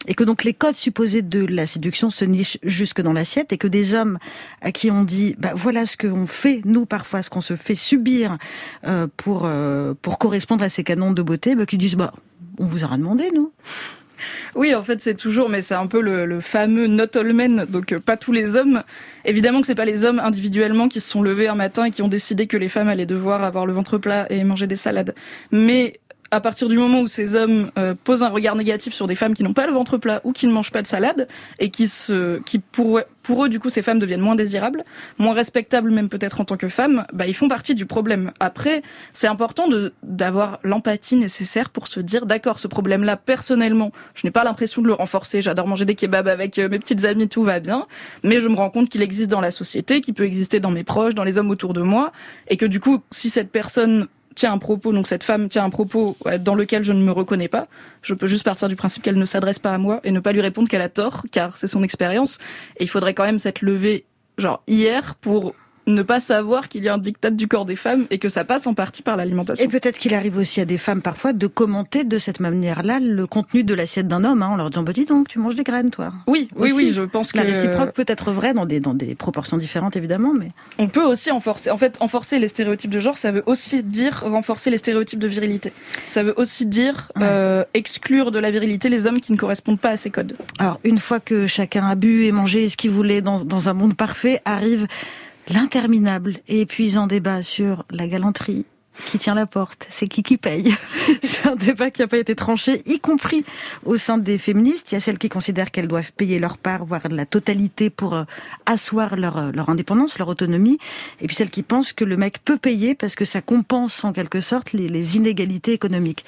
et 0.06 0.14
que 0.14 0.22
donc 0.22 0.44
les 0.44 0.54
codes 0.54 0.76
supposés 0.76 1.22
de 1.22 1.44
la 1.44 1.66
séduction 1.66 2.10
se 2.10 2.24
nichent 2.24 2.58
jusque 2.62 3.00
dans 3.00 3.12
l'assiette 3.12 3.52
et 3.52 3.58
que 3.58 3.68
des 3.68 3.94
hommes 3.94 4.18
à 4.60 4.70
qui 4.70 4.90
on 4.90 5.02
dit 5.02 5.34
bah 5.38 5.52
voilà 5.54 5.84
ce 5.84 5.96
qu'on 5.96 6.26
fait 6.26 6.60
nous 6.64 6.86
parfois 6.86 7.22
ce 7.22 7.30
qu'on 7.30 7.40
se 7.40 7.56
fait 7.56 7.74
subir 7.74 8.38
euh, 8.86 9.08
pour 9.16 9.42
euh, 9.44 9.94
pour 10.00 10.18
correspondre 10.18 10.62
à 10.62 10.68
ces 10.68 10.84
canons 10.84 11.12
de 11.12 11.22
beauté 11.22 11.56
bah, 11.56 11.66
qui 11.66 11.78
disent 11.78 11.96
bah 11.96 12.12
on 12.58 12.66
vous 12.66 12.84
aura 12.84 12.96
demandé 12.96 13.30
nous 13.34 13.52
oui, 14.54 14.74
en 14.74 14.82
fait, 14.82 15.00
c'est 15.00 15.14
toujours, 15.14 15.48
mais 15.48 15.60
c'est 15.60 15.74
un 15.74 15.86
peu 15.86 16.00
le, 16.00 16.40
fameux 16.40 16.86
not 16.86 17.16
all 17.16 17.32
men, 17.32 17.66
donc 17.68 17.92
euh, 17.92 17.98
pas 17.98 18.16
tous 18.16 18.32
les 18.32 18.56
hommes. 18.56 18.82
Évidemment 19.24 19.60
que 19.60 19.66
c'est 19.66 19.74
pas 19.74 19.84
les 19.84 20.04
hommes 20.04 20.18
individuellement 20.18 20.88
qui 20.88 21.00
se 21.00 21.10
sont 21.10 21.22
levés 21.22 21.48
un 21.48 21.54
matin 21.54 21.84
et 21.84 21.90
qui 21.90 22.02
ont 22.02 22.08
décidé 22.08 22.46
que 22.46 22.56
les 22.56 22.68
femmes 22.68 22.88
allaient 22.88 23.06
devoir 23.06 23.42
avoir 23.44 23.66
le 23.66 23.72
ventre 23.72 23.98
plat 23.98 24.26
et 24.30 24.44
manger 24.44 24.66
des 24.66 24.76
salades. 24.76 25.14
Mais 25.50 26.00
à 26.34 26.40
partir 26.40 26.68
du 26.68 26.76
moment 26.76 27.00
où 27.00 27.06
ces 27.06 27.36
hommes 27.36 27.70
euh, 27.78 27.94
posent 28.02 28.24
un 28.24 28.28
regard 28.28 28.56
négatif 28.56 28.92
sur 28.92 29.06
des 29.06 29.14
femmes 29.14 29.34
qui 29.34 29.44
n'ont 29.44 29.52
pas 29.52 29.66
le 29.66 29.72
ventre 29.72 29.98
plat 29.98 30.20
ou 30.24 30.32
qui 30.32 30.48
ne 30.48 30.52
mangent 30.52 30.72
pas 30.72 30.82
de 30.82 30.86
salade 30.88 31.28
et 31.60 31.70
qui 31.70 31.86
se, 31.86 32.40
qui 32.40 32.58
pour, 32.58 33.00
pour 33.22 33.44
eux 33.44 33.48
du 33.48 33.60
coup 33.60 33.68
ces 33.68 33.82
femmes 33.82 34.00
deviennent 34.00 34.20
moins 34.20 34.34
désirables, 34.34 34.84
moins 35.18 35.32
respectables 35.32 35.92
même 35.92 36.08
peut-être 36.08 36.40
en 36.40 36.44
tant 36.44 36.56
que 36.56 36.68
femmes, 36.68 37.06
bah 37.12 37.28
ils 37.28 37.34
font 37.34 37.46
partie 37.46 37.76
du 37.76 37.86
problème. 37.86 38.32
Après, 38.40 38.82
c'est 39.12 39.28
important 39.28 39.68
de 39.68 39.92
d'avoir 40.02 40.58
l'empathie 40.64 41.14
nécessaire 41.14 41.70
pour 41.70 41.86
se 41.86 42.00
dire 42.00 42.26
d'accord, 42.26 42.58
ce 42.58 42.66
problème-là 42.66 43.16
personnellement, 43.16 43.92
je 44.16 44.26
n'ai 44.26 44.32
pas 44.32 44.42
l'impression 44.42 44.82
de 44.82 44.88
le 44.88 44.92
renforcer. 44.92 45.40
J'adore 45.40 45.68
manger 45.68 45.84
des 45.84 45.94
kebabs 45.94 46.26
avec 46.26 46.58
euh, 46.58 46.68
mes 46.68 46.80
petites 46.80 47.04
amies, 47.04 47.28
tout 47.28 47.44
va 47.44 47.60
bien, 47.60 47.86
mais 48.24 48.40
je 48.40 48.48
me 48.48 48.56
rends 48.56 48.70
compte 48.70 48.88
qu'il 48.88 49.02
existe 49.02 49.30
dans 49.30 49.40
la 49.40 49.52
société, 49.52 50.00
qu'il 50.00 50.14
peut 50.14 50.24
exister 50.24 50.58
dans 50.58 50.72
mes 50.72 50.84
proches, 50.84 51.14
dans 51.14 51.24
les 51.24 51.38
hommes 51.38 51.50
autour 51.50 51.74
de 51.74 51.82
moi, 51.82 52.10
et 52.48 52.56
que 52.56 52.66
du 52.66 52.80
coup, 52.80 53.02
si 53.12 53.30
cette 53.30 53.52
personne 53.52 54.08
tient 54.34 54.52
un 54.52 54.58
propos, 54.58 54.92
donc 54.92 55.06
cette 55.06 55.24
femme 55.24 55.48
tient 55.48 55.64
un 55.64 55.70
propos 55.70 56.16
dans 56.40 56.54
lequel 56.54 56.84
je 56.84 56.92
ne 56.92 57.02
me 57.02 57.12
reconnais 57.12 57.48
pas, 57.48 57.68
je 58.02 58.14
peux 58.14 58.26
juste 58.26 58.44
partir 58.44 58.68
du 58.68 58.76
principe 58.76 59.02
qu'elle 59.02 59.18
ne 59.18 59.24
s'adresse 59.24 59.58
pas 59.58 59.72
à 59.72 59.78
moi 59.78 60.00
et 60.04 60.10
ne 60.10 60.20
pas 60.20 60.32
lui 60.32 60.40
répondre 60.40 60.68
qu'elle 60.68 60.82
a 60.82 60.88
tort, 60.88 61.24
car 61.30 61.56
c'est 61.56 61.66
son 61.66 61.82
expérience. 61.82 62.38
Et 62.78 62.84
il 62.84 62.88
faudrait 62.88 63.14
quand 63.14 63.24
même 63.24 63.38
s'être 63.38 63.62
levé, 63.62 64.04
genre 64.38 64.62
hier, 64.66 65.14
pour 65.16 65.54
ne 65.86 66.02
pas 66.02 66.20
savoir 66.20 66.68
qu'il 66.68 66.84
y 66.84 66.88
a 66.88 66.94
un 66.94 66.98
diktat 66.98 67.30
du 67.30 67.48
corps 67.48 67.64
des 67.64 67.76
femmes 67.76 68.06
et 68.10 68.18
que 68.18 68.28
ça 68.28 68.44
passe 68.44 68.66
en 68.66 68.74
partie 68.74 69.02
par 69.02 69.16
l'alimentation. 69.16 69.64
Et 69.64 69.68
peut-être 69.68 69.98
qu'il 69.98 70.14
arrive 70.14 70.38
aussi 70.38 70.60
à 70.60 70.64
des 70.64 70.78
femmes 70.78 71.02
parfois 71.02 71.32
de 71.32 71.46
commenter 71.46 72.04
de 72.04 72.18
cette 72.18 72.40
manière-là 72.40 73.00
le 73.00 73.26
contenu 73.26 73.64
de 73.64 73.74
l'assiette 73.74 74.06
d'un 74.06 74.24
homme, 74.24 74.42
hein, 74.42 74.48
en 74.48 74.56
leur 74.56 74.70
disant 74.70 74.82
bah, 74.82 74.92
dis 74.92 75.04
donc, 75.04 75.28
tu 75.28 75.38
manges 75.38 75.54
des 75.54 75.64
graines, 75.64 75.90
toi. 75.90 76.12
Oui, 76.26 76.48
oui, 76.56 76.72
oui, 76.74 76.92
je 76.92 77.02
pense 77.02 77.32
que 77.32 77.38
la 77.38 77.44
réciproque 77.44 77.92
peut 77.92 78.04
être 78.06 78.32
vraie 78.32 78.54
dans 78.54 78.66
des 78.66 78.80
dans 78.80 78.94
des 78.94 79.14
proportions 79.14 79.56
différentes 79.56 79.96
évidemment, 79.96 80.32
mais 80.32 80.48
on 80.78 80.88
peut 80.88 81.04
aussi 81.04 81.30
enforcer. 81.30 81.70
En 81.70 81.76
fait, 81.76 81.96
enforcer 82.00 82.38
les 82.38 82.48
stéréotypes 82.48 82.90
de 82.90 83.00
genre, 83.00 83.18
ça 83.18 83.30
veut 83.30 83.42
aussi 83.46 83.82
dire 83.82 84.22
renforcer 84.24 84.70
les 84.70 84.78
stéréotypes 84.78 85.18
de 85.18 85.28
virilité. 85.28 85.72
Ça 86.06 86.22
veut 86.22 86.34
aussi 86.36 86.66
dire 86.66 87.12
euh, 87.20 87.64
exclure 87.74 88.30
de 88.30 88.38
la 88.38 88.50
virilité 88.50 88.88
les 88.88 89.06
hommes 89.06 89.20
qui 89.20 89.32
ne 89.32 89.36
correspondent 89.36 89.80
pas 89.80 89.90
à 89.90 89.96
ces 89.96 90.10
codes. 90.10 90.36
Alors 90.58 90.80
une 90.84 90.98
fois 90.98 91.20
que 91.20 91.46
chacun 91.46 91.86
a 91.86 91.94
bu 91.94 92.24
et 92.24 92.32
mangé 92.32 92.68
ce 92.68 92.76
qu'il 92.76 92.90
voulait 92.90 93.20
dans 93.20 93.44
dans 93.44 93.68
un 93.68 93.74
monde 93.74 93.94
parfait, 93.94 94.40
arrive 94.44 94.86
l'interminable 95.48 96.38
et 96.48 96.62
épuisant 96.62 97.06
débat 97.06 97.42
sur 97.42 97.84
la 97.90 98.06
galanterie 98.06 98.66
qui 99.06 99.18
tient 99.18 99.34
la 99.34 99.46
porte, 99.46 99.86
c'est 99.90 100.06
qui 100.06 100.22
qui 100.22 100.36
paye. 100.36 100.74
c'est 101.22 101.48
un 101.48 101.56
débat 101.56 101.90
qui 101.90 102.00
n'a 102.00 102.08
pas 102.08 102.18
été 102.18 102.34
tranché, 102.34 102.82
y 102.86 103.00
compris 103.00 103.44
au 103.84 103.96
sein 103.96 104.18
des 104.18 104.38
féministes. 104.38 104.92
Il 104.92 104.94
y 104.94 104.98
a 104.98 105.00
celles 105.00 105.18
qui 105.18 105.28
considèrent 105.28 105.70
qu'elles 105.70 105.88
doivent 105.88 106.12
payer 106.12 106.38
leur 106.38 106.58
part, 106.58 106.84
voire 106.84 107.02
la 107.10 107.26
totalité 107.26 107.90
pour 107.90 108.14
euh, 108.14 108.24
asseoir 108.66 109.16
leur, 109.16 109.36
euh, 109.36 109.50
leur 109.52 109.68
indépendance, 109.68 110.18
leur 110.18 110.28
autonomie. 110.28 110.78
Et 111.20 111.26
puis 111.26 111.34
celles 111.34 111.50
qui 111.50 111.62
pensent 111.62 111.92
que 111.92 112.04
le 112.04 112.16
mec 112.16 112.38
peut 112.44 112.58
payer 112.58 112.94
parce 112.94 113.14
que 113.14 113.24
ça 113.24 113.42
compense 113.42 114.04
en 114.04 114.12
quelque 114.12 114.40
sorte 114.40 114.72
les, 114.72 114.88
les 114.88 115.16
inégalités 115.16 115.72
économiques. 115.72 116.24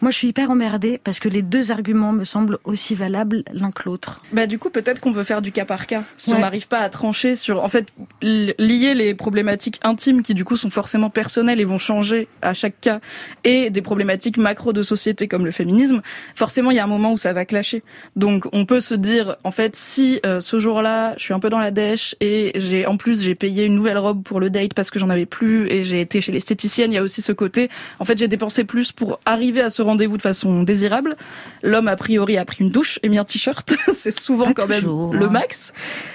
Moi, 0.00 0.10
je 0.10 0.16
suis 0.16 0.28
hyper 0.28 0.50
emmerdée 0.50 0.98
parce 1.02 1.20
que 1.20 1.28
les 1.28 1.42
deux 1.42 1.70
arguments 1.70 2.12
me 2.12 2.24
semblent 2.24 2.58
aussi 2.64 2.94
valables 2.94 3.44
l'un 3.52 3.70
que 3.70 3.82
l'autre. 3.84 4.22
Bah 4.32 4.46
du 4.46 4.58
coup, 4.58 4.70
peut-être 4.70 4.98
qu'on 5.00 5.12
veut 5.12 5.24
faire 5.24 5.42
du 5.42 5.52
cas 5.52 5.66
par 5.66 5.86
cas. 5.86 6.04
Si 6.16 6.32
on 6.32 6.38
n'arrive 6.38 6.68
pas 6.68 6.78
à 6.78 6.88
trancher 6.88 7.36
sur, 7.36 7.62
en 7.62 7.68
fait, 7.68 7.92
lier 8.22 8.94
les 8.94 9.14
problématiques 9.14 9.78
intimes 9.82 10.22
qui 10.22 10.32
du 10.32 10.44
coup 10.44 10.56
sont 10.56 10.70
forcément 10.70 11.10
personnelles 11.10 11.60
et 11.60 11.64
vont 11.64 11.76
changer 11.76 12.28
à 12.40 12.54
chaque 12.54 12.80
cas, 12.80 13.00
et 13.44 13.68
des 13.68 13.82
problématiques 13.82 14.38
macro 14.38 14.72
de 14.72 14.80
société 14.80 15.28
comme 15.28 15.44
le 15.44 15.50
féminisme, 15.50 16.00
forcément 16.34 16.70
il 16.70 16.78
y 16.78 16.80
a 16.80 16.84
un 16.84 16.88
moment 16.88 17.12
où 17.12 17.18
ça 17.18 17.34
va 17.34 17.44
clasher. 17.44 17.82
Donc 18.16 18.46
on 18.52 18.64
peut 18.64 18.80
se 18.80 18.94
dire, 18.94 19.36
en 19.44 19.50
fait, 19.50 19.76
si 19.76 20.20
euh, 20.24 20.40
ce 20.40 20.58
jour-là, 20.58 21.14
je 21.18 21.24
suis 21.24 21.34
un 21.34 21.40
peu 21.40 21.50
dans 21.50 21.58
la 21.58 21.70
dèche 21.70 22.14
et 22.20 22.52
j'ai 22.54 22.86
en 22.86 22.96
plus 22.96 23.22
j'ai 23.22 23.34
payé 23.34 23.64
une 23.64 23.74
nouvelle 23.74 23.98
robe 23.98 24.22
pour 24.22 24.40
le 24.40 24.48
date 24.48 24.72
parce 24.72 24.90
que 24.90 24.98
j'en 24.98 25.10
avais 25.10 25.26
plus 25.26 25.68
et 25.68 25.84
j'ai 25.84 26.00
été 26.00 26.22
chez 26.22 26.32
l'esthéticienne, 26.32 26.90
il 26.90 26.94
y 26.94 26.98
a 26.98 27.02
aussi 27.02 27.20
ce 27.20 27.32
côté, 27.32 27.68
en 27.98 28.06
fait, 28.06 28.16
j'ai 28.16 28.28
dépensé 28.28 28.64
plus 28.64 28.92
pour 28.92 29.20
arriver 29.26 29.60
à 29.60 29.68
ce 29.68 29.82
rendez-vous 29.90 30.16
de 30.16 30.22
façon 30.22 30.62
désirable. 30.62 31.16
L'homme, 31.62 31.88
a 31.88 31.96
priori, 31.96 32.38
a 32.38 32.44
pris 32.44 32.64
une 32.64 32.70
douche 32.70 32.98
et 33.02 33.08
mis 33.08 33.18
un 33.18 33.24
t-shirt. 33.24 33.74
c'est 33.96 34.18
souvent 34.18 34.52
quand 34.52 34.68
même 34.68 34.84
le 34.84 35.26
hein. 35.26 35.30
max. 35.30 35.72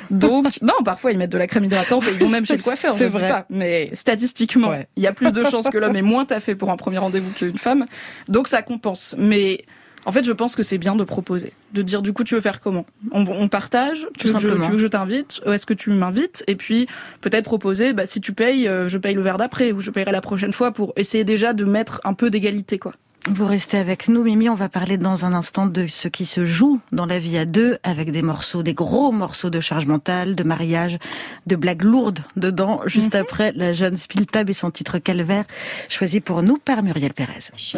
Donc, 0.10 0.46
non, 0.62 0.84
parfois, 0.84 1.12
ils 1.12 1.18
mettent 1.18 1.32
de 1.32 1.38
la 1.38 1.48
crème 1.48 1.66
hydratante 1.66 2.06
et 2.08 2.12
ils 2.12 2.20
vont 2.20 2.30
même 2.30 2.46
chez 2.46 2.58
le 2.58 2.64
coiffeur. 2.64 2.94
C'est 2.94 3.08
vrai. 3.08 3.30
Pas. 3.30 3.46
Mais 3.50 3.90
statistiquement, 3.94 4.74
il 4.96 5.04
y 5.04 5.08
a 5.08 5.14
plus 5.14 5.32
de 5.32 5.44
chances 5.44 5.70
que 5.70 5.78
l'homme 5.78 5.96
ait 5.96 6.02
moins 6.02 6.26
taffé 6.26 6.56
pour 6.56 6.72
un 6.72 6.78
premier 6.78 6.98
rendez-vous 6.98 7.32
qu'une 7.32 7.58
femme. 7.58 7.86
Donc, 8.28 8.48
ça 8.48 8.62
compense. 8.62 9.16
Mais, 9.18 9.66
en 10.06 10.12
fait, 10.12 10.24
je 10.24 10.32
pense 10.32 10.56
que 10.56 10.64
c'est 10.64 10.78
bien 10.78 10.96
de 10.96 11.04
proposer, 11.04 11.54
de 11.74 11.82
dire 11.82 12.04
du 12.04 12.14
coup 12.14 12.24
tu 12.24 12.36
veux 12.36 12.42
faire 12.42 12.62
comment? 12.62 12.86
On, 13.12 13.48
partage, 13.48 14.08
tu 14.18 14.28
veux, 14.28 14.34
je, 14.34 14.40
tu 14.40 14.56
veux, 14.56 14.70
que 14.70 14.78
je, 14.78 14.88
t'invite, 14.88 15.42
est-ce 15.46 15.66
que 15.66 15.74
tu 15.74 15.90
m'invites? 15.90 16.44
Et 16.48 16.56
puis 16.56 16.88
peut-être 17.22 17.46
proposer, 17.46 17.94
bah, 17.94 18.06
si 18.06 18.22
tu 18.22 18.32
payes, 18.32 18.68
euh, 18.68 18.88
je 18.88 19.00
paye 19.00 19.16
le 19.16 19.22
verre 19.22 19.38
d'après 19.38 19.72
ou 19.72 19.80
je 19.80 19.90
payerai 19.90 20.12
la 20.12 20.22
prochaine 20.22 20.54
fois 20.54 20.72
pour 20.72 20.94
essayer 20.96 21.24
déjà 21.24 21.54
de 21.54 21.66
mettre 21.66 22.02
un 22.04 22.14
peu 22.14 22.30
d'égalité 22.30 22.78
quoi. 22.78 22.92
Vous 23.28 23.48
restez 23.48 23.78
avec 23.78 24.08
nous, 24.08 24.22
Mimi. 24.22 24.50
On 24.50 24.56
va 24.56 24.70
parler 24.70 24.98
dans 24.98 25.26
un 25.26 25.34
instant 25.34 25.66
de 25.66 25.88
ce 25.88 26.08
qui 26.08 26.26
se 26.26 26.46
joue 26.46 26.80
dans 26.92 27.08
la 27.08 27.18
vie 27.18 27.40
à 27.40 27.46
deux, 27.46 27.80
avec 27.82 28.12
des 28.12 28.22
morceaux, 28.22 28.62
des 28.62 28.76
gros 28.76 29.12
morceaux 29.12 29.50
de 29.50 29.60
charge 29.60 29.88
mentale, 29.88 30.36
de 30.36 30.44
mariage, 30.44 31.00
de 31.48 31.56
blagues 31.56 31.82
lourdes 31.82 32.20
dedans, 32.36 32.82
juste 32.86 33.16
mhm. 33.16 33.22
après 33.22 33.52
la 33.54 33.74
jeune 33.74 33.98
Spiltab 33.98 34.48
et 34.52 34.54
son 34.54 34.70
titre 34.70 35.00
Calvaire, 35.00 35.46
choisi 35.90 36.22
pour 36.22 36.44
nous 36.44 36.58
par 36.58 36.84
Muriel 36.84 37.14
Pérez. 37.14 37.40
tu 37.56 37.78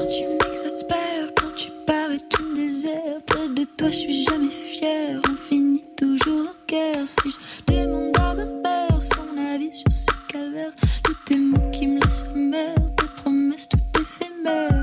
quand 1.36 1.56
tu 1.56 1.70
pars 1.86 2.12
et 2.12 2.20
tu 2.30 2.44
me 2.44 2.56
désertes. 2.56 3.26
Près 3.28 3.48
de 3.48 3.64
toi, 3.78 3.88
je 3.88 3.96
suis 3.96 4.24
jamais 4.26 4.50
fière. 4.50 5.22
On 5.30 5.36
finit 5.36 5.84
toujours 5.98 6.50
en 6.50 6.66
guerre. 6.68 7.08
Si 7.08 7.32
je 7.32 7.74
demande 7.74 8.18
à 8.20 8.34
ma 8.34 8.44
mère 8.44 9.02
son 9.02 9.56
avis 9.56 9.72
sur 9.72 9.92
ce 9.92 10.12
calvaire, 10.28 10.72
tous 11.04 11.16
tes 11.26 11.38
mots 11.38 11.72
qui 11.72 11.88
me 11.88 12.02
laissent 12.02 12.26
mère, 12.36 12.76
tes 12.98 13.24
promesses 13.24 13.70
tout 13.70 14.02
éphémères. 14.02 14.77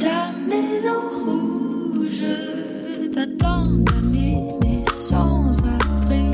Ta 0.00 0.30
maison 0.46 1.00
rouge 1.24 2.24
t'attend 3.12 3.64
d'amener 3.64 4.48
sans 4.92 5.50
abri. 5.66 6.30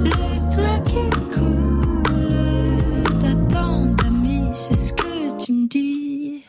Le 0.00 0.10
toit 0.52 0.80
qui 0.84 1.10
coule 1.32 3.04
t'attend 3.20 3.86
d'amis, 4.02 4.48
c'est 4.52 4.76
ce 4.76 4.92
que 4.94 5.44
tu 5.44 5.52
me 5.52 5.66
dis. 5.68 6.44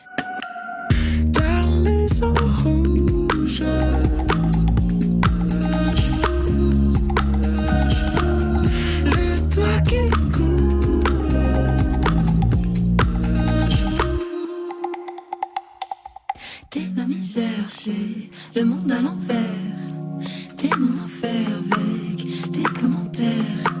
Ta 1.32 1.68
maison 1.70 2.34
rouge. 2.64 3.62
Le 18.54 18.64
monde 18.64 18.90
à 18.90 19.02
l'envers. 19.02 19.36
T'es 20.56 20.70
mon 20.78 21.04
enfer 21.04 21.30
avec 21.70 22.52
tes 22.52 22.80
commentaires. 22.80 23.72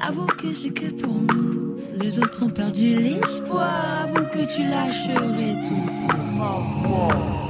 Avoue 0.00 0.26
que 0.26 0.52
c'est 0.52 0.70
que 0.70 0.90
pour 0.90 1.14
nous. 1.14 1.76
Les 2.00 2.18
autres 2.18 2.44
ont 2.44 2.50
perdu 2.50 2.96
l'espoir. 2.96 4.04
Avoue 4.04 4.26
que 4.26 4.44
tu 4.52 4.62
lâcherais 4.62 5.54
tout 5.68 5.90
pour 6.08 6.18
moi. 6.18 7.45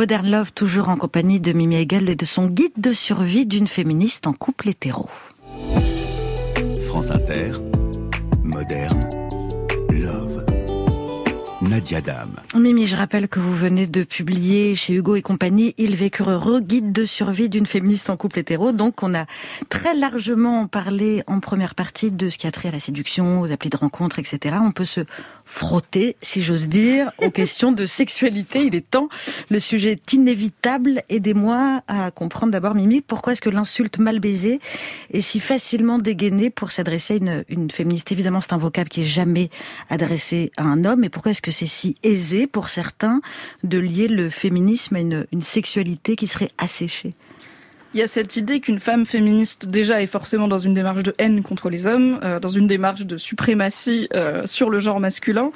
Modern 0.00 0.30
Love, 0.30 0.52
toujours 0.54 0.88
en 0.88 0.96
compagnie 0.96 1.40
de 1.40 1.52
Mimi 1.52 1.76
Hegel 1.76 2.08
et 2.08 2.14
de 2.14 2.24
son 2.24 2.46
guide 2.46 2.72
de 2.78 2.94
survie 2.94 3.44
d'une 3.44 3.68
féministe 3.68 4.26
en 4.26 4.32
couple 4.32 4.70
hétéro. 4.70 5.10
France 6.80 7.10
Inter, 7.10 7.52
moderne, 8.42 8.98
love. 9.90 10.46
Nadia 11.68 12.00
Dame. 12.00 12.34
Mimi, 12.54 12.86
je 12.86 12.96
rappelle 12.96 13.28
que 13.28 13.38
vous 13.38 13.54
venez 13.54 13.86
de 13.86 14.02
publier 14.02 14.74
chez 14.74 14.94
Hugo 14.94 15.16
et 15.16 15.22
compagnie 15.22 15.74
Il 15.76 15.94
vécure 15.94 16.30
heureux, 16.30 16.60
guide 16.60 16.92
de 16.92 17.04
survie 17.04 17.50
d'une 17.50 17.66
féministe 17.66 18.08
en 18.08 18.16
couple 18.16 18.38
hétéro. 18.38 18.72
Donc, 18.72 19.02
on 19.02 19.14
a 19.14 19.26
très 19.68 19.94
largement 19.94 20.66
parlé 20.66 21.22
en 21.26 21.40
première 21.40 21.74
partie 21.74 22.10
de 22.10 22.30
ce 22.30 22.38
qui 22.38 22.46
a 22.46 22.50
trait 22.50 22.68
à 22.68 22.72
la 22.72 22.80
séduction, 22.80 23.42
aux 23.42 23.52
applis 23.52 23.68
de 23.68 23.76
rencontre, 23.76 24.18
etc. 24.18 24.56
On 24.62 24.72
peut 24.72 24.86
se 24.86 25.02
frotter, 25.50 26.16
si 26.22 26.42
j'ose 26.42 26.68
dire, 26.68 27.10
aux 27.18 27.30
questions 27.42 27.72
de 27.72 27.84
sexualité. 27.84 28.64
Il 28.64 28.74
est 28.74 28.88
temps. 28.88 29.08
Le 29.50 29.58
sujet 29.58 29.92
est 29.92 30.12
inévitable. 30.12 31.02
Aidez-moi 31.08 31.82
à 31.88 32.10
comprendre 32.12 32.52
d'abord, 32.52 32.74
Mimi, 32.74 33.00
pourquoi 33.00 33.32
est-ce 33.32 33.40
que 33.40 33.50
l'insulte 33.50 33.98
mal 33.98 34.20
baisée 34.20 34.60
est 35.10 35.20
si 35.20 35.40
facilement 35.40 35.98
dégainée 35.98 36.50
pour 36.50 36.70
s'adresser 36.70 37.14
à 37.14 37.16
une, 37.16 37.44
une 37.48 37.70
féministe? 37.70 38.12
Évidemment, 38.12 38.40
c'est 38.40 38.52
un 38.52 38.58
vocable 38.58 38.88
qui 38.88 39.02
est 39.02 39.06
jamais 39.06 39.50
adressé 39.90 40.52
à 40.56 40.62
un 40.62 40.84
homme. 40.84 41.02
Et 41.02 41.08
pourquoi 41.08 41.32
est-ce 41.32 41.42
que 41.42 41.50
c'est 41.50 41.66
si 41.66 41.96
aisé 42.04 42.46
pour 42.46 42.68
certains 42.68 43.20
de 43.64 43.78
lier 43.78 44.06
le 44.06 44.30
féminisme 44.30 44.96
à 44.96 45.00
une, 45.00 45.26
une 45.32 45.42
sexualité 45.42 46.14
qui 46.14 46.28
serait 46.28 46.52
asséchée? 46.58 47.10
Il 47.92 48.00
y 48.00 48.02
a 48.02 48.06
cette 48.06 48.36
idée 48.36 48.60
qu'une 48.60 48.78
femme 48.78 49.04
féministe 49.04 49.68
déjà 49.68 50.00
est 50.00 50.06
forcément 50.06 50.48
dans 50.48 50.58
une 50.58 50.74
démarche 50.74 51.02
de 51.02 51.14
haine 51.18 51.42
contre 51.42 51.70
les 51.70 51.86
hommes, 51.86 52.20
euh, 52.22 52.38
dans 52.38 52.48
une 52.48 52.66
démarche 52.66 53.04
de 53.04 53.16
suprématie 53.16 54.08
euh, 54.14 54.42
sur 54.46 54.70
le 54.70 54.78
genre 54.80 55.00
masculin. 55.00 55.50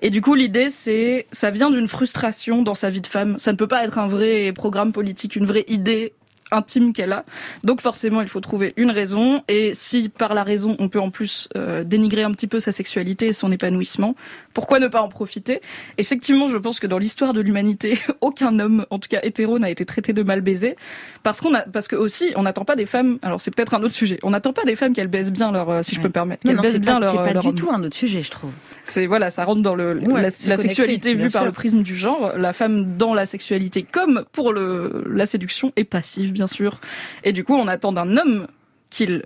Et 0.00 0.10
du 0.10 0.20
coup, 0.20 0.34
l'idée, 0.34 0.70
c'est, 0.70 1.26
ça 1.32 1.50
vient 1.50 1.70
d'une 1.70 1.88
frustration 1.88 2.62
dans 2.62 2.74
sa 2.74 2.90
vie 2.90 3.00
de 3.00 3.06
femme. 3.06 3.38
Ça 3.38 3.52
ne 3.52 3.56
peut 3.56 3.68
pas 3.68 3.84
être 3.84 3.98
un 3.98 4.06
vrai 4.06 4.52
programme 4.52 4.92
politique, 4.92 5.36
une 5.36 5.46
vraie 5.46 5.64
idée 5.68 6.12
intime 6.50 6.92
qu'elle 6.92 7.12
a. 7.12 7.24
Donc 7.62 7.80
forcément, 7.80 8.20
il 8.20 8.28
faut 8.28 8.40
trouver 8.40 8.72
une 8.76 8.90
raison. 8.90 9.42
Et 9.48 9.74
si 9.74 10.08
par 10.08 10.34
la 10.34 10.42
raison, 10.42 10.76
on 10.78 10.88
peut 10.88 11.00
en 11.00 11.10
plus 11.10 11.48
euh, 11.56 11.84
dénigrer 11.84 12.22
un 12.22 12.32
petit 12.32 12.46
peu 12.46 12.60
sa 12.60 12.72
sexualité 12.72 13.28
et 13.28 13.32
son 13.32 13.52
épanouissement, 13.52 14.14
pourquoi 14.54 14.78
ne 14.78 14.88
pas 14.88 15.02
en 15.02 15.08
profiter? 15.08 15.60
Effectivement, 15.98 16.46
je 16.46 16.56
pense 16.56 16.80
que 16.80 16.86
dans 16.86 16.98
l'histoire 16.98 17.32
de 17.32 17.40
l'humanité, 17.40 17.98
aucun 18.20 18.58
homme, 18.60 18.86
en 18.90 18.98
tout 18.98 19.08
cas 19.08 19.20
hétéro, 19.22 19.58
n'a 19.58 19.68
été 19.68 19.84
traité 19.84 20.12
de 20.12 20.22
mal 20.22 20.40
baisé, 20.40 20.76
parce 21.22 21.40
qu'on 21.40 21.54
a, 21.54 21.62
parce 21.62 21.88
que 21.88 21.96
aussi, 21.96 22.32
on 22.36 22.42
n'attend 22.42 22.64
pas 22.64 22.76
des 22.76 22.86
femmes. 22.86 23.18
Alors 23.22 23.40
c'est 23.40 23.54
peut-être 23.54 23.74
un 23.74 23.82
autre 23.82 23.94
sujet. 23.94 24.18
On 24.22 24.30
n'attend 24.30 24.52
pas 24.52 24.64
des 24.64 24.76
femmes 24.76 24.94
qu'elles 24.94 25.08
baissent 25.08 25.32
bien 25.32 25.52
leur, 25.52 25.68
euh, 25.68 25.82
si 25.82 25.94
je 25.94 26.00
peux 26.00 26.08
me 26.08 26.12
permettre, 26.12 26.44
qu'elles 26.44 26.60
baissent 26.60 26.80
bien 26.80 27.00
leur. 27.00 27.10
C'est 27.10 27.34
pas 27.34 27.40
du 27.40 27.54
tout 27.54 27.70
un 27.70 27.82
autre 27.82 27.96
sujet, 27.96 28.22
je 28.22 28.30
trouve. 28.30 28.52
C'est 28.84 29.06
voilà, 29.06 29.30
ça 29.30 29.44
rentre 29.44 29.62
dans 29.62 29.74
le 29.74 29.94
la, 29.94 30.30
sexualité 30.30 31.14
vue 31.14 31.30
par 31.30 31.44
le 31.44 31.52
prisme 31.52 31.82
du 31.82 31.96
genre. 31.96 32.32
La 32.36 32.52
femme 32.52 32.96
dans 32.96 33.12
la 33.12 33.26
sexualité, 33.26 33.82
comme 33.82 34.24
pour 34.32 34.52
le 34.52 35.04
la 35.10 35.26
séduction, 35.26 35.72
est 35.76 35.84
passive 35.84 36.32
bien 36.32 36.46
sûr. 36.46 36.80
Et 37.24 37.32
du 37.32 37.42
coup, 37.42 37.54
on 37.54 37.66
attend 37.66 37.92
d'un 37.92 38.16
homme 38.16 38.46
qu'il 38.90 39.24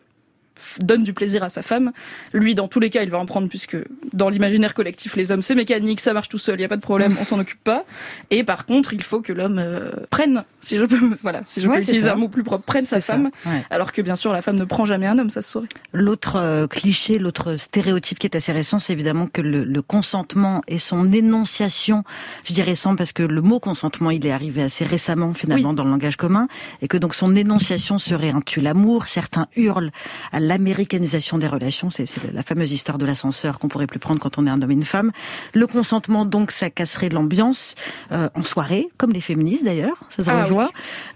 donne 0.81 1.05
du 1.05 1.13
plaisir 1.13 1.43
à 1.43 1.49
sa 1.49 1.63
femme. 1.63 1.93
Lui, 2.33 2.55
dans 2.55 2.69
tous 2.69 2.81
les 2.81 2.91
cas, 2.91 3.03
il 3.03 3.11
va 3.11 3.19
en 3.19 3.27
prendre 3.27 3.49
puisque 3.49 3.77
dans 4.13 4.29
l'imaginaire 4.29 4.75
collectif, 4.75 5.17
les 5.17 5.33
hommes 5.33 5.43
c'est 5.43 5.55
mécanique, 5.55 6.01
ça 6.01 6.13
marche 6.13 6.29
tout 6.29 6.39
seul, 6.39 6.59
il 6.59 6.63
y 6.63 6.65
a 6.65 6.69
pas 6.69 6.77
de 6.77 6.83
problème, 6.83 7.17
on 7.21 7.25
s'en 7.25 7.39
occupe 7.39 7.63
pas. 7.63 7.85
Et 8.31 8.45
par 8.45 8.67
contre, 8.67 8.93
il 8.93 9.03
faut 9.03 9.21
que 9.21 9.33
l'homme 9.33 9.59
euh, 9.59 9.91
prenne, 10.11 10.45
si 10.61 10.79
je 10.79 10.85
peux, 10.85 11.17
voilà, 11.23 11.43
si 11.45 11.61
je 11.61 11.69
peux 11.69 11.79
utiliser 11.79 12.09
un 12.09 12.15
mot 12.15 12.29
plus 12.29 12.43
propre, 12.43 12.65
prenne 12.65 12.85
sa 12.85 13.01
femme, 13.01 13.31
alors 13.71 13.93
que 13.93 14.03
bien 14.03 14.17
sûr 14.17 14.33
la 14.33 14.43
femme 14.43 14.57
ne 14.57 14.65
prend 14.65 14.85
jamais 14.85 15.07
un 15.07 15.19
homme, 15.19 15.31
ça 15.31 15.43
se 15.43 15.51
saurait. 15.51 15.69
L'autre 15.93 16.37
euh, 16.37 16.67
cliché, 16.67 17.19
l'autre 17.19 17.57
stéréotype 17.57 18.19
qui 18.19 18.27
est 18.27 18.37
assez 18.37 18.53
récent, 18.53 18.79
c'est 18.79 18.93
évidemment 18.93 19.27
que 19.27 19.43
le, 19.43 19.65
le, 19.65 19.83
consentement 19.83 20.63
et 20.69 20.79
son 20.79 21.13
énonciation, 21.13 22.05
je 22.45 22.53
dis 22.53 22.63
récent 22.63 22.97
parce 22.97 23.13
que 23.13 23.23
le 23.23 23.41
mot 23.41 23.61
consentement, 23.61 24.11
il 24.11 24.27
est 24.27 24.33
arrivé 24.33 24.63
assez 24.63 24.85
récemment 24.85 25.35
finalement 25.35 25.73
dans 25.73 25.85
le 25.85 25.91
langage 25.91 26.17
commun, 26.17 26.49
et 26.83 26.89
que 26.89 26.97
donc 26.97 27.15
son 27.15 27.35
énonciation 27.37 27.99
serait 27.99 28.31
un 28.31 28.41
tue 28.41 28.61
l'amour. 28.61 29.07
Certains 29.07 29.49
hurlent 29.57 29.91
à 30.33 30.41
l'américanisation 30.49 31.39
des 31.39 31.47
relations, 31.47 31.91
c'est 31.91 32.07
la 32.33 32.43
fameuse 32.43 32.73
histoire 32.73 32.99
de 32.99 33.07
l'ascenseur 33.07 33.59
qu'on 33.59 33.69
pourrait 33.69 33.87
plus 33.87 33.99
prendre 33.99 34.19
quand 34.19 34.39
on 34.39 34.47
est 34.47 34.51
un 34.51 34.61
homme 34.61 34.71
et 34.71 34.75
une 34.75 34.85
femme. 34.85 35.13
Le 35.53 35.67
consentement, 35.67 36.25
donc, 36.25 36.51
ça 36.51 36.71
casserait 36.71 37.11
l'ambiance 37.11 37.75
euh, 38.13 38.29
en 38.35 38.43
soirée, 38.43 38.89
comme 38.97 39.13
les 39.13 39.21
féministes 39.21 39.65
d'ailleurs, 39.65 39.99
ça 40.17 40.25
se 40.25 40.31
ah, 40.31 40.69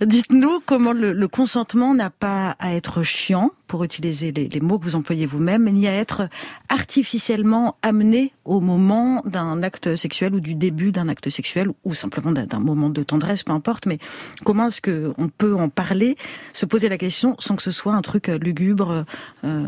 Dites-nous 0.04 0.60
comment 0.66 0.92
le, 0.92 1.12
le 1.12 1.28
consentement 1.28 1.94
n'a 1.94 2.10
pas 2.10 2.56
à 2.58 2.74
être 2.74 3.02
chiant, 3.02 3.50
pour 3.72 3.84
utiliser 3.84 4.32
les, 4.32 4.48
les 4.48 4.60
mots 4.60 4.78
que 4.78 4.84
vous 4.84 4.96
employez 4.96 5.24
vous-même, 5.24 5.64
ni 5.70 5.88
à 5.88 5.94
être 5.94 6.28
artificiellement 6.68 7.78
amené 7.80 8.34
au 8.44 8.60
moment 8.60 9.22
d'un 9.24 9.62
acte 9.62 9.96
sexuel 9.96 10.34
ou 10.34 10.40
du 10.40 10.54
début 10.54 10.92
d'un 10.92 11.08
acte 11.08 11.30
sexuel 11.30 11.68
ou 11.82 11.94
simplement 11.94 12.32
d'un 12.32 12.58
moment 12.58 12.90
de 12.90 13.02
tendresse, 13.02 13.42
peu 13.42 13.52
importe. 13.52 13.86
Mais 13.86 13.98
comment 14.44 14.66
est-ce 14.66 14.82
que 14.82 15.14
on 15.16 15.30
peut 15.30 15.54
en 15.54 15.70
parler, 15.70 16.18
se 16.52 16.66
poser 16.66 16.90
la 16.90 16.98
question 16.98 17.34
sans 17.38 17.56
que 17.56 17.62
ce 17.62 17.70
soit 17.70 17.94
un 17.94 18.02
truc 18.02 18.26
lugubre, 18.26 19.06
euh, 19.44 19.64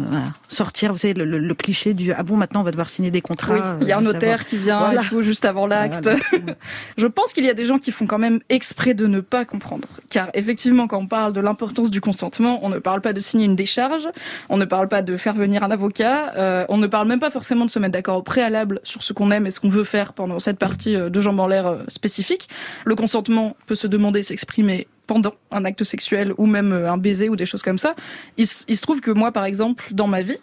sortir, 0.49 0.93
vous 0.93 0.99
savez, 0.99 1.15
le, 1.15 1.25
le, 1.25 1.55
cliché 1.55 1.95
du 1.95 2.13
ah 2.13 2.23
bon 2.23 2.37
maintenant 2.37 2.61
on 2.61 2.65
va 2.65 2.71
devoir 2.71 2.91
signer 2.91 3.11
des 3.11 3.21
contrats. 3.21 3.55
Oui, 3.55 3.61
il 3.83 3.89
y 3.89 3.93
a 3.93 3.99
un 3.99 4.03
notaire 4.03 4.45
qui 4.45 4.57
vient 4.57 4.93
il 4.93 5.05
faut 5.05 5.23
juste 5.23 5.45
avant 5.45 5.67
l'acte. 5.67 6.09
Je 6.97 7.07
pense 7.07 7.33
qu'il 7.33 7.45
y 7.45 7.51
a 7.51 7.55
des 7.55 7.65
gens 7.65 7.79
qui 7.79 7.91
font 7.91 8.07
quand 8.07 8.19
même 8.19 8.41
exprès 8.49 8.95
de 8.95 9.07
ne 9.07 9.21
pas 9.21 9.45
comprendre, 9.45 9.89
car 10.11 10.29
effectivement 10.35 10.87
quand 10.87 10.99
on 10.99 11.07
parle 11.07 11.33
de 11.33 11.41
l'importance 11.41 11.91
du 11.91 12.01
consentement, 12.01 12.61
on 12.63 12.69
ne 12.69 12.79
parle 12.79 13.01
pas 13.01 13.13
de 13.13 13.21
signer 13.21 13.45
une 13.45 13.57
décharge 13.57 14.09
on 14.49 14.57
ne 14.57 14.65
parle 14.65 14.89
pas 14.89 15.03
de 15.03 15.17
faire 15.17 15.35
venir 15.35 15.63
un 15.63 15.71
avocat. 15.71 16.35
Euh, 16.37 16.67
on 16.69 16.79
ne 16.79 16.87
parle 16.87 17.09
même 17.09 17.21
pas 17.21 17.31
forcément 17.31 17.65
de 17.65 17.71
se 17.71 17.79
mettre 17.79 17.93
d'accord 17.93 18.19
au 18.19 18.23
préalable 18.23 18.81
sur 18.83 19.03
ce 19.03 19.13
qu'on 19.13 19.31
aime 19.31 19.47
et 19.47 19.51
ce 19.51 19.61
qu'on 19.61 19.69
veut 19.69 19.85
faire 19.85 20.13
pendant 20.13 20.39
cette 20.39 20.59
partie 20.59 20.97
euh, 20.97 21.11
de 21.11 21.21
jambes 21.21 21.41
en 21.41 21.47
l'air 21.47 21.67
euh, 21.67 21.79
spécifique. 21.89 22.49
Le 22.85 22.95
consentement 22.95 23.57
peut 23.67 23.75
se 23.75 23.87
demander, 23.87 24.23
s'exprimer 24.23 24.87
pendant 25.07 25.35
un 25.51 25.65
acte 25.65 25.85
sexuel 25.85 26.33
ou 26.39 26.47
même 26.47 26.73
un 26.73 26.97
baiser 26.97 27.29
ou 27.29 27.37
des 27.37 27.47
choses 27.47 27.63
comme 27.63 27.79
ça. 27.79 27.95
Il, 28.37 28.47
il, 28.69 28.77
se 28.77 28.83
trouve 28.83 29.01
que 29.01 29.11
moi, 29.11 29.33
par 29.33 29.45
exemple, 29.45 29.89
dans 29.93 30.07
ma 30.07 30.23
vie, 30.23 30.39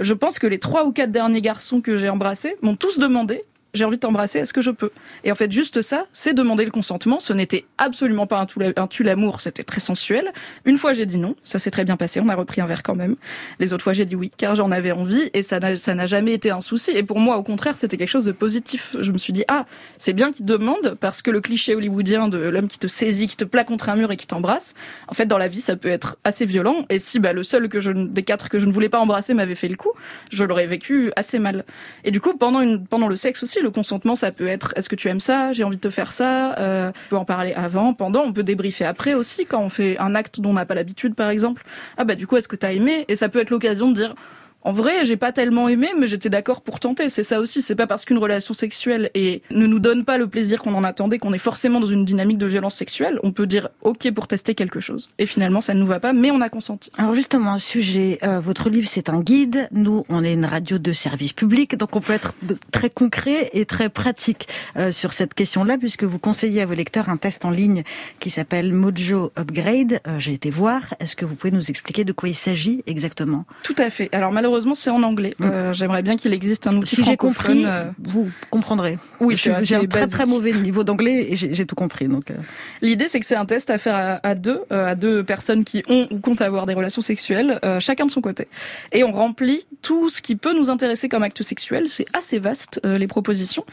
je 0.00 0.14
pense 0.14 0.38
que 0.38 0.46
les 0.46 0.58
trois 0.58 0.84
ou 0.84 0.92
quatre 0.92 1.12
derniers 1.12 1.42
garçons 1.42 1.80
que 1.80 1.96
j'ai 1.96 2.08
embrassés 2.08 2.56
m'ont 2.62 2.76
tous 2.76 2.98
demandé 2.98 3.44
j'ai 3.74 3.84
envie 3.84 3.96
de 3.96 4.00
t'embrasser, 4.00 4.38
est-ce 4.38 4.52
que 4.52 4.60
je 4.60 4.70
peux? 4.70 4.90
Et 5.24 5.32
en 5.32 5.34
fait, 5.34 5.50
juste 5.52 5.82
ça, 5.82 6.06
c'est 6.12 6.34
demander 6.34 6.64
le 6.64 6.70
consentement. 6.70 7.18
Ce 7.20 7.32
n'était 7.32 7.64
absolument 7.78 8.26
pas 8.26 8.46
un 8.76 8.86
tue 8.86 9.02
l'amour, 9.02 9.40
c'était 9.40 9.62
très 9.62 9.80
sensuel. 9.80 10.32
Une 10.64 10.76
fois, 10.76 10.92
j'ai 10.92 11.06
dit 11.06 11.18
non, 11.18 11.36
ça 11.44 11.58
s'est 11.58 11.70
très 11.70 11.84
bien 11.84 11.96
passé, 11.96 12.20
on 12.22 12.28
a 12.28 12.34
repris 12.34 12.60
un 12.60 12.66
verre 12.66 12.82
quand 12.82 12.94
même. 12.94 13.16
Les 13.58 13.72
autres 13.72 13.84
fois, 13.84 13.92
j'ai 13.92 14.04
dit 14.04 14.16
oui, 14.16 14.30
car 14.36 14.54
j'en 14.54 14.70
avais 14.70 14.92
envie, 14.92 15.30
et 15.34 15.42
ça 15.42 15.60
n'a 15.60 16.06
jamais 16.06 16.32
été 16.32 16.50
un 16.50 16.60
souci. 16.60 16.90
Et 16.92 17.02
pour 17.02 17.18
moi, 17.18 17.36
au 17.36 17.42
contraire, 17.42 17.76
c'était 17.76 17.96
quelque 17.96 18.08
chose 18.08 18.24
de 18.24 18.32
positif. 18.32 18.96
Je 19.00 19.12
me 19.12 19.18
suis 19.18 19.32
dit, 19.32 19.44
ah, 19.48 19.66
c'est 19.98 20.12
bien 20.12 20.32
qu'il 20.32 20.46
demande, 20.46 20.96
parce 21.00 21.22
que 21.22 21.30
le 21.30 21.40
cliché 21.40 21.74
hollywoodien 21.74 22.28
de 22.28 22.38
l'homme 22.38 22.68
qui 22.68 22.78
te 22.78 22.86
saisit, 22.86 23.26
qui 23.28 23.36
te 23.36 23.44
plaque 23.44 23.68
contre 23.68 23.88
un 23.88 23.96
mur 23.96 24.10
et 24.10 24.16
qui 24.16 24.26
t'embrasse, 24.26 24.74
en 25.08 25.14
fait, 25.14 25.26
dans 25.26 25.38
la 25.38 25.48
vie, 25.48 25.60
ça 25.60 25.76
peut 25.76 25.88
être 25.88 26.18
assez 26.24 26.44
violent. 26.44 26.86
Et 26.90 26.98
si 26.98 27.18
bah, 27.18 27.32
le 27.32 27.42
seul 27.42 27.68
des 27.68 28.22
quatre 28.22 28.48
que 28.48 28.58
je 28.58 28.66
ne 28.66 28.72
voulais 28.72 28.88
pas 28.88 28.98
embrasser 28.98 29.34
m'avait 29.34 29.54
fait 29.54 29.68
le 29.68 29.76
coup, 29.76 29.92
je 30.30 30.44
l'aurais 30.44 30.66
vécu 30.66 31.12
assez 31.16 31.38
mal. 31.38 31.64
Et 32.04 32.10
du 32.10 32.20
coup, 32.20 32.36
pendant 32.36 32.60
le 33.08 33.16
sexe 33.16 33.42
aussi, 33.42 33.59
le 33.62 33.70
consentement, 33.70 34.14
ça 34.14 34.32
peut 34.32 34.48
être 34.48 34.72
est-ce 34.76 34.88
que 34.88 34.96
tu 34.96 35.08
aimes 35.08 35.20
ça? 35.20 35.52
J'ai 35.52 35.64
envie 35.64 35.76
de 35.76 35.80
te 35.80 35.90
faire 35.90 36.12
ça. 36.12 36.54
Euh, 36.58 36.90
on 37.06 37.10
peut 37.10 37.16
en 37.16 37.24
parler 37.24 37.52
avant, 37.54 37.94
pendant. 37.94 38.22
On 38.22 38.32
peut 38.32 38.42
débriefer 38.42 38.84
après 38.84 39.14
aussi 39.14 39.46
quand 39.46 39.60
on 39.60 39.68
fait 39.68 39.98
un 39.98 40.14
acte 40.14 40.40
dont 40.40 40.50
on 40.50 40.54
n'a 40.54 40.66
pas 40.66 40.74
l'habitude, 40.74 41.14
par 41.14 41.30
exemple. 41.30 41.62
Ah 41.96 42.04
bah 42.04 42.14
du 42.14 42.26
coup, 42.26 42.36
est-ce 42.36 42.48
que 42.48 42.56
tu 42.56 42.66
as 42.66 42.72
aimé? 42.72 43.04
Et 43.08 43.16
ça 43.16 43.28
peut 43.28 43.40
être 43.40 43.50
l'occasion 43.50 43.88
de 43.88 43.94
dire 43.94 44.14
en 44.62 44.72
vrai, 44.72 45.04
j'ai 45.04 45.16
pas 45.16 45.32
tellement 45.32 45.68
aimé, 45.68 45.88
mais 45.98 46.06
j'étais 46.06 46.28
d'accord 46.28 46.60
pour 46.60 46.80
tenter. 46.80 47.08
C'est 47.08 47.22
ça 47.22 47.40
aussi. 47.40 47.62
C'est 47.62 47.74
pas 47.74 47.86
parce 47.86 48.04
qu'une 48.04 48.18
relation 48.18 48.52
sexuelle 48.52 49.10
et 49.14 49.42
ne 49.50 49.66
nous 49.66 49.78
donne 49.78 50.04
pas 50.04 50.18
le 50.18 50.26
plaisir 50.26 50.62
qu'on 50.62 50.74
en 50.74 50.84
attendait 50.84 51.18
qu'on 51.18 51.32
est 51.32 51.38
forcément 51.38 51.80
dans 51.80 51.86
une 51.86 52.04
dynamique 52.04 52.36
de 52.36 52.46
violence 52.46 52.74
sexuelle. 52.74 53.18
On 53.22 53.32
peut 53.32 53.46
dire 53.46 53.70
OK 53.82 54.10
pour 54.12 54.26
tester 54.26 54.54
quelque 54.54 54.80
chose. 54.80 55.08
Et 55.18 55.24
finalement, 55.24 55.62
ça 55.62 55.72
ne 55.72 55.80
nous 55.80 55.86
va 55.86 55.98
pas, 55.98 56.12
mais 56.12 56.30
on 56.30 56.42
a 56.42 56.50
consenti. 56.50 56.90
Alors 56.98 57.14
justement, 57.14 57.52
un 57.52 57.58
sujet. 57.58 58.18
Euh, 58.22 58.40
votre 58.40 58.68
livre, 58.68 58.86
c'est 58.86 59.08
un 59.08 59.20
guide. 59.20 59.68
Nous, 59.72 60.04
on 60.08 60.22
est 60.24 60.34
une 60.34 60.44
radio 60.44 60.78
de 60.78 60.92
service 60.92 61.32
public, 61.32 61.76
donc 61.76 61.96
on 61.96 62.00
peut 62.00 62.12
être 62.12 62.34
très 62.70 62.90
concret 62.90 63.50
et 63.54 63.64
très 63.64 63.88
pratique 63.88 64.46
euh, 64.76 64.92
sur 64.92 65.14
cette 65.14 65.32
question-là, 65.32 65.78
puisque 65.78 66.04
vous 66.04 66.18
conseillez 66.18 66.60
à 66.60 66.66
vos 66.66 66.74
lecteurs 66.74 67.08
un 67.08 67.16
test 67.16 67.44
en 67.44 67.50
ligne 67.50 67.82
qui 68.18 68.28
s'appelle 68.28 68.74
Mojo 68.74 69.32
Upgrade. 69.38 70.00
Euh, 70.06 70.18
j'ai 70.18 70.34
été 70.34 70.50
voir. 70.50 70.94
Est-ce 71.00 71.16
que 71.16 71.24
vous 71.24 71.34
pouvez 71.34 71.50
nous 71.50 71.70
expliquer 71.70 72.04
de 72.04 72.12
quoi 72.12 72.28
il 72.28 72.34
s'agit 72.34 72.82
exactement? 72.86 73.46
Tout 73.62 73.76
à 73.78 73.88
fait. 73.88 74.10
Alors 74.12 74.32
malheureusement 74.32 74.49
malheureusement, 74.50 74.74
c'est 74.74 74.90
en 74.90 75.02
anglais. 75.02 75.34
Mm. 75.38 75.44
Euh, 75.44 75.72
j'aimerais 75.72 76.02
bien 76.02 76.16
qu'il 76.16 76.32
existe 76.32 76.66
un 76.66 76.76
outil 76.76 76.96
si 76.96 77.04
j'ai 77.04 77.16
compris, 77.16 77.64
euh, 77.66 77.84
vous 78.02 78.30
comprendrez. 78.50 78.98
Oui, 79.20 79.36
j'ai 79.36 79.52
un 79.52 79.86
très 79.86 80.08
très 80.08 80.26
mauvais 80.26 80.52
niveau 80.52 80.82
d'anglais 80.82 81.28
et 81.30 81.36
j'ai 81.36 81.66
tout 81.66 81.76
compris. 81.76 82.08
Donc, 82.08 82.30
euh. 82.30 82.34
l'idée, 82.82 83.06
c'est 83.08 83.20
que 83.20 83.26
c'est 83.26 83.36
un 83.36 83.46
test 83.46 83.70
à 83.70 83.78
faire 83.78 84.20
à, 84.22 84.34
deux, 84.34 84.62
à 84.70 84.94
deux 84.94 85.22
personnes 85.22 85.64
qui 85.64 85.82
ont 85.88 86.08
ou 86.10 86.18
comptent 86.18 86.40
avoir 86.40 86.66
des 86.66 86.74
relations 86.74 87.02
sexuelles, 87.02 87.60
chacun 87.78 88.06
de 88.06 88.10
son 88.10 88.20
côté, 88.20 88.48
et 88.92 89.04
on 89.04 89.12
remplit 89.12 89.66
tout 89.82 90.08
ce 90.08 90.20
qui 90.20 90.36
peut 90.36 90.54
nous 90.54 90.70
intéresser 90.70 91.08
comme 91.08 91.22
acte 91.22 91.42
sexuel. 91.42 91.88
C'est 91.88 92.06
assez 92.12 92.38
vaste 92.38 92.80
les 92.84 93.06
propositions. 93.06 93.64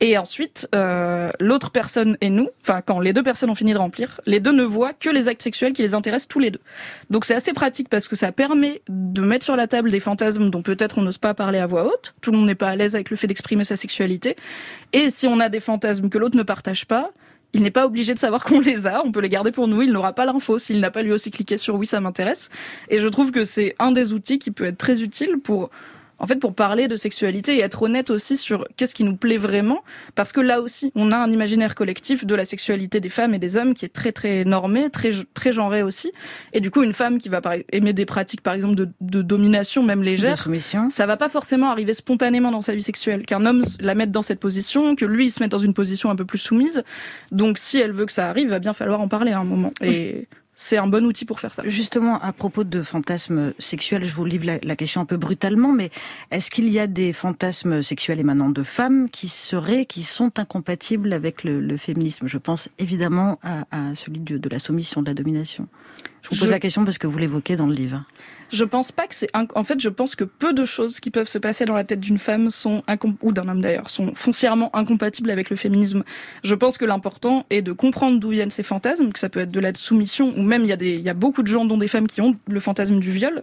Et 0.00 0.16
ensuite, 0.18 0.68
l'autre 1.40 1.70
personne 1.70 2.16
et 2.20 2.30
nous, 2.30 2.48
enfin 2.62 2.80
quand 2.84 3.00
les 3.00 3.12
deux 3.12 3.22
personnes 3.22 3.50
ont 3.50 3.54
fini 3.54 3.72
de 3.72 3.78
remplir, 3.78 4.20
les 4.26 4.40
deux 4.40 4.52
ne 4.52 4.64
voient 4.64 4.92
que 4.92 5.10
les 5.10 5.28
actes 5.28 5.42
sexuels 5.42 5.72
qui 5.72 5.82
les 5.82 5.94
intéressent 5.94 6.28
tous 6.28 6.38
les 6.38 6.50
deux. 6.50 6.60
Donc 7.10 7.24
c'est 7.24 7.34
assez 7.34 7.52
pratique 7.52 7.88
parce 7.88 8.08
que 8.08 8.16
ça 8.16 8.32
permet 8.32 8.82
de 8.88 9.20
mettre 9.20 9.44
sur 9.44 9.56
la 9.56 9.66
table 9.66 9.90
des 9.90 10.00
fantasmes 10.00 10.21
dont 10.30 10.62
peut-être 10.62 10.98
on 10.98 11.02
n'ose 11.02 11.18
pas 11.18 11.34
parler 11.34 11.58
à 11.58 11.66
voix 11.66 11.86
haute. 11.86 12.14
Tout 12.20 12.32
le 12.32 12.38
monde 12.38 12.46
n'est 12.46 12.54
pas 12.54 12.68
à 12.68 12.76
l'aise 12.76 12.94
avec 12.94 13.10
le 13.10 13.16
fait 13.16 13.26
d'exprimer 13.26 13.64
sa 13.64 13.76
sexualité. 13.76 14.36
Et 14.92 15.10
si 15.10 15.26
on 15.26 15.40
a 15.40 15.48
des 15.48 15.60
fantasmes 15.60 16.08
que 16.08 16.18
l'autre 16.18 16.36
ne 16.36 16.42
partage 16.42 16.86
pas, 16.86 17.10
il 17.52 17.62
n'est 17.62 17.70
pas 17.70 17.84
obligé 17.84 18.14
de 18.14 18.18
savoir 18.18 18.44
qu'on 18.44 18.60
les 18.60 18.86
a, 18.86 19.04
on 19.04 19.12
peut 19.12 19.20
les 19.20 19.28
garder 19.28 19.50
pour 19.52 19.68
nous, 19.68 19.82
il 19.82 19.92
n'aura 19.92 20.14
pas 20.14 20.24
l'info 20.24 20.58
s'il 20.58 20.80
n'a 20.80 20.90
pas 20.90 21.02
lui 21.02 21.12
aussi 21.12 21.30
cliqué 21.30 21.56
sur 21.56 21.74
oui 21.74 21.86
ça 21.86 22.00
m'intéresse. 22.00 22.48
Et 22.88 22.98
je 22.98 23.08
trouve 23.08 23.30
que 23.30 23.44
c'est 23.44 23.74
un 23.78 23.92
des 23.92 24.12
outils 24.12 24.38
qui 24.38 24.50
peut 24.50 24.64
être 24.64 24.78
très 24.78 25.02
utile 25.02 25.38
pour 25.42 25.70
en 26.22 26.26
fait, 26.28 26.36
pour 26.36 26.54
parler 26.54 26.86
de 26.86 26.94
sexualité 26.94 27.56
et 27.56 27.60
être 27.60 27.82
honnête 27.82 28.08
aussi 28.08 28.36
sur 28.36 28.66
qu'est-ce 28.76 28.94
qui 28.94 29.02
nous 29.02 29.16
plaît 29.16 29.36
vraiment, 29.36 29.82
parce 30.14 30.32
que 30.32 30.40
là 30.40 30.60
aussi, 30.60 30.92
on 30.94 31.10
a 31.10 31.16
un 31.16 31.30
imaginaire 31.32 31.74
collectif 31.74 32.24
de 32.24 32.34
la 32.36 32.44
sexualité 32.44 33.00
des 33.00 33.08
femmes 33.08 33.34
et 33.34 33.40
des 33.40 33.56
hommes 33.56 33.74
qui 33.74 33.84
est 33.84 33.92
très 33.92 34.12
très 34.12 34.44
normé, 34.44 34.88
très 34.88 35.10
très 35.34 35.52
genré 35.52 35.82
aussi. 35.82 36.12
Et 36.52 36.60
du 36.60 36.70
coup, 36.70 36.84
une 36.84 36.92
femme 36.92 37.18
qui 37.18 37.28
va 37.28 37.40
aimer 37.72 37.92
des 37.92 38.06
pratiques, 38.06 38.40
par 38.40 38.54
exemple, 38.54 38.76
de, 38.76 38.88
de 39.00 39.20
domination, 39.20 39.82
même 39.82 40.04
légère, 40.04 40.46
ça 40.90 41.06
va 41.06 41.16
pas 41.16 41.28
forcément 41.28 41.70
arriver 41.70 41.92
spontanément 41.92 42.52
dans 42.52 42.60
sa 42.60 42.74
vie 42.74 42.82
sexuelle. 42.82 43.26
Qu'un 43.26 43.44
homme 43.44 43.64
la 43.80 43.96
mette 43.96 44.12
dans 44.12 44.22
cette 44.22 44.38
position, 44.38 44.94
que 44.94 45.04
lui 45.04 45.26
il 45.26 45.30
se 45.30 45.42
mette 45.42 45.50
dans 45.50 45.58
une 45.58 45.74
position 45.74 46.08
un 46.08 46.16
peu 46.16 46.24
plus 46.24 46.38
soumise. 46.38 46.84
Donc, 47.32 47.58
si 47.58 47.78
elle 47.78 47.92
veut 47.92 48.06
que 48.06 48.12
ça 48.12 48.28
arrive, 48.28 48.44
il 48.44 48.50
va 48.50 48.60
bien 48.60 48.74
falloir 48.74 49.00
en 49.00 49.08
parler 49.08 49.32
à 49.32 49.40
un 49.40 49.44
moment. 49.44 49.72
Et 49.82 50.28
c'est 50.54 50.76
un 50.76 50.86
bon 50.86 51.04
outil 51.06 51.24
pour 51.24 51.40
faire 51.40 51.54
ça. 51.54 51.62
Justement, 51.66 52.20
à 52.20 52.32
propos 52.32 52.64
de 52.64 52.82
fantasmes 52.82 53.54
sexuels, 53.58 54.04
je 54.04 54.14
vous 54.14 54.24
livre 54.24 54.58
la, 54.62 54.76
question 54.76 55.00
un 55.00 55.06
peu 55.06 55.16
brutalement, 55.16 55.72
mais 55.72 55.90
est-ce 56.30 56.50
qu'il 56.50 56.68
y 56.68 56.78
a 56.78 56.86
des 56.86 57.12
fantasmes 57.12 57.82
sexuels 57.82 58.20
émanant 58.20 58.50
de 58.50 58.62
femmes 58.62 59.08
qui 59.08 59.28
seraient, 59.28 59.86
qui 59.86 60.02
sont 60.02 60.38
incompatibles 60.38 61.12
avec 61.14 61.42
le, 61.44 61.76
féminisme? 61.78 62.26
Je 62.26 62.38
pense 62.38 62.68
évidemment 62.78 63.38
à, 63.42 63.94
celui 63.94 64.20
de, 64.20 64.48
la 64.48 64.58
soumission, 64.58 65.00
de 65.00 65.08
la 65.08 65.14
domination. 65.14 65.68
Je 66.20 66.28
vous 66.30 66.36
pose 66.36 66.50
la 66.50 66.60
question 66.60 66.84
parce 66.84 66.98
que 66.98 67.06
vous 67.06 67.18
l'évoquez 67.18 67.56
dans 67.56 67.66
le 67.66 67.74
livre. 67.74 68.04
Je 68.52 68.64
pense 68.64 68.92
pas 68.92 69.06
que 69.06 69.14
c'est 69.14 69.30
en 69.34 69.64
fait 69.64 69.80
je 69.80 69.88
pense 69.88 70.14
que 70.14 70.24
peu 70.24 70.52
de 70.52 70.66
choses 70.66 71.00
qui 71.00 71.10
peuvent 71.10 71.28
se 71.28 71.38
passer 71.38 71.64
dans 71.64 71.74
la 71.74 71.84
tête 71.84 72.00
d'une 72.00 72.18
femme 72.18 72.50
sont 72.50 72.82
ou 73.22 73.32
d'un 73.32 73.48
homme 73.48 73.62
d'ailleurs 73.62 73.88
sont 73.88 74.14
foncièrement 74.14 74.74
incompatibles 74.76 75.30
avec 75.30 75.48
le 75.48 75.56
féminisme. 75.56 76.04
Je 76.44 76.54
pense 76.54 76.76
que 76.76 76.84
l'important 76.84 77.46
est 77.48 77.62
de 77.62 77.72
comprendre 77.72 78.20
d'où 78.20 78.28
viennent 78.28 78.50
ces 78.50 78.62
fantasmes, 78.62 79.10
que 79.10 79.18
ça 79.18 79.30
peut 79.30 79.40
être 79.40 79.50
de 79.50 79.58
la 79.58 79.72
soumission 79.72 80.34
ou 80.42 80.46
même 80.46 80.64
il 80.64 80.70
y 80.70 80.84
il 80.84 81.00
y 81.00 81.08
a 81.08 81.14
beaucoup 81.14 81.42
de 81.42 81.48
gens 81.48 81.64
dont 81.64 81.78
des 81.78 81.88
femmes 81.88 82.06
qui 82.06 82.20
ont 82.20 82.36
le 82.48 82.60
fantasme 82.60 82.98
du 82.98 83.10
viol 83.10 83.42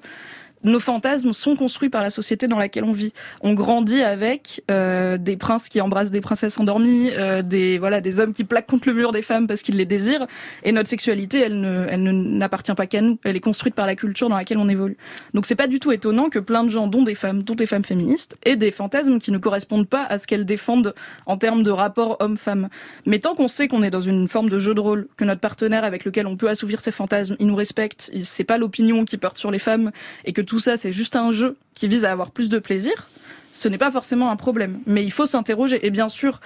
nos 0.63 0.79
fantasmes 0.79 1.33
sont 1.33 1.55
construits 1.55 1.89
par 1.89 2.03
la 2.03 2.09
société 2.09 2.47
dans 2.47 2.57
laquelle 2.57 2.83
on 2.83 2.91
vit. 2.91 3.13
On 3.41 3.53
grandit 3.53 4.01
avec 4.01 4.63
euh, 4.69 5.17
des 5.17 5.37
princes 5.37 5.69
qui 5.69 5.79
embrassent 5.81 6.11
des 6.11 6.21
princesses 6.21 6.59
endormies, 6.59 7.11
euh, 7.11 7.41
des 7.41 7.77
voilà 7.77 8.01
des 8.01 8.19
hommes 8.19 8.33
qui 8.33 8.43
plaquent 8.43 8.67
contre 8.67 8.87
le 8.87 8.93
mur 8.93 9.11
des 9.11 9.21
femmes 9.21 9.47
parce 9.47 9.61
qu'ils 9.61 9.77
les 9.77 9.85
désirent. 9.85 10.27
Et 10.63 10.71
notre 10.71 10.89
sexualité, 10.89 11.39
elle 11.39 11.59
ne, 11.59 11.85
elle 11.89 12.03
n'appartient 12.03 12.73
pas 12.73 12.87
qu'à 12.87 13.01
nous. 13.01 13.17
Elle 13.23 13.35
est 13.35 13.41
construite 13.41 13.75
par 13.75 13.85
la 13.85 13.95
culture 13.95 14.29
dans 14.29 14.35
laquelle 14.35 14.57
on 14.57 14.67
évolue. 14.67 14.97
Donc 15.33 15.45
c'est 15.45 15.55
pas 15.55 15.67
du 15.67 15.79
tout 15.79 15.91
étonnant 15.91 16.29
que 16.29 16.39
plein 16.39 16.63
de 16.63 16.69
gens, 16.69 16.87
dont 16.87 17.03
des 17.03 17.15
femmes, 17.15 17.43
dont 17.43 17.55
des 17.55 17.65
femmes 17.65 17.85
féministes, 17.85 18.37
aient 18.43 18.57
des 18.57 18.71
fantasmes 18.71 19.19
qui 19.19 19.31
ne 19.31 19.37
correspondent 19.37 19.87
pas 19.87 20.03
à 20.03 20.17
ce 20.17 20.27
qu'elles 20.27 20.45
défendent 20.45 20.93
en 21.25 21.37
termes 21.37 21.63
de 21.63 21.71
rapport 21.71 22.17
homme-femme. 22.19 22.69
Mais 23.05 23.19
tant 23.19 23.35
qu'on 23.35 23.47
sait 23.47 23.67
qu'on 23.67 23.83
est 23.83 23.91
dans 23.91 24.01
une 24.01 24.27
forme 24.27 24.49
de 24.49 24.59
jeu 24.59 24.73
de 24.73 24.81
rôle, 24.81 25.07
que 25.15 25.23
notre 25.23 25.41
partenaire 25.41 25.83
avec 25.83 26.03
lequel 26.03 26.27
on 26.27 26.35
peut 26.35 26.49
assouvir 26.49 26.81
ses 26.81 26.91
fantasmes, 26.91 27.35
il 27.39 27.47
nous 27.47 27.55
respecte, 27.55 28.11
c'est 28.23 28.43
pas 28.43 28.57
l'opinion 28.57 29.05
qui 29.05 29.17
porte 29.17 29.37
sur 29.37 29.51
les 29.51 29.59
femmes 29.59 29.91
et 30.25 30.33
que 30.33 30.41
tout 30.49 30.59
ça 30.59 30.77
c'est 30.77 30.91
juste 30.91 31.15
un 31.15 31.31
jeu 31.31 31.55
qui 31.75 31.87
vise 31.87 32.05
à 32.05 32.11
avoir 32.11 32.31
plus 32.31 32.49
de 32.49 32.59
plaisir, 32.59 33.09
ce 33.51 33.67
n'est 33.67 33.77
pas 33.77 33.91
forcément 33.91 34.31
un 34.31 34.35
problème. 34.35 34.79
Mais 34.85 35.03
il 35.03 35.11
faut 35.11 35.25
s'interroger. 35.25 35.85
Et 35.85 35.91
bien 35.91 36.09
sûr, 36.09 36.41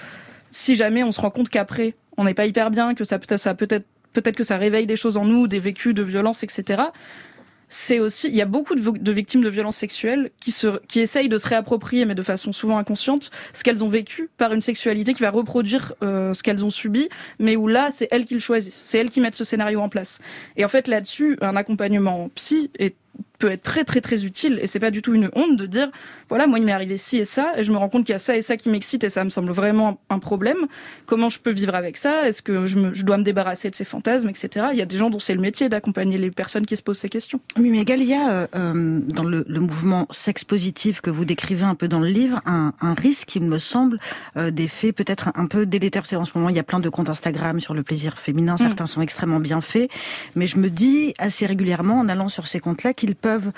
si 0.52 0.76
jamais 0.76 1.04
on 1.04 1.12
se 1.12 1.22
rend 1.22 1.32
compte 1.32 1.50
qu'après, 1.50 1.96
on 2.18 2.26
n'est 2.26 2.34
pas 2.34 2.46
hyper 2.46 2.70
bien, 2.70 2.96
que 2.96 3.04
ça 3.04 3.18
peut-être, 3.18 3.40
ça 3.40 3.56
peut-être, 3.56 3.86
peut-être 4.12 4.36
que 4.36 4.44
ça 4.44 4.58
réveille 4.58 4.86
des 4.86 4.96
choses 4.96 5.18
en 5.18 5.26
nous, 5.26 5.48
des 5.48 5.60
vécus 5.60 5.94
de 5.94 6.04
violence, 6.04 6.44
etc 6.44 6.84
c'est 7.74 8.00
aussi, 8.00 8.28
il 8.28 8.36
y 8.36 8.42
a 8.42 8.46
beaucoup 8.46 8.76
de, 8.76 9.12
victimes 9.12 9.42
de 9.42 9.50
violences 9.50 9.78
sexuelles 9.78 10.30
qui 10.40 10.52
se, 10.52 10.80
qui 10.88 11.00
essayent 11.00 11.28
de 11.28 11.40
se 11.40 11.48
réapproprier, 11.48 12.06
mais 12.06 12.14
de 12.14 12.22
façon 12.22 12.54
souvent 12.54 12.78
inconsciente, 12.78 13.32
ce 13.52 13.64
qu'elles 13.64 13.84
ont 13.84 13.88
vécu 13.88 14.30
par 14.38 14.54
une 14.54 14.62
sexualité 14.62 15.16
qui 15.16 15.24
va 15.24 15.32
reproduire 15.32 15.94
euh, 16.04 16.36
ce 16.36 16.44
qu'elles 16.44 16.64
ont 16.64 16.70
subi, 16.70 17.10
mais 17.40 17.56
où 17.56 17.68
là, 17.68 17.90
c'est 17.90 18.08
elles 18.12 18.26
qui 18.26 18.36
le 18.36 18.40
choisissent, 18.40 18.80
c'est 18.86 19.00
elles 19.00 19.10
qui 19.10 19.22
mettent 19.22 19.34
ce 19.34 19.44
scénario 19.44 19.82
en 19.82 19.90
place. 19.90 20.20
Et 20.56 20.64
en 20.64 20.70
fait, 20.70 20.88
là-dessus, 20.88 21.36
un 21.42 21.56
accompagnement 21.56 22.30
psy 22.36 22.70
est 22.78 22.96
peut 23.40 23.52
être 23.52 23.64
très 23.64 23.84
très 23.84 24.02
très 24.02 24.26
utile. 24.26 24.60
Et 24.62 24.68
c'est 24.68 24.80
pas 24.80 24.92
du 24.92 25.02
tout 25.02 25.14
une 25.14 25.30
honte 25.36 25.58
de 25.58 25.66
dire 25.66 25.92
voilà 26.30 26.48
moi 26.48 26.60
il 26.60 26.66
m'est 26.66 26.72
arrivé 26.72 26.98
ci 26.98 27.18
et 27.18 27.26
ça 27.26 27.54
et 27.58 27.64
je 27.64 27.72
me 27.72 27.78
rends 27.78 27.90
compte 27.90 28.06
qu'il 28.06 28.14
y 28.14 28.16
a 28.16 28.20
ça 28.20 28.38
et 28.38 28.42
ça 28.42 28.58
qui 28.58 28.70
m'excite 28.70 29.04
et 29.04 29.10
ça 29.10 29.24
me 29.24 29.30
semble 29.30 29.52
vraiment 29.52 30.00
un 30.10 30.20
problème. 30.20 30.68
Comment 31.06 31.30
je 31.30 31.40
peux 31.40 31.52
vivre 31.52 31.76
avec 31.76 31.98
ça? 31.98 32.28
Est-ce 32.28 32.42
que 32.42 32.66
je, 32.66 32.80
me, 32.80 32.94
je 32.94 33.04
dois 33.04 33.18
me 33.18 33.24
débarrasser 33.24 33.70
de 33.70 33.76
ces 33.76 33.86
fantasmes 33.86 34.30
etc 34.30 34.68
il 34.72 34.80
y 34.80 34.82
a 34.82 34.86
des 34.86 34.98
gens 34.98 35.10
dont 35.10 35.20
c'est 35.20 35.34
le 35.34 35.42
métier 35.42 35.68
d'accompagner 35.68 36.18
les 36.18 36.32
personnes 36.32 36.66
qui 36.66 36.78
se 36.78 36.82
posent 36.82 37.00
ces 37.00 37.10
questions. 37.10 37.42
Oui 37.58 37.70
mais 37.70 37.84
Galia 37.84 38.32
euh, 38.32 38.48
euh, 38.56 39.00
dans 39.08 39.24
le, 39.24 39.46
le, 39.48 39.60
mouvement 39.60 40.08
sexe 40.10 40.44
positif 40.44 41.02
que 41.02 41.10
vous 41.10 41.26
décrivez 41.26 41.66
un 41.66 41.76
peu 41.76 41.88
dans 41.88 42.00
le 42.00 42.08
livre 42.08 42.42
un, 42.46 42.74
un 42.82 42.94
risque 42.94 43.36
il 43.36 43.44
me 43.44 43.60
semble 43.60 44.00
euh, 44.38 44.52
d'effets 44.52 44.92
peut-être 44.92 45.32
un, 45.36 45.48
peu 45.48 45.66
délétères. 45.66 46.04
En 46.14 46.26
ce 46.26 46.32
moment 46.36 46.50
il 46.50 46.56
y 46.56 46.60
a 46.60 46.64
plein 46.64 46.80
de 46.80 46.90
comptes 46.90 47.10
Instagram 47.10 47.60
sur 47.60 47.74
le 47.74 47.84
plaisir 47.84 48.18
féminin. 48.18 48.58
Certains 48.58 48.86
mm. 48.86 48.88
sont 48.88 49.02
extrêmement 49.02 49.40
bien 49.40 49.62
faits. 49.62 49.90
Mais 50.36 50.48
je 50.48 50.58
me 50.58 50.70
dis 50.70 51.14
assez 51.18 51.46
régulièrement 51.46 52.00
en 52.00 52.10
allant 52.10 52.28
sur 52.28 52.48
ces 52.48 52.60
comptes 52.60 52.84
là 52.84 52.94
qu'ils 53.04 53.16
peuvent 53.18 53.52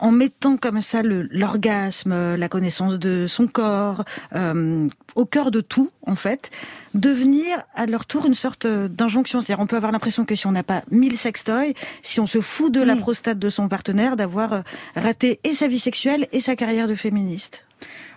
en 0.00 0.10
mettant 0.10 0.56
comme 0.56 0.80
ça 0.80 1.02
l'orgasme, 1.04 2.34
la 2.34 2.48
connaissance 2.48 2.98
de 2.98 3.26
son 3.28 3.46
corps, 3.46 4.04
euh, 4.34 4.88
au 5.14 5.24
cœur 5.24 5.52
de 5.52 5.60
tout, 5.60 5.90
en 6.04 6.16
fait, 6.16 6.50
devenir 6.94 7.62
à 7.76 7.86
leur 7.86 8.06
tour 8.06 8.26
une 8.26 8.34
sorte 8.34 8.66
d'injonction. 8.66 9.40
C'est-à-dire, 9.40 9.62
on 9.62 9.68
peut 9.68 9.76
avoir 9.76 9.92
l'impression 9.92 10.24
que 10.24 10.34
si 10.34 10.48
on 10.48 10.52
n'a 10.52 10.64
pas 10.64 10.82
mille 10.90 11.16
sextoys, 11.16 11.74
si 12.02 12.18
on 12.18 12.26
se 12.26 12.40
fout 12.40 12.72
de 12.72 12.80
la 12.80 12.96
prostate 12.96 13.38
de 13.38 13.48
son 13.48 13.68
partenaire, 13.68 14.16
d'avoir 14.16 14.52
euh, 14.52 14.60
raté 14.96 15.38
et 15.44 15.54
sa 15.54 15.68
vie 15.68 15.78
sexuelle 15.78 16.26
et 16.32 16.40
sa 16.40 16.56
carrière 16.56 16.88
de 16.88 16.96
féministe. 16.96 17.64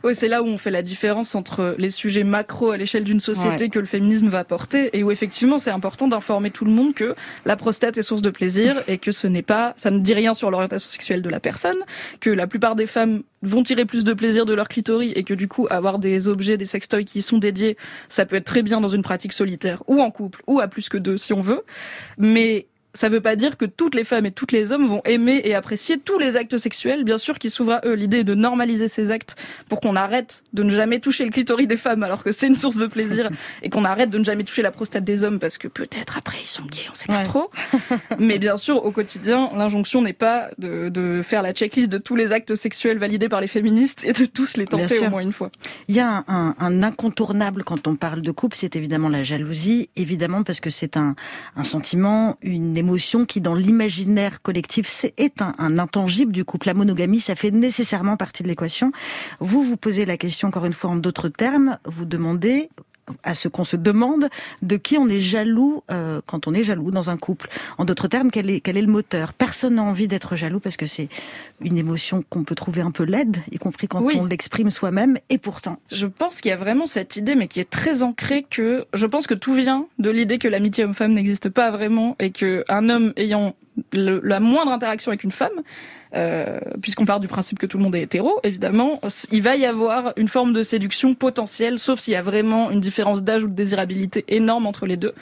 Oui, 0.04 0.16
c'est 0.16 0.28
là 0.28 0.42
où 0.42 0.48
on 0.48 0.58
fait 0.58 0.72
la 0.72 0.82
différence 0.82 1.36
entre 1.36 1.76
les 1.78 1.92
sujets 1.92 2.24
macro 2.24 2.72
à 2.72 2.78
l'échelle 2.78 3.04
d'une 3.04 3.20
société 3.20 3.70
que 3.70 3.78
le 3.78 3.86
féminisme 3.86 4.30
va 4.30 4.44
porter 4.44 4.90
et 4.98 5.04
où 5.04 5.12
effectivement 5.12 5.60
c'est 5.60 5.70
important 5.70 6.08
d'informer 6.08 6.50
tout 6.50 6.66
le 6.66 6.72
monde 6.72 6.96
que 6.96 7.14
la 7.46 7.56
prostate 7.56 8.00
est 8.00 8.04
source 8.04 8.24
de 8.24 8.32
plaisir 8.32 8.82
et 8.88 8.98
que 8.98 9.12
ce 9.12 9.28
n'est 9.28 9.44
pas, 9.44 9.74
ça 9.78 9.92
ne 9.92 10.00
dit 10.00 10.16
rien 10.16 10.34
sur 10.34 10.50
l'orientation 10.50 10.90
sexuelle 10.90 11.22
de 11.22 11.30
la 11.30 11.40
personne, 11.40 11.78
que 12.20 12.32
la 12.32 12.48
plupart 12.48 12.76
des 12.76 12.88
femmes 12.88 13.22
vont 13.44 13.62
tirer 13.62 13.86
plus 13.86 14.04
de 14.04 14.14
plaisir 14.14 14.46
de 14.48 14.54
leur 14.54 14.68
clitoris 14.70 15.14
et 15.16 15.24
que 15.24 15.36
du 15.36 15.48
coup 15.48 15.68
avoir 15.70 16.00
des 16.00 16.28
objets, 16.28 16.58
des 16.58 16.66
sextoys 16.66 17.06
qui 17.06 17.20
y 17.20 17.22
sont 17.22 17.38
dédiés, 17.38 17.78
ça 18.10 18.26
peut 18.26 18.38
être 18.38 18.46
très 18.46 18.64
bien 18.64 18.82
dans 18.82 18.88
une 18.88 19.04
pratique 19.04 19.34
solitaire 19.34 19.84
ou 19.86 20.02
en 20.02 20.10
couple 20.10 20.42
ou 20.48 20.60
à 20.60 20.68
plus 20.68 20.90
que 20.90 20.98
deux 20.98 21.18
si 21.18 21.32
on 21.32 21.42
veut. 21.42 21.64
Mais 22.18 22.68
ça 22.94 23.10
veut 23.10 23.22
pas 23.22 23.36
dire 23.36 23.58
que 23.58 23.66
toutes 23.66 23.96
les 23.96 24.04
femmes 24.04 24.26
et 24.26 24.32
tous 24.32 24.48
les 24.52 24.72
hommes 24.72 24.86
vont 24.86 25.02
aimer 25.06 25.42
et 25.46 25.56
apprécier 25.56 25.98
tous 25.98 26.20
les 26.20 26.36
actes 26.36 26.58
sexuels. 26.58 27.04
Bien 27.04 27.18
sûr, 27.18 27.40
qui 27.40 27.50
s'ouvre 27.50 27.74
à 27.74 27.82
eux 27.86 27.94
l'idée 27.94 28.24
de 28.24 28.36
normaliser 28.36 28.88
ces 28.88 29.12
actes 29.12 29.36
pour 29.70 29.80
qu'on 29.80 29.96
arrête 29.96 30.44
de 30.54 30.64
ne 30.64 30.70
jamais 30.70 31.00
toucher 31.00 31.24
le 31.24 31.32
clitoris 31.32 31.68
des 31.68 31.78
femmes 31.78 32.04
alors 32.04 32.24
que 32.24 32.32
c'est 32.32 32.48
une 32.48 32.56
source 32.56 32.78
de 32.78 32.88
plaisir 32.88 33.30
et 33.64 33.70
qu'on 33.70 33.86
arrête 33.86 34.10
de 34.10 34.18
ne 34.18 34.24
jamais 34.24 34.44
toucher 34.44 34.62
la 34.62 34.72
prostate 34.72 35.04
des 35.04 35.24
hommes 35.24 35.40
parce 35.40 35.58
que 35.58 35.68
peut-être 35.68 36.18
après 36.18 36.38
ils 36.44 36.48
sont 36.48 36.66
gays, 36.66 36.88
on 36.90 36.94
sait 36.94 37.08
pas 37.08 37.24
trop. 37.24 37.50
Mais 38.20 38.40
bien 38.40 38.58
sûr, 38.58 38.84
au 38.84 38.92
quotidien, 38.92 39.50
l'injonction 39.56 40.02
n'est 40.02 40.14
pas 40.14 40.50
de, 40.58 40.90
de, 40.90 41.22
faire 41.24 41.42
la 41.42 41.54
checklist 41.54 41.90
de 41.90 41.98
tous 41.98 42.16
les 42.16 42.32
actes 42.32 42.56
sexuels 42.56 42.98
validés 42.98 43.30
par 43.30 43.42
les 43.42 43.48
féministes 43.48 44.04
et 44.04 44.14
de 44.14 44.26
tous 44.26 44.58
les 44.58 44.66
tenter 44.66 45.06
au 45.06 45.10
moins 45.10 45.22
une 45.22 45.32
fois. 45.32 45.52
Il 45.88 45.96
y 45.96 46.00
a 46.00 46.24
un, 46.28 46.56
un 46.60 46.84
incontournable 46.84 47.64
quand 47.64 47.88
on 47.88 47.96
parle 47.96 48.22
de 48.22 48.32
couple, 48.32 48.58
c'est 48.58 48.76
évidemment 48.76 49.10
la 49.10 49.24
jalousie, 49.24 49.90
évidemment 49.96 50.44
parce 50.44 50.60
que 50.60 50.70
c'est 50.70 50.98
un, 50.98 51.16
un 51.56 51.64
sentiment, 51.64 52.38
une 52.42 52.81
qui, 53.28 53.42
dans 53.42 53.56
l'imaginaire 53.56 54.42
collectif, 54.42 55.06
est 55.18 55.42
un, 55.42 55.56
un, 55.58 55.80
intangible 55.80 56.32
du 56.32 56.46
couple. 56.46 56.68
La 56.68 56.74
monogamie, 56.74 57.20
ça 57.20 57.36
fait 57.36 57.52
nécessairement 57.52 58.18
partie 58.18 58.44
de 58.44 58.48
l'équation. 58.48 58.92
Vous, 59.40 59.64
vous 59.64 59.78
posez 59.78 60.06
la 60.06 60.18
question 60.18 60.48
encore 60.48 60.66
une 60.66 60.74
fois 60.74 60.92
en 60.92 60.96
d'autres 60.96 61.30
termes. 61.30 61.78
Vous 61.86 62.06
demandez, 62.06 62.70
à 63.24 63.36
ce 63.36 63.48
qu'on 63.48 63.64
se 63.64 63.76
demande 63.76 64.28
de 64.62 64.78
qui 64.78 64.98
on 64.98 65.08
est 65.08 65.20
jaloux 65.20 65.84
euh, 65.92 66.22
quand 66.26 66.48
on 66.48 66.54
est 66.54 66.64
jaloux 66.64 66.92
dans 66.92 67.10
un 67.10 67.18
couple. 67.18 67.50
En 67.78 67.86
d'autres 67.86 68.08
termes, 68.08 68.32
quel 68.32 68.50
est, 68.50 68.62
quel 68.62 68.78
est 68.78 68.82
le 68.82 68.92
moteur? 68.92 69.34
Personne 69.34 69.76
n'a 69.76 69.84
envie 69.84 70.08
d'être 70.08 70.36
jaloux 70.36 70.60
parce 70.60 70.78
que 70.78 70.86
c'est 70.86 71.10
une 71.62 71.78
émotion 71.78 72.24
qu'on 72.30 72.44
peut 72.44 72.56
trouver 72.56 72.82
un 72.82 72.92
peu 72.92 73.04
laide, 73.04 73.38
y 73.52 73.58
compris 73.58 73.88
quand 73.88 74.02
on 74.02 74.26
l'exprime 74.26 74.70
soi-même. 74.70 75.18
Et 75.30 75.38
pourtant, 75.38 75.80
je 75.92 76.08
pense 76.08 76.42
qu'il 76.42 76.50
y 76.50 76.54
a 76.54 76.58
vraiment 76.58 76.86
cette 76.86 77.16
idée, 77.16 77.36
mais 77.36 77.48
qui 77.48 77.60
est 77.60 77.70
très 77.70 78.04
ancrée, 78.04 78.46
que 78.50 78.86
je 78.94 79.06
pense 79.06 79.28
que 79.28 79.34
tout 79.34 79.54
vient 79.54 79.88
de 80.00 80.10
l'idée 80.10 80.38
que 80.38 80.48
l'amitié 80.48 80.84
homme-femme 80.84 81.14
n'existe 81.14 81.50
pas 81.50 81.72
vraiment 81.72 82.16
et 82.20 82.32
que 82.32 82.64
un 82.70 82.90
homme 82.90 83.14
ayant 83.18 83.56
la 83.94 84.40
moindre 84.40 84.72
interaction 84.72 85.12
avec 85.12 85.24
une 85.24 85.32
femme 85.32 85.62
euh, 86.14 86.60
puisqu'on 86.82 87.06
part 87.06 87.22
du 87.22 87.30
principe 87.30 87.58
que 87.58 87.66
tout 87.66 87.78
le 87.78 87.84
monde 87.84 87.96
est 87.96 88.02
hétéro, 88.02 88.40
évidemment, 88.44 89.00
il 89.32 89.42
va 89.42 89.56
y 89.56 89.66
avoir 89.66 90.14
une 90.18 90.28
forme 90.28 90.52
de 90.52 90.62
séduction 90.62 91.14
potentielle, 91.14 91.80
sauf 91.80 92.00
s'il 92.00 92.14
y 92.14 92.18
a 92.18 92.22
vraiment 92.22 92.70
une 92.70 92.82
différence 92.82 93.24
d'âge 93.24 93.46
ou 93.46 93.48
de 93.48 93.54
désirabilité 93.54 94.26
énorme 94.28 94.66
entre 94.66 94.86
les 94.86 94.98
deux. 94.98 95.14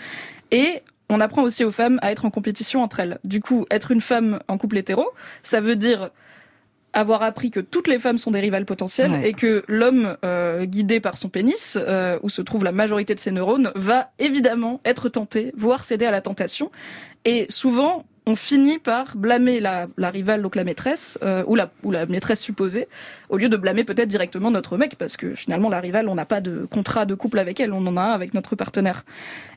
Et 0.51 0.81
on 1.09 1.19
apprend 1.19 1.43
aussi 1.43 1.63
aux 1.63 1.71
femmes 1.71 1.99
à 2.01 2.11
être 2.11 2.25
en 2.25 2.31
compétition 2.31 2.81
entre 2.81 3.01
elles. 3.01 3.19
Du 3.23 3.39
coup, 3.39 3.65
être 3.69 3.91
une 3.91 4.01
femme 4.01 4.39
en 4.47 4.57
couple 4.57 4.77
hétéro, 4.77 5.05
ça 5.43 5.61
veut 5.61 5.75
dire 5.75 6.09
avoir 6.93 7.21
appris 7.21 7.51
que 7.51 7.59
toutes 7.59 7.87
les 7.87 7.99
femmes 7.99 8.17
sont 8.17 8.31
des 8.31 8.39
rivales 8.39 8.65
potentielles 8.65 9.23
et 9.23 9.33
que 9.33 9.63
l'homme 9.67 10.17
euh, 10.25 10.65
guidé 10.65 10.99
par 10.99 11.17
son 11.17 11.29
pénis, 11.29 11.77
euh, 11.79 12.17
où 12.23 12.29
se 12.29 12.41
trouve 12.41 12.63
la 12.63 12.71
majorité 12.71 13.13
de 13.13 13.19
ses 13.19 13.29
neurones, 13.29 13.71
va 13.75 14.09
évidemment 14.17 14.81
être 14.85 15.07
tenté, 15.07 15.51
voire 15.55 15.83
céder 15.83 16.05
à 16.05 16.11
la 16.11 16.21
tentation. 16.21 16.71
Et 17.25 17.45
souvent, 17.49 18.05
on 18.25 18.35
finit 18.35 18.79
par 18.79 19.15
blâmer 19.15 19.59
la, 19.59 19.87
rivale, 19.97 20.41
donc 20.41 20.55
la 20.55 20.63
maîtresse, 20.63 21.17
euh, 21.23 21.43
ou, 21.47 21.55
la, 21.55 21.71
ou 21.83 21.91
la 21.91 22.05
maîtresse 22.05 22.41
supposée, 22.41 22.87
au 23.29 23.37
lieu 23.37 23.49
de 23.49 23.57
blâmer 23.57 23.83
peut-être 23.83 24.07
directement 24.07 24.51
notre 24.51 24.77
mec, 24.77 24.95
parce 24.97 25.17
que 25.17 25.35
finalement 25.35 25.69
la 25.69 25.79
rivale, 25.79 26.07
on 26.09 26.15
n'a 26.15 26.25
pas 26.25 26.41
de 26.41 26.65
contrat 26.69 27.05
de 27.05 27.15
couple 27.15 27.39
avec 27.39 27.59
elle, 27.59 27.73
on 27.73 27.85
en 27.87 27.97
a 27.97 28.01
un 28.01 28.11
avec 28.11 28.33
notre 28.33 28.55
partenaire. 28.55 29.05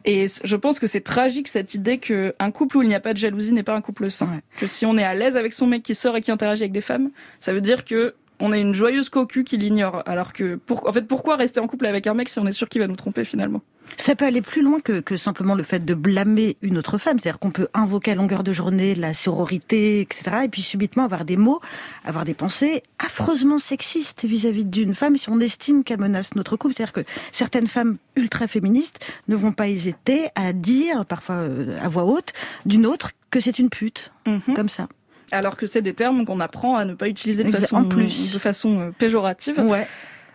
Et 0.04 0.26
je 0.42 0.56
pense 0.56 0.78
que 0.78 0.86
c'est 0.86 1.00
tragique 1.00 1.48
cette 1.48 1.74
idée 1.74 1.98
qu'un 1.98 2.50
couple 2.52 2.78
où 2.78 2.82
il 2.82 2.88
n'y 2.88 2.94
a 2.94 3.00
pas 3.00 3.12
de 3.12 3.18
jalousie 3.18 3.52
n'est 3.52 3.62
pas 3.62 3.74
un 3.74 3.82
couple 3.82 4.10
sain. 4.10 4.40
Que 4.58 4.66
si 4.66 4.86
on 4.86 4.96
est 4.98 5.04
à 5.04 5.14
l'aise 5.14 5.36
avec 5.36 5.52
son 5.52 5.66
mec 5.66 5.82
qui 5.82 5.94
sort 5.94 6.16
et 6.16 6.20
qui 6.20 6.30
interagit 6.30 6.62
avec 6.62 6.72
des 6.72 6.80
femmes, 6.80 7.10
ça 7.40 7.52
veut 7.52 7.60
dire 7.60 7.84
que 7.84 8.14
on 8.42 8.52
est 8.52 8.60
une 8.60 8.74
joyeuse 8.74 9.08
cocu 9.08 9.44
qui 9.44 9.56
l'ignore. 9.56 10.02
Alors 10.04 10.32
que, 10.32 10.56
pour, 10.56 10.88
en 10.88 10.92
fait, 10.92 11.02
pourquoi 11.02 11.36
rester 11.36 11.60
en 11.60 11.68
couple 11.68 11.86
avec 11.86 12.08
un 12.08 12.14
mec 12.14 12.28
si 12.28 12.40
on 12.40 12.46
est 12.46 12.52
sûr 12.52 12.68
qu'il 12.68 12.80
va 12.80 12.88
nous 12.88 12.96
tromper 12.96 13.24
finalement? 13.24 13.62
Ça 13.96 14.16
peut 14.16 14.24
aller 14.24 14.42
plus 14.42 14.62
loin 14.62 14.80
que, 14.80 14.98
que 14.98 15.16
simplement 15.16 15.54
le 15.54 15.62
fait 15.62 15.84
de 15.84 15.94
blâmer 15.94 16.56
une 16.60 16.76
autre 16.76 16.98
femme. 16.98 17.20
C'est-à-dire 17.20 17.38
qu'on 17.38 17.52
peut 17.52 17.68
invoquer 17.72 18.10
à 18.10 18.14
longueur 18.16 18.42
de 18.42 18.52
journée 18.52 18.96
la 18.96 19.14
sororité, 19.14 20.00
etc. 20.00 20.38
Et 20.44 20.48
puis 20.48 20.60
subitement 20.60 21.04
avoir 21.04 21.24
des 21.24 21.36
mots, 21.36 21.60
avoir 22.04 22.24
des 22.24 22.34
pensées 22.34 22.82
affreusement 22.98 23.58
sexistes 23.58 24.24
vis-à-vis 24.24 24.64
d'une 24.64 24.94
femme 24.94 25.16
si 25.16 25.30
on 25.30 25.38
estime 25.38 25.84
qu'elle 25.84 26.00
menace 26.00 26.34
notre 26.34 26.56
couple. 26.56 26.74
C'est-à-dire 26.74 26.92
que 26.92 27.04
certaines 27.30 27.68
femmes 27.68 27.96
ultra 28.16 28.48
féministes 28.48 28.98
ne 29.28 29.36
vont 29.36 29.52
pas 29.52 29.68
hésiter 29.68 30.30
à 30.34 30.52
dire, 30.52 31.06
parfois 31.06 31.36
euh, 31.36 31.78
à 31.80 31.88
voix 31.88 32.04
haute, 32.04 32.32
d'une 32.66 32.86
autre 32.86 33.12
que 33.30 33.38
c'est 33.38 33.60
une 33.60 33.70
pute. 33.70 34.10
Mhm. 34.26 34.54
Comme 34.56 34.68
ça 34.68 34.88
alors 35.32 35.56
que 35.56 35.66
c'est 35.66 35.82
des 35.82 35.94
termes 35.94 36.24
qu'on 36.24 36.40
apprend 36.40 36.76
à 36.76 36.84
ne 36.84 36.94
pas 36.94 37.08
utiliser 37.08 37.44
de 37.44 37.50
façon, 37.50 37.84
plus. 37.84 38.32
De 38.32 38.38
façon 38.38 38.80
euh, 38.80 38.90
péjorative. 38.96 39.58
Ouais. 39.58 39.86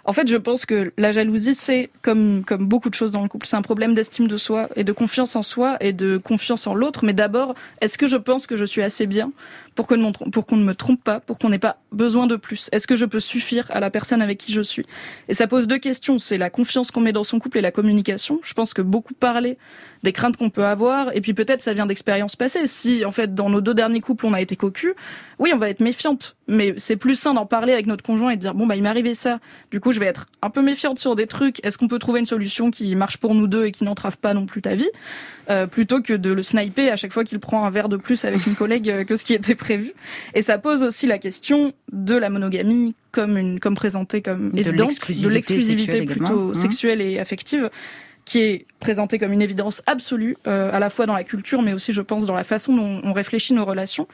En 0.08 0.14
fait, 0.14 0.28
je 0.30 0.38
pense 0.38 0.66
que 0.66 0.94
la 0.98 1.12
jalousie, 1.12 1.54
c'est 1.54 1.90
comme 2.02 2.44
comme 2.46 2.66
beaucoup 2.66 2.90
de 2.90 2.96
choses 2.96 3.12
dans 3.12 3.22
le 3.22 3.28
couple, 3.28 3.46
c'est 3.46 3.58
un 3.58 3.62
problème 3.62 3.94
d'estime 3.94 4.30
de 4.30 4.38
soi 4.38 4.70
et 4.78 4.86
de 4.86 4.94
confiance 4.94 5.36
en 5.36 5.42
soi 5.42 5.76
et 5.82 5.92
de 5.92 6.18
confiance 6.18 6.66
en 6.66 6.74
l'autre. 6.74 7.04
Mais 7.04 7.12
d'abord, 7.12 7.56
est-ce 7.82 7.98
que 7.98 8.08
je 8.08 8.16
pense 8.16 8.48
que 8.48 8.56
je 8.56 8.64
suis 8.64 8.82
assez 8.82 9.06
bien? 9.06 9.32
Pour 9.78 9.86
qu'on 9.88 10.58
ne 10.58 10.64
me 10.64 10.74
trompe 10.74 11.04
pas, 11.04 11.20
pour 11.20 11.38
qu'on 11.38 11.50
n'ait 11.50 11.60
pas 11.60 11.78
besoin 11.92 12.26
de 12.26 12.36
plus 12.36 12.68
Est-ce 12.72 12.88
que 12.88 12.96
je 12.96 13.06
peux 13.06 13.20
suffire 13.20 13.70
à 13.70 13.80
la 13.80 13.92
personne 13.92 14.24
avec 14.24 14.40
qui 14.40 14.52
je 14.52 14.62
suis? 14.62 14.88
Et 15.30 15.36
ça 15.36 15.46
pose 15.46 15.68
deux 15.68 15.78
questions. 15.78 16.18
C'est 16.18 16.40
la 16.40 16.50
confiance 16.50 16.90
qu'on 16.90 17.02
met 17.02 17.14
dans 17.14 17.24
son 17.24 17.38
couple 17.38 17.60
et 17.60 17.62
la 17.62 17.72
communication. 17.72 18.40
Je 18.42 18.54
pense 18.54 18.74
que 18.74 18.82
beaucoup 18.82 19.14
parler 19.14 19.58
des 20.04 20.14
craintes 20.14 20.38
qu'on 20.38 20.50
peut 20.50 20.66
avoir, 20.66 21.16
et 21.16 21.22
puis 21.22 21.34
peut-être 21.34 21.62
ça 21.62 21.74
vient 21.74 21.86
d'expériences 21.86 22.36
passées. 22.36 22.68
Si 22.68 23.06
en 23.06 23.12
fait 23.12 23.34
dans 23.34 23.50
nos 23.50 23.62
deux 23.62 23.74
derniers 23.74 24.02
couples 24.02 24.26
on 24.26 24.34
a 24.34 24.42
été 24.42 24.56
cocu, 24.56 24.94
oui 25.40 25.52
on 25.54 25.58
va 25.58 25.70
être 25.70 25.80
méfiante, 25.80 26.36
mais 26.48 26.74
c'est 26.78 26.98
plus 26.98 27.16
sain 27.16 27.34
d'en 27.34 27.46
parler 27.46 27.74
avec 27.74 27.88
notre 27.88 28.04
conjoint 28.04 28.32
et 28.32 28.36
de 28.36 28.42
dire 28.42 28.54
bon 28.54 28.68
bah 28.68 28.76
il 28.76 28.84
m'est 28.84 28.90
arrivé 28.90 29.14
ça. 29.14 29.40
Du 29.72 29.80
coup 29.80 29.92
je 29.92 30.00
vais 30.00 30.06
être 30.06 30.28
un 30.42 30.50
peu 30.50 30.62
méfiante 30.62 31.00
sur 31.00 31.16
des 31.16 31.28
trucs. 31.28 31.66
Est-ce 31.66 31.78
qu'on 31.78 31.88
peut 31.88 32.00
trouver 32.00 32.20
une 32.20 32.26
solution 32.26 32.72
qui 32.72 32.96
marche 32.96 33.18
pour 33.18 33.34
nous 33.34 33.48
deux 33.48 33.66
et 33.66 33.72
qui 33.72 33.84
n'entrave 33.84 34.18
pas 34.18 34.34
non 34.34 34.46
plus 34.46 34.62
ta 34.62 34.76
vie, 34.76 34.90
euh, 35.50 35.68
plutôt 35.68 36.02
que 36.02 36.14
de 36.14 36.32
le 36.32 36.42
sniper 36.42 36.92
à 36.92 36.96
chaque 36.96 37.14
fois 37.14 37.24
qu'il 37.24 37.40
prend 37.40 37.66
un 37.66 37.70
verre 37.70 37.90
de 37.90 37.98
plus 37.98 38.26
avec 38.26 38.46
une 38.46 38.56
collègue 38.56 38.90
euh, 38.90 39.04
que 39.04 39.16
ce 39.16 39.26
qui 39.26 39.34
était 39.34 39.56
prévu. 39.56 39.67
Et 40.34 40.42
ça 40.42 40.58
pose 40.58 40.84
aussi 40.84 41.08
la 41.08 41.18
question 41.18 41.74
de 41.92 42.16
la 42.16 42.30
monogamie 42.30 42.96
comme 43.12 43.38
une 43.38 43.60
comme 43.60 43.76
présentée 43.76 44.22
comme 44.22 44.52
évidente, 44.56 44.92
de 45.24 45.30
l'exclusivité 45.30 46.06
plutôt 46.06 46.52
hein. 46.52 46.54
sexuelle 46.54 47.02
et 47.02 47.20
affective 47.20 47.70
qui 48.28 48.42
est 48.42 48.66
présenté 48.82 49.20
comme 49.20 49.32
une 49.32 49.42
évidence 49.42 49.82
absolue, 49.86 50.36
euh, 50.48 50.70
à 50.74 50.80
la 50.80 50.90
fois 50.90 51.06
dans 51.06 51.14
la 51.14 51.24
culture, 51.24 51.62
mais 51.62 51.72
aussi, 51.72 51.94
je 51.94 52.02
pense, 52.02 52.26
dans 52.26 52.36
la 52.36 52.44
façon 52.44 52.76
dont 52.76 53.00
on 53.04 53.14
réfléchit 53.14 53.54
nos 53.54 53.64
relations. 53.64 54.08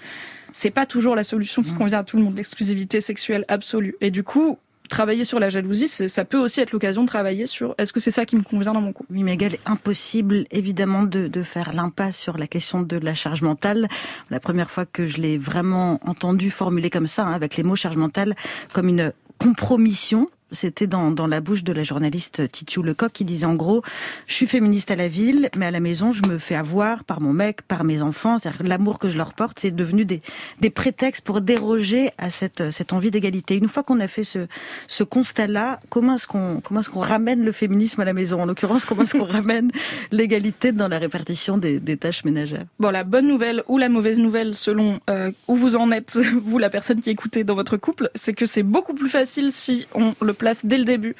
c'est 0.51 0.69
pas 0.69 0.85
toujours 0.85 1.15
la 1.15 1.23
solution 1.23 1.63
qui 1.63 1.71
Mmh. 1.71 1.77
convient 1.77 1.97
à 1.97 2.03
tout 2.03 2.17
le 2.17 2.21
monde, 2.21 2.37
l'exclusivité 2.37 3.01
sexuelle 3.01 3.43
absolue. 3.47 3.95
Et 4.01 4.11
du 4.11 4.21
coup, 4.21 4.59
travailler 4.89 5.23
sur 5.23 5.39
la 5.39 5.49
jalousie, 5.49 5.87
ça 5.87 6.25
peut 6.25 6.37
aussi 6.37 6.61
être 6.61 6.71
l'occasion 6.71 7.03
de 7.03 7.07
travailler 7.07 7.45
sur 7.45 7.75
est-ce 7.77 7.93
que 7.93 7.99
c'est 7.99 8.11
ça 8.11 8.25
qui 8.25 8.35
me 8.35 8.43
convient 8.43 8.73
dans 8.73 8.81
mon 8.81 8.93
couple? 8.93 9.11
Oui, 9.13 9.23
mais 9.23 9.33
égal, 9.33 9.57
impossible 9.65 10.45
évidemment 10.51 11.03
de, 11.03 11.27
de 11.27 11.43
faire 11.43 11.73
l'impasse 11.73 12.17
sur 12.17 12.37
la 12.37 12.47
question 12.47 12.81
de 12.81 12.97
la 12.97 13.13
charge 13.13 13.41
mentale. 13.41 13.87
La 14.29 14.39
première 14.39 14.69
fois 14.69 14.85
que 14.85 15.07
je 15.07 15.17
l'ai 15.17 15.37
vraiment 15.37 15.99
entendu 16.05 16.51
formuler 16.51 16.89
comme 16.89 17.07
ça, 17.07 17.25
hein, 17.25 17.33
avec 17.33 17.55
les 17.55 17.63
mots 17.63 17.75
charge 17.75 17.97
mentale, 17.97 18.35
comme 18.71 18.87
une 18.87 19.13
compromission. 19.37 20.29
C'était 20.53 20.87
dans, 20.87 21.11
dans 21.11 21.27
la 21.27 21.41
bouche 21.41 21.63
de 21.63 21.73
la 21.73 21.83
journaliste 21.83 22.51
Titiou 22.51 22.83
Lecoq 22.83 23.11
qui 23.11 23.25
disait 23.25 23.45
en 23.45 23.55
gros, 23.55 23.83
je 24.27 24.33
suis 24.33 24.47
féministe 24.47 24.91
à 24.91 24.95
la 24.95 25.07
ville, 25.07 25.49
mais 25.57 25.65
à 25.65 25.71
la 25.71 25.79
maison, 25.79 26.11
je 26.11 26.23
me 26.27 26.37
fais 26.37 26.55
avoir 26.55 27.03
par 27.03 27.21
mon 27.21 27.33
mec, 27.33 27.61
par 27.63 27.83
mes 27.83 28.01
enfants. 28.01 28.39
C'est-à-dire 28.39 28.59
que 28.59 28.67
l'amour 28.67 28.99
que 28.99 29.09
je 29.09 29.17
leur 29.17 29.33
porte, 29.33 29.59
c'est 29.59 29.71
devenu 29.71 30.05
des, 30.05 30.21
des 30.61 30.69
prétextes 30.69 31.25
pour 31.25 31.41
déroger 31.41 32.11
à 32.17 32.29
cette, 32.29 32.71
cette 32.71 32.93
envie 32.93 33.11
d'égalité. 33.11 33.55
Une 33.55 33.67
fois 33.67 33.83
qu'on 33.83 33.99
a 33.99 34.07
fait 34.07 34.23
ce, 34.23 34.47
ce 34.87 35.03
constat-là, 35.03 35.79
comment 35.89 36.15
est-ce 36.15 36.27
qu'on 36.27 36.61
comment 36.61 36.79
est-ce 36.79 36.89
qu'on 36.89 36.99
ramène 36.99 37.43
le 37.43 37.51
féminisme 37.51 38.01
à 38.01 38.05
la 38.05 38.13
maison? 38.13 38.41
En 38.41 38.45
l'occurrence, 38.45 38.85
comment 38.85 39.03
est-ce 39.03 39.17
qu'on 39.17 39.23
ramène 39.39 39.71
l'égalité 40.11 40.71
dans 40.71 40.87
la 40.87 40.99
répartition 40.99 41.57
des, 41.57 41.79
des 41.79 41.97
tâches 41.97 42.23
ménagères? 42.23 42.65
Bon, 42.79 42.89
la 42.91 43.03
bonne 43.03 43.27
nouvelle 43.27 43.63
ou 43.67 43.77
la 43.77 43.89
mauvaise 43.89 44.19
nouvelle, 44.19 44.53
selon 44.53 44.99
euh, 45.09 45.31
où 45.47 45.55
vous 45.55 45.75
en 45.75 45.91
êtes, 45.91 46.17
vous, 46.43 46.57
la 46.57 46.69
personne 46.69 47.01
qui 47.01 47.09
écoutez 47.09 47.43
dans 47.43 47.55
votre 47.55 47.77
couple, 47.77 48.09
c'est 48.15 48.33
que 48.33 48.45
c'est 48.45 48.63
beaucoup 48.63 48.93
plus 48.93 49.09
facile 49.09 49.51
si 49.51 49.87
on 49.93 50.13
le 50.21 50.33
place 50.43 50.65
dès 50.65 50.77
le 50.77 50.83
début 50.83 51.15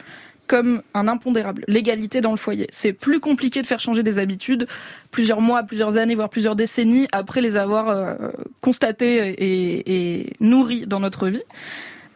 comme 0.47 0.81
un 0.93 1.07
impondérable. 1.07 1.63
L'égalité 1.69 2.19
dans 2.19 2.31
le 2.31 2.37
foyer. 2.37 2.67
C'est 2.69 2.91
plus 2.91 3.21
compliqué 3.21 3.61
de 3.61 3.67
faire 3.67 3.79
changer 3.79 4.03
des 4.03 4.19
habitudes 4.19 4.67
plusieurs 5.09 5.39
mois, 5.39 5.63
plusieurs 5.63 5.95
années, 5.97 6.15
voire 6.15 6.29
plusieurs 6.29 6.57
décennies 6.57 7.07
après 7.13 7.39
les 7.39 7.55
avoir 7.55 7.87
euh, 7.87 8.15
constatées 8.59 9.29
et, 9.29 10.19
et 10.19 10.33
nourries 10.41 10.85
dans 10.85 10.99
notre 10.99 11.29
vie. 11.29 11.43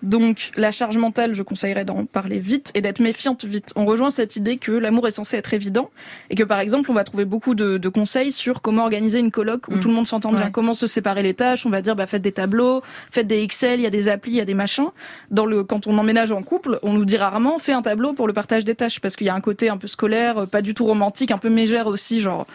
Donc 0.04 0.52
la 0.56 0.72
charge 0.72 0.98
mentale, 0.98 1.34
je 1.34 1.42
conseillerais 1.42 1.86
d'en 1.86 2.06
parler 2.06 2.40
vite 2.40 2.72
et 2.76 2.82
d'être 2.82 3.00
méfiante 3.00 3.46
vite. 3.46 3.74
On 3.76 3.86
rejoint 3.86 4.10
cette 4.10 4.36
idée 4.36 4.58
que 4.58 4.72
l'amour 4.72 5.08
est 5.08 5.12
censé 5.12 5.38
être 5.38 5.54
évident 5.54 5.90
et 6.30 6.36
que 6.36 6.44
par 6.44 6.60
exemple 6.60 6.92
on 6.92 6.94
va 6.94 7.04
trouver 7.04 7.26
beaucoup 7.26 7.56
de, 7.56 7.78
de 7.78 7.90
conseils 7.90 8.32
sur 8.32 8.62
comment 8.62 8.84
organiser 8.84 9.20
une 9.20 9.32
coloc 9.32 9.68
où 9.70 9.78
Mm. 9.78 9.80
tout 9.80 9.88
le 9.88 9.94
monde 9.94 10.08
s'entend 10.08 10.32
bien, 10.32 10.52
comment 10.52 10.74
se 10.74 10.88
séparer 10.88 11.24
les 11.24 11.34
tâches. 11.34 11.66
On 11.66 11.70
va 11.70 11.82
dire 11.82 11.96
bah 11.96 12.08
faites 12.08 12.22
des 12.22 12.32
tableaux, 12.32 12.82
faites 13.12 13.28
des 13.28 13.42
Excel, 13.42 13.80
il 13.80 13.84
y 13.84 13.88
a 13.88 13.90
des 13.90 14.08
applis, 14.08 14.32
il 14.32 14.38
y 14.38 14.42
a 14.42 14.46
des 14.46 14.54
machins. 14.54 14.90
Dans 15.32 15.46
le 15.46 15.64
quand 15.64 15.88
on 15.88 15.98
emménage 15.98 16.32
en 16.32 16.44
couple, 16.44 16.80
on 16.84 16.94
nous 16.94 17.06
dit 17.06 17.18
rarement 17.18 17.58
fais 17.60 17.74
un 17.74 17.82
tableau 17.82 18.14
pour 18.14 18.28
le 18.28 18.34
partage 18.34 18.66
des 18.66 18.76
tâches 18.76 19.00
parce 19.00 19.16
qu'il 19.16 19.28
y 19.28 19.30
a 19.30 19.36
un 19.36 19.42
côté 19.42 19.70
un 19.70 19.78
peu 19.78 19.88
scolaire, 19.88 20.40
euh, 20.40 20.46
pas 20.46 20.62
du 20.62 20.74
tout 20.74 20.86
romantique, 20.86 21.32
un 21.32 21.38
peu 21.38 21.50
mégère 21.50 21.88
aussi, 21.88 22.20
genre 22.20 22.46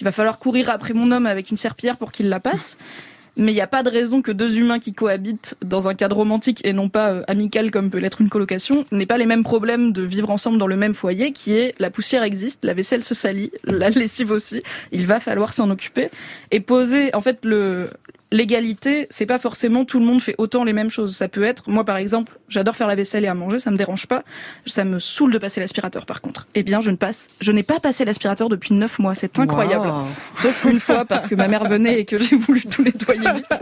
il 0.00 0.04
va 0.04 0.12
falloir 0.12 0.38
courir 0.38 0.70
après 0.70 0.94
mon 0.94 1.10
homme 1.10 1.26
avec 1.26 1.50
une 1.50 1.56
serpillière 1.56 1.96
pour 1.96 2.12
qu'il 2.12 2.28
la 2.28 2.40
passe. 2.40 2.76
Mais 3.36 3.52
il 3.52 3.54
n'y 3.54 3.60
a 3.62 3.66
pas 3.66 3.82
de 3.82 3.88
raison 3.88 4.20
que 4.20 4.30
deux 4.30 4.58
humains 4.58 4.78
qui 4.78 4.92
cohabitent 4.92 5.56
dans 5.64 5.88
un 5.88 5.94
cadre 5.94 6.16
romantique 6.16 6.60
et 6.64 6.72
non 6.72 6.88
pas 6.88 7.12
euh, 7.12 7.22
amical 7.28 7.70
comme 7.70 7.90
peut 7.90 7.98
l'être 7.98 8.20
une 8.20 8.28
colocation 8.28 8.84
n'aient 8.92 9.06
pas 9.06 9.16
les 9.16 9.26
mêmes 9.26 9.42
problèmes 9.42 9.92
de 9.92 10.02
vivre 10.02 10.30
ensemble 10.30 10.58
dans 10.58 10.66
le 10.66 10.76
même 10.76 10.92
foyer 10.92 11.32
qui 11.32 11.54
est 11.54 11.74
la 11.78 11.90
poussière 11.90 12.22
existe, 12.22 12.64
la 12.64 12.74
vaisselle 12.74 13.02
se 13.02 13.14
salit, 13.14 13.50
la 13.64 13.88
lessive 13.90 14.30
aussi, 14.30 14.62
il 14.90 15.06
va 15.06 15.18
falloir 15.18 15.52
s'en 15.52 15.70
occuper. 15.70 16.10
Et 16.50 16.60
poser 16.60 17.14
en 17.14 17.20
fait 17.20 17.44
le 17.44 17.88
l'égalité, 18.32 19.06
c'est 19.10 19.26
pas 19.26 19.38
forcément 19.38 19.84
tout 19.84 20.00
le 20.00 20.04
monde 20.04 20.20
fait 20.20 20.34
autant 20.38 20.64
les 20.64 20.72
mêmes 20.72 20.90
choses. 20.90 21.14
Ça 21.14 21.28
peut 21.28 21.44
être, 21.44 21.68
moi 21.68 21.84
par 21.84 21.96
exemple, 21.96 22.38
j'adore 22.48 22.74
faire 22.74 22.88
la 22.88 22.96
vaisselle 22.96 23.24
et 23.24 23.28
à 23.28 23.34
manger, 23.34 23.60
ça 23.60 23.70
me 23.70 23.76
dérange 23.76 24.06
pas. 24.06 24.24
Ça 24.66 24.84
me 24.84 24.98
saoule 24.98 25.32
de 25.32 25.38
passer 25.38 25.60
l'aspirateur 25.60 26.06
par 26.06 26.20
contre. 26.20 26.48
Eh 26.54 26.62
bien, 26.62 26.80
je 26.80 26.90
ne 26.90 26.96
passe, 26.96 27.28
je 27.40 27.52
n'ai 27.52 27.62
pas 27.62 27.78
passé 27.78 28.04
l'aspirateur 28.04 28.48
depuis 28.48 28.74
neuf 28.74 28.98
mois. 28.98 29.14
C'est 29.14 29.38
incroyable. 29.38 29.86
Wow. 29.86 30.06
Sauf 30.34 30.64
une 30.64 30.80
fois 30.80 31.04
parce 31.04 31.26
que 31.26 31.34
ma 31.34 31.46
mère 31.46 31.64
venait 31.64 32.00
et 32.00 32.04
que 32.04 32.18
j'ai 32.18 32.36
voulu 32.36 32.62
tout 32.62 32.82
nettoyer 32.82 33.32
vite. 33.34 33.60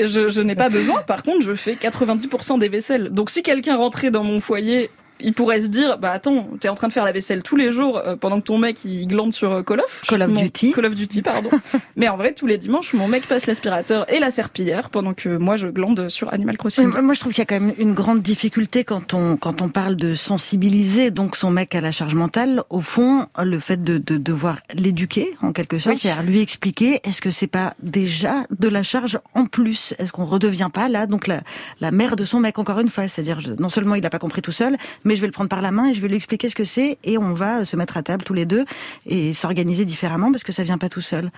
Je, 0.00 0.30
je 0.30 0.40
n'ai 0.40 0.54
pas 0.54 0.68
besoin. 0.68 1.02
Par 1.02 1.22
contre, 1.22 1.44
je 1.44 1.54
fais 1.54 1.74
90% 1.74 2.58
des 2.58 2.68
vaisselles. 2.68 3.10
Donc 3.10 3.30
si 3.30 3.42
quelqu'un 3.42 3.76
rentrait 3.76 4.10
dans 4.10 4.24
mon 4.24 4.40
foyer, 4.40 4.90
il 5.20 5.32
pourrait 5.34 5.62
se 5.62 5.68
dire, 5.68 5.98
bah 5.98 6.10
attends, 6.12 6.46
t'es 6.60 6.68
en 6.68 6.74
train 6.74 6.88
de 6.88 6.92
faire 6.92 7.04
la 7.04 7.12
vaisselle 7.12 7.42
tous 7.42 7.56
les 7.56 7.72
jours 7.72 7.98
euh, 7.98 8.16
pendant 8.16 8.40
que 8.40 8.46
ton 8.46 8.58
mec 8.58 8.84
il 8.84 9.06
glande 9.06 9.32
sur 9.32 9.52
euh, 9.52 9.62
Call 9.62 9.80
of. 9.80 10.02
Call 10.08 10.22
of 10.22 10.30
Mon- 10.30 10.40
Duty. 10.42 10.72
Call 10.72 10.86
of 10.86 10.94
Duty, 10.94 11.22
pardon. 11.22 11.50
Mais 11.96 12.08
en 12.08 12.16
vrai, 12.16 12.32
tous 12.34 12.46
les 12.46 12.58
dimanches, 12.58 12.92
mon 12.94 13.08
mec 13.08 13.26
passe 13.26 13.46
l'aspirateur 13.46 14.10
et 14.12 14.18
la 14.18 14.30
serpillière 14.30 14.90
pendant 14.90 15.14
que 15.14 15.28
moi 15.36 15.56
je 15.56 15.66
glande 15.68 16.08
sur 16.08 16.32
Animal 16.32 16.56
Crossing. 16.56 16.92
Ouais, 16.92 17.02
Moi, 17.02 17.14
je 17.14 17.20
trouve 17.20 17.32
qu'il 17.32 17.40
y 17.40 17.42
a 17.42 17.46
quand 17.46 17.60
même 17.60 17.74
une 17.78 17.94
grande 17.94 18.20
difficulté 18.20 18.84
quand 18.84 19.14
on 19.14 19.36
quand 19.36 19.62
on 19.62 19.68
parle 19.68 19.96
de 19.96 20.14
sensibiliser 20.14 21.10
donc 21.10 21.36
son 21.36 21.50
mec 21.50 21.74
à 21.74 21.80
la 21.80 21.90
charge 21.92 22.14
mentale. 22.14 22.62
Au 22.70 22.80
fond, 22.80 23.26
le 23.42 23.58
fait 23.58 23.82
de, 23.82 23.98
de 23.98 24.16
devoir 24.16 24.58
l'éduquer 24.72 25.34
en 25.42 25.52
quelque 25.52 25.78
sorte, 25.78 25.96
Oui. 25.96 26.00
c'est-à-dire 26.00 26.22
lui 26.22 26.40
expliquer, 26.40 27.00
est-ce 27.04 27.20
que 27.20 27.30
c'est 27.30 27.46
pas 27.46 27.74
déjà 27.82 28.44
de 28.56 28.68
la 28.68 28.82
charge 28.82 29.18
en 29.34 29.46
plus? 29.46 29.94
Est-ce 29.98 30.12
qu'on 30.12 30.24
redevient 30.24 30.70
pas 30.72 30.88
là 30.88 31.06
donc 31.06 31.26
la 31.26 31.40
la 31.80 31.90
mère 31.90 32.16
de 32.16 32.24
son 32.24 32.40
mec 32.40 32.58
encore 32.58 32.78
une 32.80 32.88
fois? 32.88 33.08
C'est-à-dire 33.08 33.38
non 33.58 33.68
seulement 33.68 33.94
il 33.94 34.02
n'a 34.02 34.10
pas 34.10 34.18
compris 34.18 34.42
tout 34.42 34.52
seul, 34.52 34.76
mais 35.08 35.16
je 35.16 35.20
vais 35.22 35.26
le 35.26 35.32
prendre 35.32 35.48
par 35.48 35.62
la 35.62 35.70
main 35.72 35.86
et 35.88 35.94
je 35.94 36.00
vais 36.00 36.08
lui 36.08 36.16
expliquer 36.16 36.48
ce 36.48 36.54
que 36.54 36.64
c'est 36.64 36.98
et 37.02 37.18
on 37.18 37.32
va 37.32 37.64
se 37.64 37.74
mettre 37.76 37.96
à 37.96 38.02
table 38.02 38.22
tous 38.24 38.34
les 38.34 38.44
deux 38.44 38.64
et 39.06 39.32
s'organiser 39.32 39.84
différemment 39.84 40.30
parce 40.30 40.44
que 40.44 40.52
ça 40.52 40.62
vient 40.62 40.78
pas 40.78 40.88
tout 40.90 41.00
seul. 41.00 41.30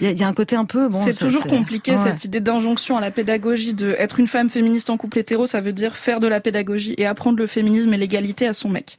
Il 0.00 0.06
y 0.06 0.08
a, 0.08 0.10
il 0.12 0.18
y 0.18 0.24
a 0.24 0.26
un 0.26 0.32
côté 0.32 0.56
un 0.56 0.64
peu 0.64 0.88
bon. 0.88 0.98
c'est 1.00 1.12
toujours 1.16 1.46
compliqué 1.46 1.92
Ouais. 1.92 1.98
cette 1.98 2.24
idée 2.24 2.40
d'injonction 2.40 2.96
à 2.96 3.00
la 3.00 3.10
pédagogie 3.10 3.74
de 3.74 3.94
être 3.98 4.18
une 4.18 4.26
femme 4.26 4.48
féministe 4.48 4.88
en 4.90 4.96
couple 4.96 5.18
hétéro, 5.18 5.44
ça 5.46 5.60
veut 5.60 5.74
dire 5.74 5.96
faire 5.96 6.18
de 6.18 6.26
la 6.26 6.40
pédagogie 6.40 6.94
et 6.96 7.06
apprendre 7.06 7.38
le 7.38 7.46
féminisme 7.46 7.92
et 7.92 7.98
l'égalité 7.98 8.46
à 8.48 8.52
son 8.54 8.68
mec. 8.70 8.96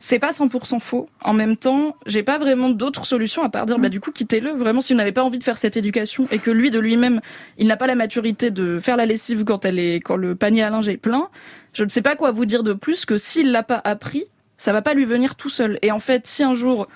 C'est 0.00 0.20
pas 0.20 0.30
100% 0.30 0.78
faux. 0.78 1.08
En 1.24 1.32
même 1.32 1.56
temps, 1.56 1.96
j'ai 2.06 2.22
pas 2.22 2.38
vraiment 2.38 2.68
d'autres 2.70 3.04
solutions 3.04 3.42
à 3.42 3.48
part 3.48 3.66
dire 3.66 3.80
bah 3.80 3.88
du 3.88 3.98
coup 3.98 4.12
quittez-le. 4.12 4.52
Vraiment 4.52 4.80
si 4.80 4.92
vous 4.92 4.96
n'avez 4.96 5.10
pas 5.10 5.24
envie 5.24 5.40
de 5.40 5.44
faire 5.44 5.58
cette 5.58 5.76
éducation 5.76 6.26
et 6.30 6.38
que 6.38 6.52
lui 6.52 6.70
de 6.70 6.78
lui-même, 6.78 7.20
il 7.58 7.66
n'a 7.66 7.76
pas 7.76 7.88
la 7.88 7.96
maturité 7.96 8.52
de 8.52 8.78
faire 8.80 8.96
la 8.96 9.06
lessive 9.06 9.42
quand 9.42 9.64
elle 9.64 9.80
est 9.80 9.96
quand 9.96 10.14
le 10.16 10.36
panier 10.36 10.62
à 10.62 10.70
linge 10.70 10.88
est 10.88 10.98
plein, 10.98 11.28
je 11.78 11.84
ne 11.84 11.88
sais 11.88 12.02
pas 12.02 12.16
quoi 12.16 12.32
vous 12.32 12.44
dire 12.44 12.64
de 12.64 12.72
plus 12.72 13.06
que 13.06 13.16
s'il 13.16 13.52
l'a 13.52 13.62
pas 13.62 13.80
appris, 13.84 14.24
ça 14.56 14.72
va 14.72 14.82
pas 14.82 14.94
lui 14.94 15.04
venir 15.04 15.36
tout 15.36 15.48
seul. 15.48 15.78
Et 15.80 15.92
en 15.92 16.00
fait, 16.00 16.26
si 16.26 16.42
un 16.42 16.52
jour 16.52 16.88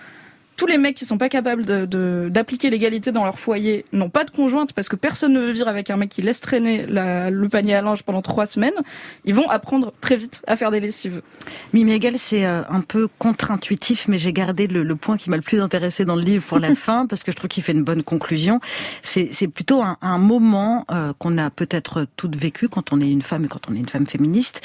tous 0.57 0.67
les 0.67 0.79
mecs 0.79 0.97
qui 0.97 1.05
sont 1.05 1.19
pas 1.19 1.29
capables 1.29 1.65
de- 1.65 1.87
de- 1.87 2.29
d'appliquer 2.31 2.71
l'égalité 2.71 3.11
dans 3.13 3.25
leur 3.25 3.39
foyer 3.39 3.85
n'ont 3.93 4.11
pas 4.11 4.25
de 4.25 4.31
conjointe 4.31 4.73
parce 4.73 4.89
que 4.89 4.97
personne 4.97 5.33
ne 5.33 5.41
veut 5.41 5.53
vivre 5.53 5.69
avec 5.69 5.91
un 5.91 5.97
mec 5.97 6.11
qui 6.11 6.23
laisse 6.23 6.41
traîner 6.41 6.87
la- 6.87 7.31
le 7.31 7.49
panier 7.49 7.75
à 7.75 7.83
linge 7.83 8.03
pendant 8.03 8.23
trois 8.23 8.47
semaines, 8.47 8.75
ils 9.25 9.35
vont 9.35 9.49
apprendre 9.49 9.93
très 10.01 10.17
vite 10.17 10.43
à 10.47 10.57
faire 10.57 10.71
des 10.71 10.81
lessives. 10.81 11.23
Mimi 11.73 11.99
c'est 12.17 12.45
euh, 12.47 12.63
un 12.69 12.81
peu 12.81 13.09
contre-intuitif, 13.19 14.09
mais 14.09 14.19
j'ai 14.19 14.33
gardé 14.33 14.67
le, 14.67 14.83
le 14.83 14.97
point 14.97 15.17
qui 15.17 15.31
m'a 15.31 15.37
le 15.37 15.43
plus 15.43 15.61
intéressé 15.61 16.05
dans 16.05 16.17
le 16.17 16.23
livre 16.23 16.45
pour 16.45 16.59
la 16.59 16.75
fin, 16.75 17.07
parce 17.07 17.25
que 17.25 17.33
je 17.33 17.37
trouve 17.37 17.49
qu'il 17.49 17.63
fait 17.63 17.73
une 17.73 17.83
bonne 17.85 18.03
conclusion. 18.03 18.61
C'est 19.03 19.29
c'est 19.33 19.49
plutôt 19.49 19.83
un, 19.83 19.97
un 20.03 20.19
moment 20.19 20.85
euh, 20.91 21.13
qu'on 21.19 21.39
a 21.39 21.51
peut-être 21.51 22.07
toutes 22.17 22.37
vécu 22.37 22.69
quand 22.69 22.93
on 22.93 23.01
est 23.01 23.11
une 23.11 23.23
femme 23.23 23.45
et 23.45 23.49
quand 23.49 23.69
on 23.71 23.75
est 23.75 23.79
une 23.79 23.89
femme 23.89 24.07
féministe. 24.07 24.61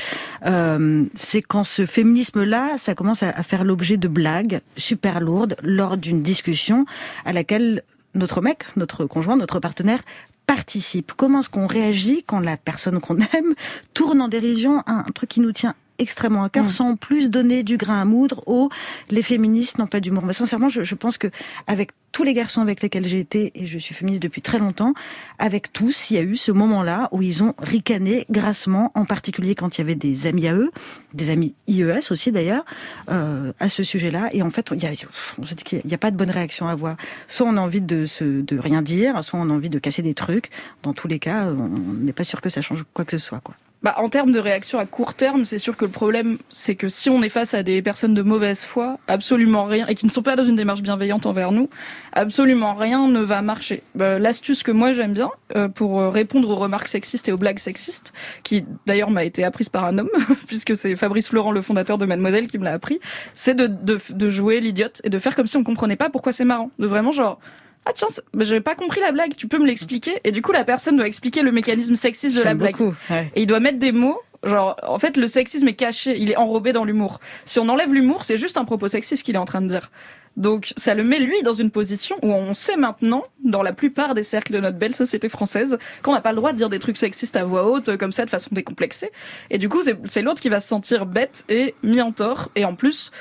Euh, 0.45 1.05
c'est 1.15 1.41
quand 1.41 1.63
ce 1.63 1.85
féminisme-là, 1.85 2.77
ça 2.77 2.95
commence 2.95 3.23
à, 3.23 3.29
à 3.29 3.43
faire 3.43 3.63
l'objet 3.63 3.97
de 3.97 4.07
blagues 4.07 4.61
super 4.75 5.19
lourdes 5.19 5.55
lors 5.77 5.95
d'une 5.95 6.23
discussion 6.23 6.85
à 7.23 7.31
laquelle 7.31 7.83
notre 8.15 8.41
mec, 8.41 8.65
notre 8.75 9.05
conjoint, 9.05 9.37
notre 9.37 9.59
partenaire 9.59 10.01
participe. 10.47 11.13
Comment 11.15 11.39
est-ce 11.39 11.49
qu'on 11.49 11.67
réagit 11.67 12.23
quand 12.25 12.39
la 12.39 12.57
personne 12.57 12.99
qu'on 12.99 13.17
aime 13.17 13.53
tourne 13.93 14.21
en 14.21 14.27
dérision 14.27 14.81
un, 14.87 15.03
truc 15.13 15.29
qui 15.29 15.39
nous 15.39 15.51
tient 15.51 15.75
extrêmement 15.99 16.43
à 16.43 16.49
cœur, 16.49 16.65
Mm. 16.65 16.69
sans 16.69 16.95
plus 16.95 17.29
donner 17.29 17.63
du 17.63 17.77
grain 17.77 18.01
à 18.01 18.05
moudre 18.05 18.43
aux 18.47 18.69
les 19.09 19.23
féministes 19.23 19.77
n'ont 19.77 19.87
pas 19.87 19.99
d'humour. 19.99 20.23
Mais 20.25 20.33
sincèrement, 20.33 20.69
je, 20.69 20.83
je 20.83 20.95
pense 20.95 21.17
que 21.17 21.27
avec 21.67 21.91
tous 22.11 22.23
les 22.23 22.33
garçons 22.33 22.61
avec 22.61 22.81
lesquels 22.81 23.05
j'ai 23.05 23.19
été, 23.19 23.51
et 23.55 23.67
je 23.67 23.77
suis 23.77 23.93
féministe 23.93 24.23
depuis 24.23 24.41
très 24.41 24.57
longtemps, 24.59 24.93
avec 25.37 25.71
tous, 25.71 26.09
il 26.09 26.15
y 26.15 26.17
a 26.17 26.23
eu 26.23 26.35
ce 26.35 26.51
moment-là 26.51 27.09
où 27.11 27.21
ils 27.21 27.43
ont 27.43 27.53
ricané 27.59 28.25
grassement, 28.31 28.91
en 28.95 29.05
particulier 29.05 29.53
quand 29.55 29.77
il 29.77 29.81
y 29.81 29.83
avait 29.83 29.95
des 29.95 30.25
amis 30.25 30.47
à 30.47 30.55
eux, 30.55 30.71
des 31.13 31.29
amis 31.29 31.53
IES 31.67 31.99
aussi 32.09 32.31
d'ailleurs, 32.31 32.65
euh, 33.09 33.51
à 33.59 33.69
ce 33.69 33.83
sujet-là. 33.83 34.29
Et 34.33 34.41
en 34.41 34.49
fait, 34.49 34.69
il 34.71 34.81
y 34.81 34.87
a, 34.87 34.91
on 35.37 35.45
s'est 35.45 35.55
dit 35.55 35.63
qu'il 35.63 35.81
n'y 35.85 35.93
a 35.93 35.97
pas 35.99 36.09
de 36.11 36.17
bonne 36.17 36.31
réaction 36.31 36.67
à 36.67 36.71
avoir. 36.71 36.95
Soit 37.27 37.47
on 37.47 37.55
a 37.57 37.61
envie 37.61 37.81
de, 37.81 38.05
se, 38.05 38.23
de 38.23 38.57
rien 38.57 38.81
dire, 38.81 39.23
soit 39.23 39.39
on 39.39 39.49
a 39.49 39.53
envie 39.53 39.69
de 39.69 39.79
casser 39.79 40.01
des 40.01 40.13
trucs. 40.15 40.49
Dans 40.83 40.93
tous 40.93 41.07
les 41.07 41.19
cas, 41.19 41.45
on 41.47 41.69
n'est 42.03 42.13
pas 42.13 42.23
sûr 42.23 42.41
que 42.41 42.49
ça 42.49 42.61
change 42.61 42.83
quoi 42.93 43.05
que 43.05 43.17
ce 43.17 43.23
soit. 43.25 43.41
Quoi. 43.41 43.55
Bah, 43.83 43.93
en 43.97 44.09
termes 44.09 44.31
de 44.31 44.39
réaction 44.39 44.79
à 44.79 44.87
court 44.87 45.13
terme, 45.13 45.45
c'est 45.45 45.59
sûr 45.59 45.77
que 45.77 45.85
le 45.85 45.91
problème, 45.91 46.39
c'est 46.49 46.73
que 46.73 46.89
si 46.89 47.11
on 47.11 47.21
est 47.21 47.29
face 47.29 47.53
à 47.53 47.61
des 47.61 47.83
personnes 47.83 48.15
de 48.15 48.23
mauvaise 48.23 48.63
foi, 48.63 48.97
absolument 49.07 49.65
rien, 49.65 49.85
et 49.85 49.93
qui 49.93 50.07
ne 50.07 50.11
sont 50.11 50.23
pas 50.23 50.35
dans 50.35 50.43
une 50.43 50.55
démarche 50.55 50.81
bienveillante 50.81 51.27
envers 51.27 51.51
nous, 51.51 51.69
absolument 52.11 52.73
rien 52.73 53.07
ne 53.07 53.19
va 53.19 53.43
marcher. 53.43 53.83
Bah, 53.93 54.17
L'astuce 54.17 54.63
que 54.63 54.71
moi 54.71 54.93
j'aime 54.93 55.13
bien 55.13 55.29
euh, 55.55 55.67
pour 55.67 55.99
euh, 55.99 56.09
répondre 56.09 56.49
aux 56.49 56.55
remarques 56.55 56.87
sexistes 56.87 57.29
et 57.29 57.31
aux 57.31 57.37
blagues 57.37 57.59
sexistes, 57.59 58.13
qui 58.41 58.65
d'ailleurs 58.87 59.11
m'a 59.11 59.23
été 59.23 59.43
apprise 59.43 59.69
par 59.69 59.85
un 59.85 59.99
homme, 59.99 60.09
puisque 60.47 60.75
c'est 60.75 60.95
Fabrice 60.95 61.27
Florent, 61.27 61.51
le 61.51 61.61
fondateur 61.61 61.99
de 61.99 62.05
Mademoiselle, 62.07 62.47
qui 62.47 62.57
me 62.57 62.63
l'a 62.63 62.73
appris, 62.73 62.99
c'est 63.35 63.55
de, 63.55 64.29
jouer 64.29 64.59
l'idiote 64.59 65.01
et 65.03 65.09
de 65.09 65.19
faire 65.19 65.35
comme 65.35 65.47
si 65.47 65.55
on 65.55 65.63
comprenait 65.63 65.95
pas 65.95 66.09
pourquoi 66.09 66.31
c'est 66.31 66.45
marrant. 66.45 66.71
De 66.79 66.87
vraiment 66.87 67.11
genre, 67.11 67.39
ah 67.87 67.93
tiens, 67.93 68.07
bah, 68.33 68.43
j'avais 68.43 68.61
pas 68.61 68.75
compris 68.75 68.99
la 68.99 69.13
blague, 69.13 69.35
tu 69.35 69.47
peux 69.47 69.59
me 69.59 69.65
l'expliquer 69.65 70.19
Et 70.25 70.31
du 70.31 70.41
coup, 70.41 70.51
la 70.51 70.65
personne 70.65 70.97
doit 70.97 71.07
expliquer 71.07 71.41
le 71.41 71.53
mécanisme 71.53 71.95
sexiste 71.95 72.35
de 72.35 72.43
la 72.43 72.53
blague. 72.53 72.75
beaucoup, 72.75 72.93
ouais. 73.09 73.31
Et 73.35 73.43
il 73.43 73.47
doit 73.47 73.61
mettre 73.61 73.79
des 73.79 73.93
mots. 73.93 74.19
Genre, 74.43 74.75
en 74.83 74.99
fait, 74.99 75.17
le 75.17 75.25
sexisme 75.25 75.67
est 75.67 75.73
caché, 75.73 76.17
il 76.19 76.29
est 76.29 76.35
enrobé 76.35 76.73
dans 76.73 76.83
l'humour. 76.83 77.19
Si 77.45 77.59
on 77.59 77.69
enlève 77.69 77.93
l'humour, 77.93 78.23
c'est 78.23 78.37
juste 78.37 78.57
un 78.57 78.65
propos 78.65 78.87
sexiste 78.87 79.23
qu'il 79.23 79.35
est 79.35 79.39
en 79.39 79.45
train 79.45 79.61
de 79.61 79.67
dire. 79.67 79.89
Donc 80.35 80.71
ça 80.77 80.93
le 80.93 81.03
met 81.03 81.17
lui 81.17 81.41
dans 81.41 81.53
une 81.53 81.71
position 81.71 82.17
où 82.21 82.31
on 82.31 82.53
sait 82.53 82.77
maintenant, 82.77 83.23
dans 83.43 83.63
la 83.63 83.73
plupart 83.73 84.13
des 84.13 84.21
cercles 84.21 84.53
de 84.53 84.59
notre 84.59 84.77
belle 84.77 84.93
société 84.93 85.29
française, 85.29 85.79
qu'on 86.03 86.13
n'a 86.13 86.21
pas 86.21 86.31
le 86.31 86.35
droit 86.35 86.51
de 86.51 86.57
dire 86.57 86.69
des 86.69 86.77
trucs 86.77 86.97
sexistes 86.97 87.35
à 87.35 87.43
voix 87.43 87.67
haute 87.67 87.97
comme 87.97 88.11
ça 88.11 88.23
de 88.23 88.29
façon 88.29 88.49
décomplexée. 88.51 89.09
Et 89.49 89.57
du 89.57 89.67
coup 89.67 89.81
c'est 89.81 90.21
l'autre 90.21 90.39
qui 90.39 90.49
va 90.49 90.59
se 90.59 90.67
sentir 90.67 91.07
bête 91.07 91.43
et 91.49 91.73
mis 91.81 92.01
en 92.01 92.11
tort. 92.11 92.51
Et 92.55 92.65
en 92.65 92.75
plus 92.75 93.11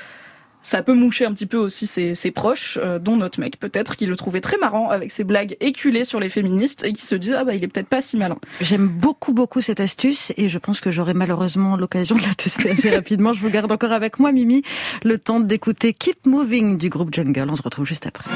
ça 0.67 0.83
peut 0.83 0.93
moucher 0.93 1.23
un 1.23 1.31
petit 1.31 1.45
peu 1.45 1.55
aussi 1.55 1.87
ses, 1.87 2.31
proches, 2.31 2.77
euh, 2.81 2.99
dont 2.99 3.15
notre 3.15 3.39
mec 3.39 3.57
peut-être, 3.57 3.95
qui 3.95 4.05
le 4.05 4.17
trouvait 4.17 4.41
très 4.41 4.57
marrant 4.57 4.89
avec 4.89 5.11
ses 5.11 5.23
blagues 5.23 5.55
éculées 5.61 6.03
sur 6.03 6.19
les 6.19 6.27
féministes 6.27 6.83
et 6.83 6.91
qui 6.91 7.05
se 7.05 7.15
dit 7.15 7.33
ah 7.33 7.45
bah 7.45 7.53
il 7.53 7.63
est 7.63 7.69
peut-être 7.69 7.87
pas 7.87 8.01
si 8.01 8.17
malin. 8.17 8.37
J'aime 8.59 8.89
beaucoup 8.89 9.31
beaucoup 9.31 9.61
cette 9.61 9.79
astuce 9.79 10.33
et 10.35 10.49
je 10.49 10.57
pense 10.57 10.81
que 10.81 10.91
j'aurai 10.91 11.13
malheureusement 11.13 11.77
l'occasion 11.77 12.17
de 12.17 12.23
la 12.23 12.33
tester 12.35 12.71
assez 12.71 12.89
rapidement. 12.95 13.31
Je 13.31 13.39
vous 13.39 13.49
garde 13.49 13.71
encore 13.71 13.93
avec 13.93 14.19
moi 14.19 14.33
Mimi, 14.33 14.61
le 15.05 15.17
temps 15.17 15.39
d'écouter 15.39 15.93
Keep 15.93 16.25
Moving 16.25 16.77
du 16.77 16.89
groupe 16.89 17.13
Jungle. 17.13 17.47
On 17.49 17.55
se 17.55 17.63
retrouve 17.63 17.85
juste 17.85 18.05
après. 18.05 18.29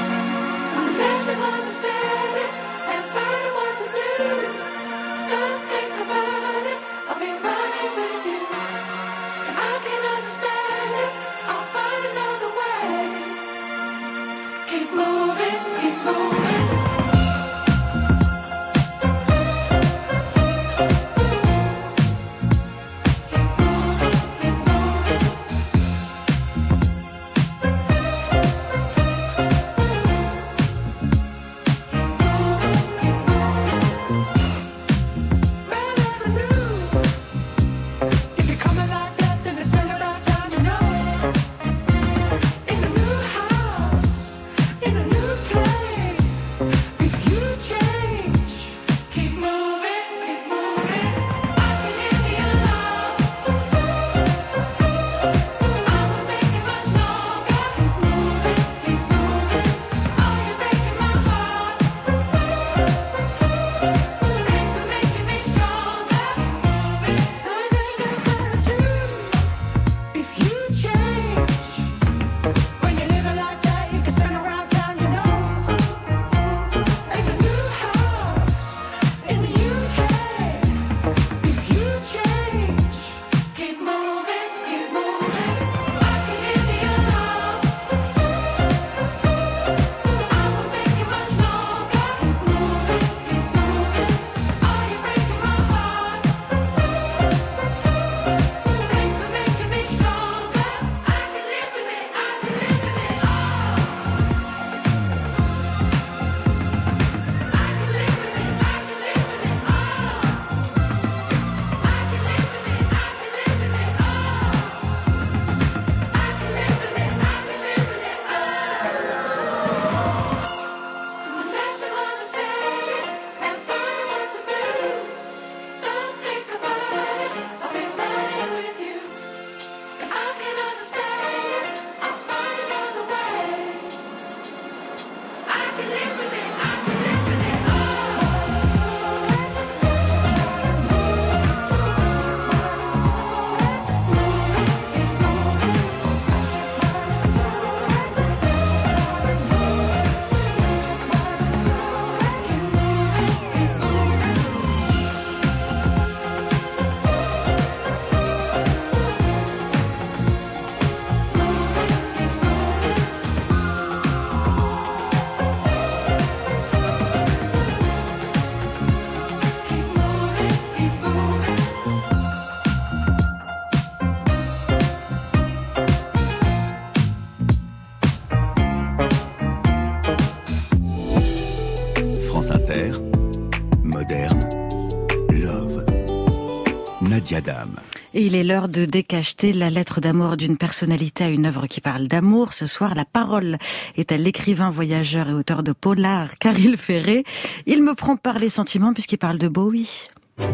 Il 188.32 188.36
est 188.36 188.44
l'heure 188.44 188.70
de 188.70 188.86
décacheter 188.86 189.52
la 189.52 189.68
lettre 189.68 190.00
d'amour 190.00 190.38
d'une 190.38 190.56
personnalité 190.56 191.24
à 191.24 191.28
une 191.28 191.44
œuvre 191.44 191.66
qui 191.66 191.82
parle 191.82 192.08
d'amour. 192.08 192.54
Ce 192.54 192.64
soir, 192.64 192.94
la 192.94 193.04
parole 193.04 193.58
est 193.98 194.10
à 194.10 194.16
l'écrivain, 194.16 194.70
voyageur 194.70 195.28
et 195.28 195.34
auteur 195.34 195.62
de 195.62 195.72
polar, 195.72 196.30
Caril 196.38 196.78
Ferré. 196.78 197.24
Il 197.66 197.82
me 197.82 197.92
prend 197.92 198.16
par 198.16 198.38
les 198.38 198.48
sentiments 198.48 198.94
puisqu'il 198.94 199.18
parle 199.18 199.36
de 199.36 199.48
Bowie. 199.48 200.08
Euh, 200.40 200.46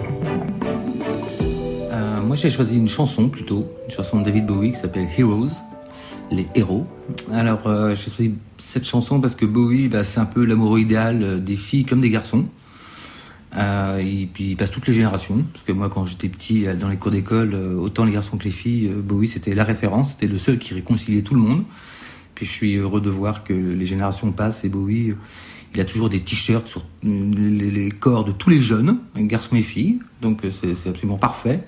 moi, 2.22 2.34
j'ai 2.34 2.50
choisi 2.50 2.76
une 2.76 2.88
chanson 2.88 3.28
plutôt, 3.28 3.70
une 3.84 3.94
chanson 3.94 4.18
de 4.18 4.24
David 4.24 4.46
Bowie 4.46 4.72
qui 4.72 4.78
s'appelle 4.78 5.06
Heroes, 5.16 5.62
les 6.32 6.48
héros. 6.56 6.84
Alors, 7.32 7.68
euh, 7.68 7.94
j'ai 7.94 8.10
choisi 8.10 8.34
cette 8.58 8.86
chanson 8.86 9.20
parce 9.20 9.36
que 9.36 9.46
Bowie, 9.46 9.86
bah, 9.86 10.02
c'est 10.02 10.18
un 10.18 10.26
peu 10.26 10.44
l'amour 10.44 10.80
idéal 10.80 11.44
des 11.44 11.56
filles 11.56 11.84
comme 11.84 12.00
des 12.00 12.10
garçons. 12.10 12.42
Euh, 13.56 13.98
et 13.98 14.28
puis 14.32 14.50
il 14.50 14.56
passe 14.56 14.70
toutes 14.70 14.86
les 14.86 14.92
générations, 14.92 15.42
parce 15.52 15.64
que 15.64 15.72
moi 15.72 15.88
quand 15.88 16.04
j'étais 16.06 16.28
petit 16.28 16.66
euh, 16.66 16.74
dans 16.74 16.88
les 16.88 16.96
cours 16.96 17.10
d'école, 17.10 17.54
euh, 17.54 17.74
autant 17.76 18.04
les 18.04 18.12
garçons 18.12 18.36
que 18.36 18.44
les 18.44 18.50
filles, 18.50 18.88
Bowie 18.88 19.28
c'était 19.28 19.54
la 19.54 19.64
référence, 19.64 20.12
c'était 20.12 20.26
le 20.26 20.38
seul 20.38 20.58
qui 20.58 20.74
réconciliait 20.74 21.22
tout 21.22 21.34
le 21.34 21.40
monde. 21.40 21.64
Puis 22.34 22.46
je 22.46 22.52
suis 22.52 22.76
heureux 22.76 23.00
de 23.00 23.10
voir 23.10 23.44
que 23.44 23.52
les 23.52 23.86
générations 23.86 24.30
passent 24.32 24.64
et 24.64 24.68
Bowie, 24.68 25.14
il 25.74 25.80
a 25.80 25.84
toujours 25.84 26.08
des 26.08 26.20
t-shirts 26.20 26.68
sur 26.68 26.84
les, 27.02 27.88
corps 27.90 28.24
de 28.24 28.32
tous 28.32 28.50
les 28.50 28.60
jeunes, 28.60 28.98
garçons 29.16 29.56
et 29.56 29.62
filles, 29.62 29.98
donc 30.22 30.42
c'est 30.60 30.88
absolument 30.88 31.18
parfait. 31.18 31.64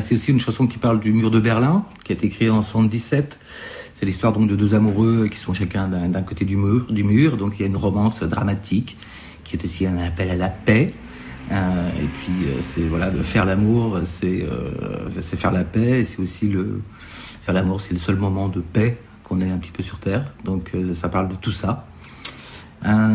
c'est 0.00 0.14
aussi 0.14 0.32
une 0.32 0.38
chanson 0.38 0.66
qui 0.66 0.76
parle 0.76 1.00
du 1.00 1.12
mur 1.12 1.30
de 1.30 1.40
Berlin, 1.40 1.86
qui 2.04 2.12
a 2.12 2.14
été 2.14 2.28
créée 2.28 2.50
en 2.50 2.62
77. 2.62 3.40
C'est 3.94 4.06
l'histoire 4.06 4.34
donc 4.34 4.48
de 4.48 4.54
deux 4.54 4.74
amoureux 4.74 5.28
qui 5.28 5.38
sont 5.38 5.54
chacun 5.54 5.88
d'un 5.88 6.22
côté 6.22 6.44
du 6.44 6.56
mur, 6.56 6.92
du 6.92 7.02
mur, 7.02 7.38
donc 7.38 7.54
il 7.58 7.62
y 7.62 7.64
a 7.64 7.68
une 7.68 7.76
romance 7.76 8.22
dramatique 8.22 8.98
qui 9.50 9.56
est 9.56 9.64
aussi 9.64 9.86
un 9.86 9.98
appel 9.98 10.30
à 10.30 10.36
la 10.36 10.48
paix. 10.48 10.92
Euh, 11.50 11.88
et 12.00 12.06
puis 12.06 12.46
euh, 12.46 12.60
c'est 12.60 12.82
voilà 12.82 13.10
de 13.10 13.22
faire 13.22 13.44
l'amour, 13.44 13.98
c'est 14.04 14.42
euh, 14.42 15.08
c'est 15.22 15.36
faire 15.36 15.50
la 15.50 15.64
paix. 15.64 16.04
C'est 16.04 16.20
aussi 16.20 16.48
le 16.48 16.80
faire 17.42 17.54
l'amour, 17.54 17.80
c'est 17.80 17.92
le 17.92 17.98
seul 17.98 18.16
moment 18.16 18.48
de 18.48 18.60
paix 18.60 18.98
qu'on 19.24 19.40
ait 19.40 19.50
un 19.50 19.58
petit 19.58 19.72
peu 19.72 19.82
sur 19.82 19.98
terre. 19.98 20.24
Donc 20.44 20.72
ça 20.94 21.08
parle 21.08 21.28
de 21.28 21.34
tout 21.34 21.50
ça. 21.50 21.86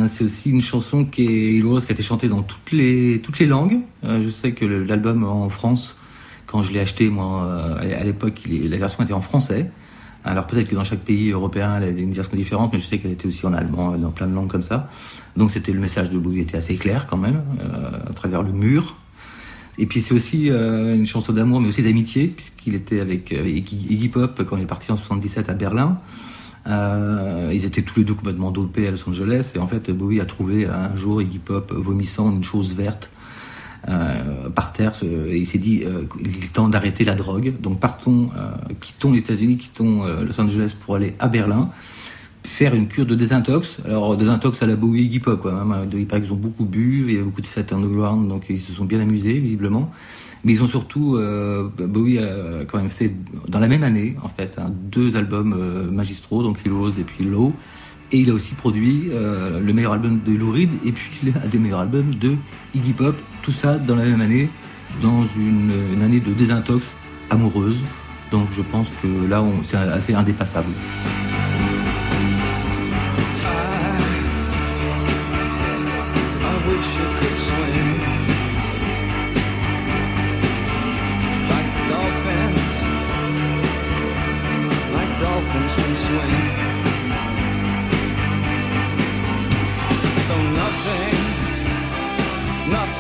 c'est 0.08 0.26
aussi 0.26 0.50
une 0.50 0.62
chanson 0.62 1.06
qui 1.06 1.24
est 1.24 1.62
qui 1.62 1.88
a 1.88 1.92
été 1.92 2.04
chantée 2.04 2.28
dans 2.28 2.42
toutes 2.42 2.72
les 2.72 3.22
toutes 3.24 3.40
les 3.40 3.46
langues. 3.46 3.80
je 4.04 4.30
sais 4.30 4.52
que 4.52 4.66
l'album 4.66 5.24
en 5.24 5.50
France, 5.50 5.96
quand 6.46 6.64
je 6.64 6.74
l'ai 6.74 6.80
acheté 6.80 7.10
moi 7.10 7.80
à 7.80 8.04
l'époque, 8.04 8.42
la 8.50 8.78
version 8.78 9.04
était 9.04 9.14
en 9.14 9.22
français. 9.22 9.72
Alors 10.26 10.48
peut-être 10.48 10.70
que 10.70 10.76
dans 10.76 10.84
chaque 10.84 11.02
pays 11.02 11.30
européen, 11.30 11.78
elle 11.78 11.84
a 11.84 11.90
une 11.90 12.12
version 12.12 12.36
différente, 12.36 12.74
mais 12.74 12.80
je 12.80 12.86
sais 12.86 12.98
qu'elle 12.98 13.12
était 13.12 13.28
aussi 13.28 13.46
en 13.46 13.54
allemand, 13.54 13.92
dans 13.92 14.10
plein 14.10 14.26
de 14.26 14.34
langues 14.34 14.50
comme 14.50 14.64
ça. 14.64 14.90
Donc 15.38 15.52
c'était 15.52 15.72
le 15.72 15.80
message 15.80 16.10
de 16.10 16.18
Bowie 16.18 16.42
était 16.42 16.58
assez 16.58 16.76
clair 16.76 17.06
quand 17.08 17.18
même, 17.18 17.44
euh, 17.62 18.10
à 18.10 18.14
travers 18.14 18.42
le 18.42 18.52
mur. 18.52 18.98
Et 19.78 19.86
puis 19.86 20.02
c'est 20.02 20.16
aussi 20.16 20.50
euh, 20.50 20.96
une 20.96 21.06
chanson 21.06 21.32
d'amour, 21.32 21.62
mais 21.62 21.68
aussi 21.68 21.84
d'amitié, 21.84 22.28
puisqu'il 22.28 22.74
était 22.74 23.02
avec 23.02 23.32
euh, 23.34 23.48
Iggy 23.48 24.10
Pop 24.10 24.44
quand 24.50 24.58
il 24.58 24.64
est 24.64 24.68
parti 24.68 24.92
en 24.92 24.98
77 24.98 25.50
à 25.50 25.54
Berlin. 25.54 26.00
Ils 26.68 27.64
étaient 27.66 27.84
tous 27.84 28.00
les 28.00 28.06
deux 28.06 28.16
complètement 28.16 28.50
dopés 28.50 28.88
à 28.88 28.92
Los 28.92 29.08
Angeles, 29.08 29.52
et 29.54 29.60
en 29.60 29.68
fait 29.68 29.92
Bowie 29.92 30.20
a 30.20 30.26
trouvé 30.26 30.66
un 30.66 30.96
jour 30.96 31.22
Iggy 31.22 31.38
Pop 31.38 31.72
vomissant 31.72 32.32
une 32.32 32.44
chose 32.44 32.74
verte 32.74 33.12
euh, 33.88 34.50
par 34.50 34.74
terre, 34.74 34.94
il 35.04 35.46
s'est 35.46 35.58
dit 35.58 35.84
euh, 35.86 36.04
il 36.20 36.44
est 36.44 36.54
temps 36.54 36.68
d'arrêter 36.68 37.04
la 37.04 37.16
drogue. 37.16 37.54
Donc 37.62 37.80
partons, 37.80 38.30
euh, 38.38 38.74
quittons 38.82 39.12
les 39.12 39.20
États-Unis, 39.20 39.58
quittons 39.58 40.04
Los 40.06 40.40
Angeles 40.40 40.76
pour 40.80 40.96
aller 40.96 41.14
à 41.20 41.28
Berlin 41.28 41.70
faire 42.44 42.76
une 42.76 42.88
cure 42.88 43.06
de 43.06 43.16
désintox. 43.16 43.80
Alors 43.86 44.16
désintox 44.16 44.62
à 44.62 44.68
la 44.68 44.76
Bowie 44.76 45.04
Iggy 45.04 45.20
Pop 45.20 45.42
quoi. 45.42 45.52
Même, 45.52 45.90
il 45.94 46.06
paraît 46.06 46.22
ont 46.32 46.36
beaucoup 46.36 46.66
bu, 46.66 47.06
il 47.08 47.16
y 47.16 47.20
a 47.20 47.24
beaucoup 47.24 47.42
de 47.42 47.48
fêtes 47.48 47.74
underground, 47.74 48.28
donc 48.28 48.46
ils 48.50 48.60
se 48.60 48.72
sont 48.72 48.86
bien 48.86 49.00
amusés 49.00 49.40
visiblement. 49.40 49.92
Mais 50.46 50.54
ils 50.54 50.62
ont 50.62 50.68
surtout, 50.68 51.16
euh, 51.18 51.68
Bowie 51.76 52.20
a 52.20 52.66
quand 52.68 52.78
même 52.78 52.92
fait 52.92 53.12
dans 53.48 53.60
la 53.60 53.68
même 53.68 53.82
année 53.84 54.16
en 54.22 54.30
fait 54.30 54.56
hein, 54.60 54.72
deux 54.72 55.18
albums 55.18 55.56
euh, 55.58 55.90
magistraux, 55.90 56.44
donc 56.44 56.60
Heroes 56.66 57.00
et 57.00 57.04
puis 57.04 57.26
Low. 57.26 57.52
Et 58.16 58.20
il 58.20 58.30
a 58.30 58.34
aussi 58.34 58.54
produit 58.54 59.10
euh, 59.12 59.60
le 59.60 59.74
meilleur 59.74 59.92
album 59.92 60.22
de 60.26 60.32
Lou 60.32 60.50
Reed 60.50 60.70
et 60.86 60.94
puis 60.94 61.34
un 61.36 61.50
des 61.50 61.60
meilleurs 61.60 61.82
albums 61.82 62.16
de 62.16 62.36
Iggy 62.74 62.94
Pop. 62.94 63.14
Tout 63.42 63.52
ça 63.52 63.78
dans 63.78 63.98
la 63.98 64.06
même 64.06 64.22
année, 64.22 64.50
dans 65.02 65.26
une, 65.26 66.02
année 66.02 66.22
de 66.22 66.32
désintox 66.32 66.94
amoureuse. 67.30 67.84
Donc 68.32 68.48
je 68.54 68.62
pense 68.62 68.88
que 69.04 69.30
là, 69.30 69.44
c'est 69.64 69.76
assez 69.76 70.14
indépassable. 70.14 70.72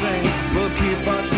Nothing 0.01 0.55
will 0.55 0.69
keep 0.71 1.07
us 1.07 1.34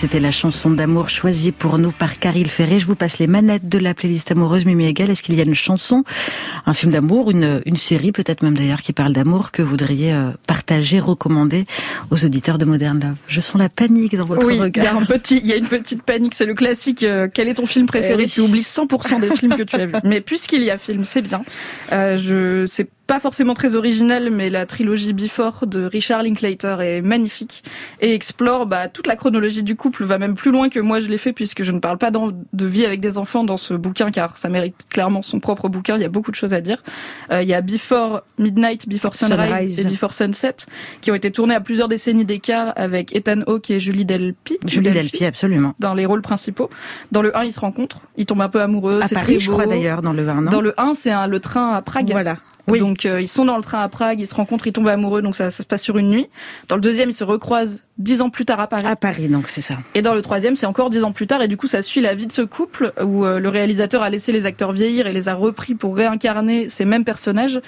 C'était 0.00 0.20
la 0.20 0.30
chanson 0.30 0.70
d'amour 0.70 1.10
choisie 1.10 1.50
pour 1.50 1.76
nous 1.76 1.90
par 1.90 2.20
Caril 2.20 2.48
Ferré. 2.48 2.78
Je 2.78 2.86
vous 2.86 2.94
passe 2.94 3.18
les 3.18 3.26
manettes 3.26 3.68
de 3.68 3.78
la 3.78 3.94
playlist 3.94 4.30
amoureuse 4.30 4.64
Mimi 4.64 4.86
Egal. 4.86 5.10
Est-ce 5.10 5.24
qu'il 5.24 5.34
y 5.34 5.40
a 5.40 5.42
une 5.42 5.56
chanson, 5.56 6.04
un 6.68 6.74
film 6.74 6.92
d'amour, 6.92 7.30
une, 7.30 7.62
une 7.64 7.78
série 7.78 8.12
peut-être 8.12 8.42
même 8.42 8.54
d'ailleurs 8.54 8.82
qui 8.82 8.92
parle 8.92 9.14
d'amour 9.14 9.52
que 9.52 9.62
vous 9.62 9.70
voudriez 9.70 10.12
euh, 10.12 10.32
partager, 10.46 11.00
recommander 11.00 11.64
aux 12.10 12.26
auditeurs 12.26 12.58
de 12.58 12.66
Modern 12.66 13.00
Love 13.00 13.16
Je 13.26 13.40
sens 13.40 13.58
la 13.58 13.70
panique 13.70 14.14
dans 14.14 14.26
votre 14.26 14.44
oui, 14.44 14.60
regard. 14.60 14.84
Il 14.84 14.86
y, 14.86 14.86
a 14.86 15.00
un 15.00 15.04
petit, 15.06 15.38
il 15.38 15.46
y 15.46 15.54
a 15.54 15.56
une 15.56 15.66
petite 15.66 16.02
panique. 16.02 16.34
C'est 16.34 16.44
le 16.44 16.54
classique. 16.54 17.04
Euh, 17.04 17.26
quel 17.32 17.48
est 17.48 17.54
ton 17.54 17.64
film 17.64 17.86
préféré 17.86 18.24
eh 18.24 18.28
Tu 18.28 18.40
oublies 18.40 18.60
100% 18.60 19.18
des 19.18 19.34
films 19.34 19.56
que 19.56 19.62
tu 19.62 19.76
as 19.76 19.86
vus. 19.86 19.94
Mais 20.04 20.20
puisqu'il 20.20 20.62
y 20.62 20.70
a 20.70 20.76
film, 20.76 21.04
c'est 21.04 21.22
bien. 21.22 21.42
Euh, 21.90 22.18
je 22.18 22.66
sais 22.66 22.86
pas 23.08 23.18
forcément 23.18 23.54
très 23.54 23.74
original, 23.74 24.30
mais 24.30 24.50
la 24.50 24.66
trilogie 24.66 25.14
Before 25.14 25.66
de 25.66 25.84
Richard 25.84 26.22
Linklater 26.22 26.76
est 26.82 27.00
magnifique 27.00 27.64
et 28.02 28.12
explore 28.12 28.66
bah, 28.66 28.88
toute 28.88 29.06
la 29.06 29.16
chronologie 29.16 29.62
du 29.62 29.76
couple, 29.76 30.04
va 30.04 30.18
même 30.18 30.34
plus 30.34 30.50
loin 30.50 30.68
que 30.68 30.78
moi 30.78 31.00
je 31.00 31.08
l'ai 31.08 31.16
fait 31.16 31.32
puisque 31.32 31.62
je 31.62 31.72
ne 31.72 31.78
parle 31.80 31.96
pas 31.96 32.10
de 32.10 32.66
vie 32.66 32.84
avec 32.84 33.00
des 33.00 33.16
enfants 33.16 33.44
dans 33.44 33.56
ce 33.56 33.72
bouquin 33.72 34.10
car 34.10 34.36
ça 34.36 34.50
mérite 34.50 34.76
clairement 34.90 35.22
son 35.22 35.40
propre 35.40 35.70
bouquin, 35.70 35.96
il 35.96 36.02
y 36.02 36.04
a 36.04 36.10
beaucoup 36.10 36.30
de 36.30 36.36
choses 36.36 36.52
à 36.52 36.57
dire. 36.60 36.82
Euh, 37.30 37.42
il 37.42 37.48
y 37.48 37.54
a 37.54 37.60
Before 37.60 38.22
Midnight, 38.38 38.88
Before 38.88 39.14
Sunrise, 39.14 39.80
et 39.80 39.88
Before 39.88 40.12
Sunset 40.12 40.56
qui 41.00 41.10
ont 41.10 41.14
été 41.14 41.30
tournés 41.30 41.54
à 41.54 41.60
plusieurs 41.60 41.88
décennies 41.88 42.24
d'écart 42.24 42.72
avec 42.76 43.14
Ethan 43.14 43.42
Hawke 43.46 43.70
et 43.70 43.80
Julie 43.80 44.04
Delpy. 44.04 44.58
Julie 44.66 44.90
Delpy, 44.90 45.24
absolument. 45.24 45.74
Dans 45.78 45.94
les 45.94 46.06
rôles 46.06 46.22
principaux. 46.22 46.70
Dans 47.12 47.22
le 47.22 47.36
1, 47.36 47.44
ils 47.44 47.52
se 47.52 47.60
rencontrent, 47.60 48.02
ils 48.16 48.26
tombent 48.26 48.42
un 48.42 48.48
peu 48.48 48.60
amoureux, 48.60 49.00
c'est 49.06 49.14
très 49.14 49.34
beau. 49.34 49.40
je 49.40 49.50
crois 49.50 49.66
d'ailleurs 49.66 50.02
dans 50.02 50.12
le 50.12 50.28
1, 50.28 50.42
Dans 50.42 50.60
le 50.60 50.74
1, 50.78 50.94
c'est 50.94 51.12
le 51.26 51.40
train 51.40 51.74
à 51.74 51.82
Prague. 51.82 52.10
Voilà. 52.10 52.38
Oui. 52.68 52.80
Donc 52.80 53.06
euh, 53.06 53.20
ils 53.20 53.28
sont 53.28 53.44
dans 53.44 53.56
le 53.56 53.62
train 53.62 53.80
à 53.80 53.88
Prague, 53.88 54.20
ils 54.20 54.26
se 54.26 54.34
rencontrent, 54.34 54.66
ils 54.66 54.72
tombent 54.72 54.88
amoureux, 54.88 55.22
donc 55.22 55.34
ça, 55.34 55.50
ça 55.50 55.62
se 55.62 55.66
passe 55.66 55.82
sur 55.82 55.98
une 55.98 56.10
nuit. 56.10 56.28
Dans 56.68 56.76
le 56.76 56.82
deuxième, 56.82 57.10
ils 57.10 57.14
se 57.14 57.24
recroisent 57.24 57.84
dix 57.98 58.22
ans 58.22 58.30
plus 58.30 58.44
tard 58.44 58.60
à 58.60 58.66
Paris. 58.66 58.86
À 58.86 58.96
Paris, 58.96 59.28
donc 59.28 59.48
c'est 59.48 59.60
ça. 59.60 59.76
Et 59.94 60.02
dans 60.02 60.14
le 60.14 60.22
troisième, 60.22 60.54
c'est 60.54 60.66
encore 60.66 60.90
dix 60.90 61.02
ans 61.02 61.12
plus 61.12 61.26
tard, 61.26 61.42
et 61.42 61.48
du 61.48 61.56
coup, 61.56 61.66
ça 61.66 61.82
suit 61.82 62.00
la 62.00 62.14
vie 62.14 62.26
de 62.26 62.32
ce 62.32 62.42
couple 62.42 62.92
où 63.02 63.24
euh, 63.24 63.40
le 63.40 63.48
réalisateur 63.48 64.02
a 64.02 64.10
laissé 64.10 64.32
les 64.32 64.46
acteurs 64.46 64.72
vieillir 64.72 65.06
et 65.06 65.12
les 65.12 65.28
a 65.28 65.34
repris 65.34 65.74
pour 65.74 65.96
réincarner 65.96 66.68
ces 66.68 66.84
mêmes 66.84 67.04
personnages. 67.04 67.60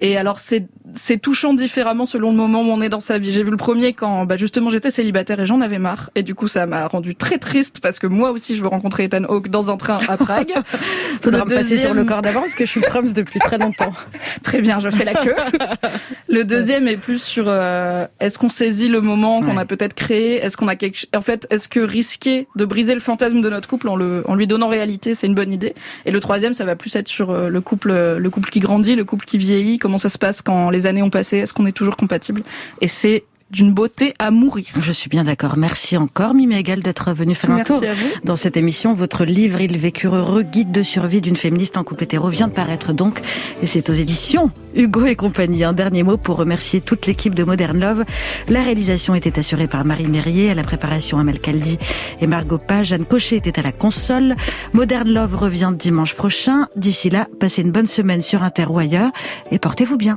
Et 0.00 0.16
alors, 0.16 0.38
c'est 0.38 0.66
c'est 0.94 1.18
touchant 1.18 1.54
différemment 1.54 2.06
selon 2.06 2.30
le 2.30 2.36
moment 2.36 2.62
où 2.62 2.66
on 2.66 2.80
est 2.80 2.88
dans 2.88 3.00
sa 3.00 3.18
vie. 3.18 3.32
J'ai 3.32 3.42
vu 3.42 3.50
le 3.50 3.56
premier 3.56 3.92
quand 3.92 4.24
bah, 4.24 4.36
justement 4.36 4.70
j'étais 4.70 4.90
célibataire 4.90 5.38
et 5.40 5.46
j'en 5.46 5.60
avais 5.60 5.78
marre, 5.78 6.10
et 6.14 6.22
du 6.22 6.34
coup, 6.34 6.48
ça 6.48 6.66
m'a 6.66 6.86
rendu 6.86 7.14
très 7.14 7.38
triste 7.38 7.80
parce 7.80 7.98
que 7.98 8.06
moi 8.06 8.30
aussi, 8.30 8.56
je 8.56 8.62
veux 8.62 8.68
rencontrer 8.68 9.04
Ethan 9.04 9.24
Hawke 9.24 9.48
dans 9.48 9.70
un 9.70 9.76
train 9.76 9.98
à 10.08 10.16
Prague. 10.16 10.52
Faudra 11.22 11.44
me 11.44 11.50
passer 11.50 11.76
sur 11.76 11.94
le 11.94 12.04
corps 12.04 12.22
d'avant 12.22 12.40
parce 12.40 12.54
que 12.54 12.64
je 12.64 12.70
suis 12.70 12.80
proms 12.80 13.12
depuis 13.14 13.40
très 13.40 13.58
longtemps. 13.58 13.92
très 14.48 14.62
bien, 14.62 14.78
je 14.78 14.88
fais 14.88 15.04
la 15.04 15.14
queue. 15.14 15.34
le 16.28 16.44
deuxième 16.44 16.88
est 16.88 16.96
plus 16.96 17.22
sur 17.22 17.44
euh, 17.48 18.06
est-ce 18.18 18.38
qu'on 18.38 18.48
saisit 18.48 18.88
le 18.88 19.00
moment 19.00 19.40
qu'on 19.40 19.56
a 19.58 19.66
peut-être 19.66 19.94
créé, 19.94 20.36
est-ce 20.36 20.56
qu'on 20.56 20.68
a 20.68 20.76
quelque 20.76 21.04
en 21.14 21.20
fait 21.20 21.46
est-ce 21.50 21.68
que 21.68 21.80
risquer 21.80 22.48
de 22.56 22.64
briser 22.64 22.94
le 22.94 23.00
fantasme 23.00 23.40
de 23.40 23.50
notre 23.50 23.68
couple 23.68 23.88
en 23.88 23.96
le 23.96 24.24
en 24.26 24.34
lui 24.34 24.46
donnant 24.46 24.68
réalité, 24.68 25.14
c'est 25.14 25.26
une 25.26 25.34
bonne 25.34 25.52
idée? 25.52 25.74
Et 26.06 26.10
le 26.10 26.20
troisième, 26.20 26.54
ça 26.54 26.64
va 26.64 26.76
plus 26.76 26.96
être 26.96 27.08
sur 27.08 27.30
euh, 27.30 27.48
le 27.48 27.60
couple 27.60 27.92
le 27.92 28.30
couple 28.30 28.48
qui 28.48 28.60
grandit, 28.60 28.94
le 28.96 29.04
couple 29.04 29.26
qui 29.26 29.38
vieillit, 29.38 29.78
comment 29.78 29.98
ça 29.98 30.08
se 30.08 30.18
passe 30.18 30.40
quand 30.40 30.70
les 30.70 30.86
années 30.86 31.02
ont 31.02 31.10
passé, 31.10 31.38
est-ce 31.38 31.52
qu'on 31.52 31.66
est 31.66 31.72
toujours 31.72 31.96
compatible? 31.96 32.42
Et 32.80 32.88
c'est 32.88 33.24
d'une 33.50 33.72
beauté 33.72 34.14
à 34.18 34.30
mourir. 34.30 34.66
Je 34.80 34.92
suis 34.92 35.08
bien 35.08 35.24
d'accord. 35.24 35.56
Merci 35.56 35.96
encore, 35.96 36.34
Mimi 36.34 36.56
Egal, 36.56 36.80
d'être 36.80 37.12
venue 37.12 37.34
faire 37.34 37.50
un 37.50 37.62
tour 37.62 37.82
dans 38.24 38.36
cette 38.36 38.56
émission. 38.56 38.94
Votre 38.94 39.24
livre, 39.24 39.60
Il 39.60 39.78
vécure 39.78 40.14
heureux, 40.14 40.42
guide 40.42 40.70
de 40.70 40.82
survie 40.82 41.20
d'une 41.20 41.36
féministe 41.36 41.76
en 41.76 41.84
couple 41.84 42.04
hétéro, 42.04 42.28
vient 42.28 42.48
de 42.48 42.52
paraître 42.52 42.92
donc, 42.92 43.20
et 43.62 43.66
c'est 43.66 43.88
aux 43.90 43.94
éditions 43.94 44.50
Hugo 44.74 45.06
et 45.06 45.16
compagnie. 45.16 45.64
Un 45.64 45.72
dernier 45.72 46.02
mot 46.02 46.16
pour 46.16 46.36
remercier 46.36 46.80
toute 46.80 47.06
l'équipe 47.06 47.34
de 47.34 47.44
Modern 47.44 47.78
Love. 47.78 48.04
La 48.48 48.62
réalisation 48.62 49.14
était 49.14 49.38
assurée 49.38 49.66
par 49.66 49.84
Marie 49.84 50.06
Mérier, 50.06 50.50
à 50.50 50.54
la 50.54 50.62
préparation 50.62 51.18
Amel 51.18 51.38
Caldi 51.40 51.78
et 52.20 52.26
Margot 52.26 52.58
Page. 52.58 52.92
Anne 52.92 53.06
Cochet 53.06 53.36
était 53.36 53.58
à 53.58 53.62
la 53.62 53.72
console. 53.72 54.36
Modern 54.72 55.08
Love 55.08 55.36
revient 55.36 55.72
dimanche 55.74 56.14
prochain. 56.14 56.68
D'ici 56.76 57.10
là, 57.10 57.26
passez 57.40 57.62
une 57.62 57.72
bonne 57.72 57.86
semaine 57.86 58.22
sur 58.22 58.42
Inter 58.42 58.66
ou 58.68 58.78
ailleurs 58.78 59.10
et 59.50 59.58
portez-vous 59.58 59.96
bien. 59.96 60.14